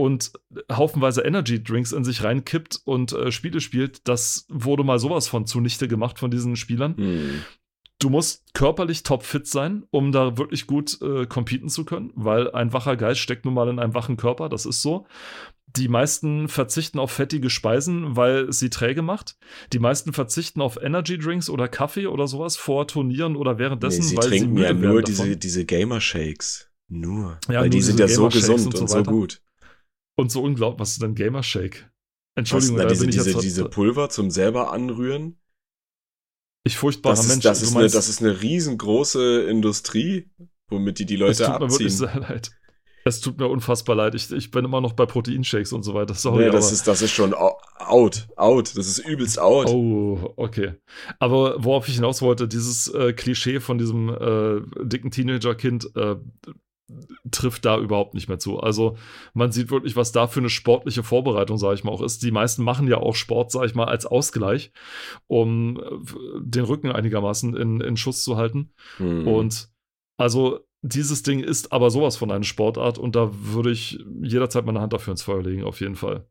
[0.00, 0.32] und
[0.72, 5.46] haufenweise Energy Drinks in sich reinkippt und äh, Spiele spielt, das wurde mal sowas von
[5.46, 6.96] zunichte gemacht von diesen Spielern.
[6.96, 7.42] Hm.
[8.00, 12.72] Du musst körperlich topfit sein, um da wirklich gut äh, competen zu können, weil ein
[12.72, 15.06] wacher Geist steckt nun mal in einem wachen Körper, das ist so.
[15.76, 19.36] Die meisten verzichten auf fettige Speisen, weil es sie träge macht.
[19.72, 24.08] Die meisten verzichten auf Energy Drinks oder Kaffee oder sowas vor Turnieren oder währenddessen, nee,
[24.08, 26.70] sie weil trinken sie ja nur diese, diese Gamer Shakes.
[26.88, 27.38] Nur.
[27.48, 29.42] Ja, weil nur die sind ja so gesund und, so, und so gut.
[30.16, 31.88] Und so unglaublich, was ist denn Gamer Shake?
[32.34, 35.36] Entschuldigung, was, na, diese, diese, diese Pulver zum selber anrühren.
[36.64, 37.42] Ich furchtbarer das ist, Mensch.
[37.44, 40.30] Das ist, eine, das ist eine riesengroße Industrie,
[40.68, 41.66] womit die die Leute es tut abziehen.
[41.66, 42.50] Mir wirklich sehr leid.
[43.04, 44.14] Es tut mir unfassbar leid.
[44.14, 46.12] Ich, ich bin immer noch bei Proteinshakes und so weiter.
[46.14, 48.28] Sorry, nee, das, ist, das ist schon out.
[48.36, 48.76] Out.
[48.76, 49.68] Das ist übelst out.
[49.68, 50.74] Oh, okay.
[51.18, 56.16] Aber worauf ich hinaus wollte, dieses äh, Klischee von diesem äh, dicken Teenager-Kind, äh,
[57.30, 58.60] trifft da überhaupt nicht mehr zu.
[58.60, 58.96] Also
[59.34, 62.22] man sieht wirklich, was da für eine sportliche Vorbereitung, sage ich mal, auch ist.
[62.22, 64.72] Die meisten machen ja auch Sport, sage ich mal, als Ausgleich,
[65.26, 68.72] um äh, den Rücken einigermaßen in, in Schuss zu halten.
[68.98, 69.26] Mhm.
[69.26, 69.70] Und
[70.16, 74.80] also dieses Ding ist aber sowas von einer Sportart und da würde ich jederzeit meine
[74.80, 76.26] Hand dafür ins Feuer legen, auf jeden Fall.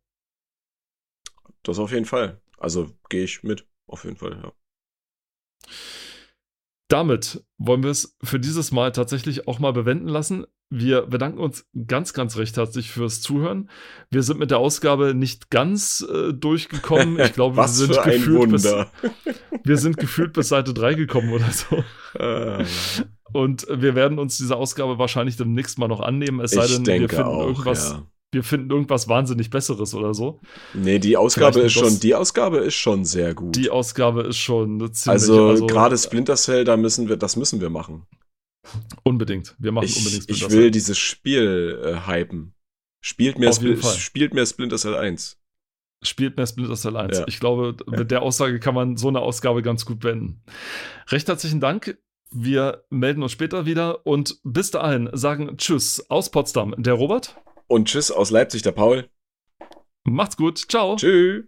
[1.63, 2.41] Das auf jeden Fall.
[2.57, 4.53] Also gehe ich mit, auf jeden Fall, ja
[6.89, 10.45] damit wollen wir es für dieses Mal tatsächlich auch mal bewenden lassen.
[10.71, 13.69] Wir bedanken uns ganz, ganz recht herzlich fürs Zuhören.
[14.09, 17.19] Wir sind mit der Ausgabe nicht ganz äh, durchgekommen.
[17.19, 18.65] Ich glaube, wir sind gefühlt bis,
[19.63, 21.83] wir sind gefühlt bis Seite 3 gekommen oder so.
[22.19, 22.65] Äh.
[23.31, 26.83] Und wir werden uns diese Ausgabe wahrscheinlich demnächst mal noch annehmen, es sei Ich denn,
[26.83, 28.07] denke wir finden auch, irgendwas, ja.
[28.31, 30.39] Wir finden irgendwas wahnsinnig Besseres oder so.
[30.73, 33.55] Nee, die Ausgabe ist schon, die Ausgabe ist schon sehr gut.
[33.55, 37.69] Die Ausgabe ist schon ziemlich, also, gerade Splinter Cell, da müssen wir, das müssen wir
[37.69, 38.05] machen.
[39.03, 39.55] unbedingt.
[39.57, 40.71] Wir machen Ich, unbedingt ich Splinter will Cell.
[40.71, 42.53] dieses Spiel äh, hypen.
[43.01, 45.37] Spielt mehr, Spl spielt mehr Splinter Cell 1.
[46.03, 47.17] Spielt mehr Splinter Cell 1.
[47.19, 47.25] Ja.
[47.27, 50.43] Ich glaube, mit der Aussage kann man so eine Ausgabe ganz gut beenden.
[51.07, 51.97] Recht herzlichen Dank.
[52.31, 57.35] Wir melden uns später wieder und bis dahin sagen Tschüss aus Potsdam, der Robert.
[57.69, 59.09] Und tschüss aus Leipzig, der Paul.
[60.03, 60.57] Macht's gut.
[60.57, 60.95] Ciao.
[60.95, 61.45] Tschüss.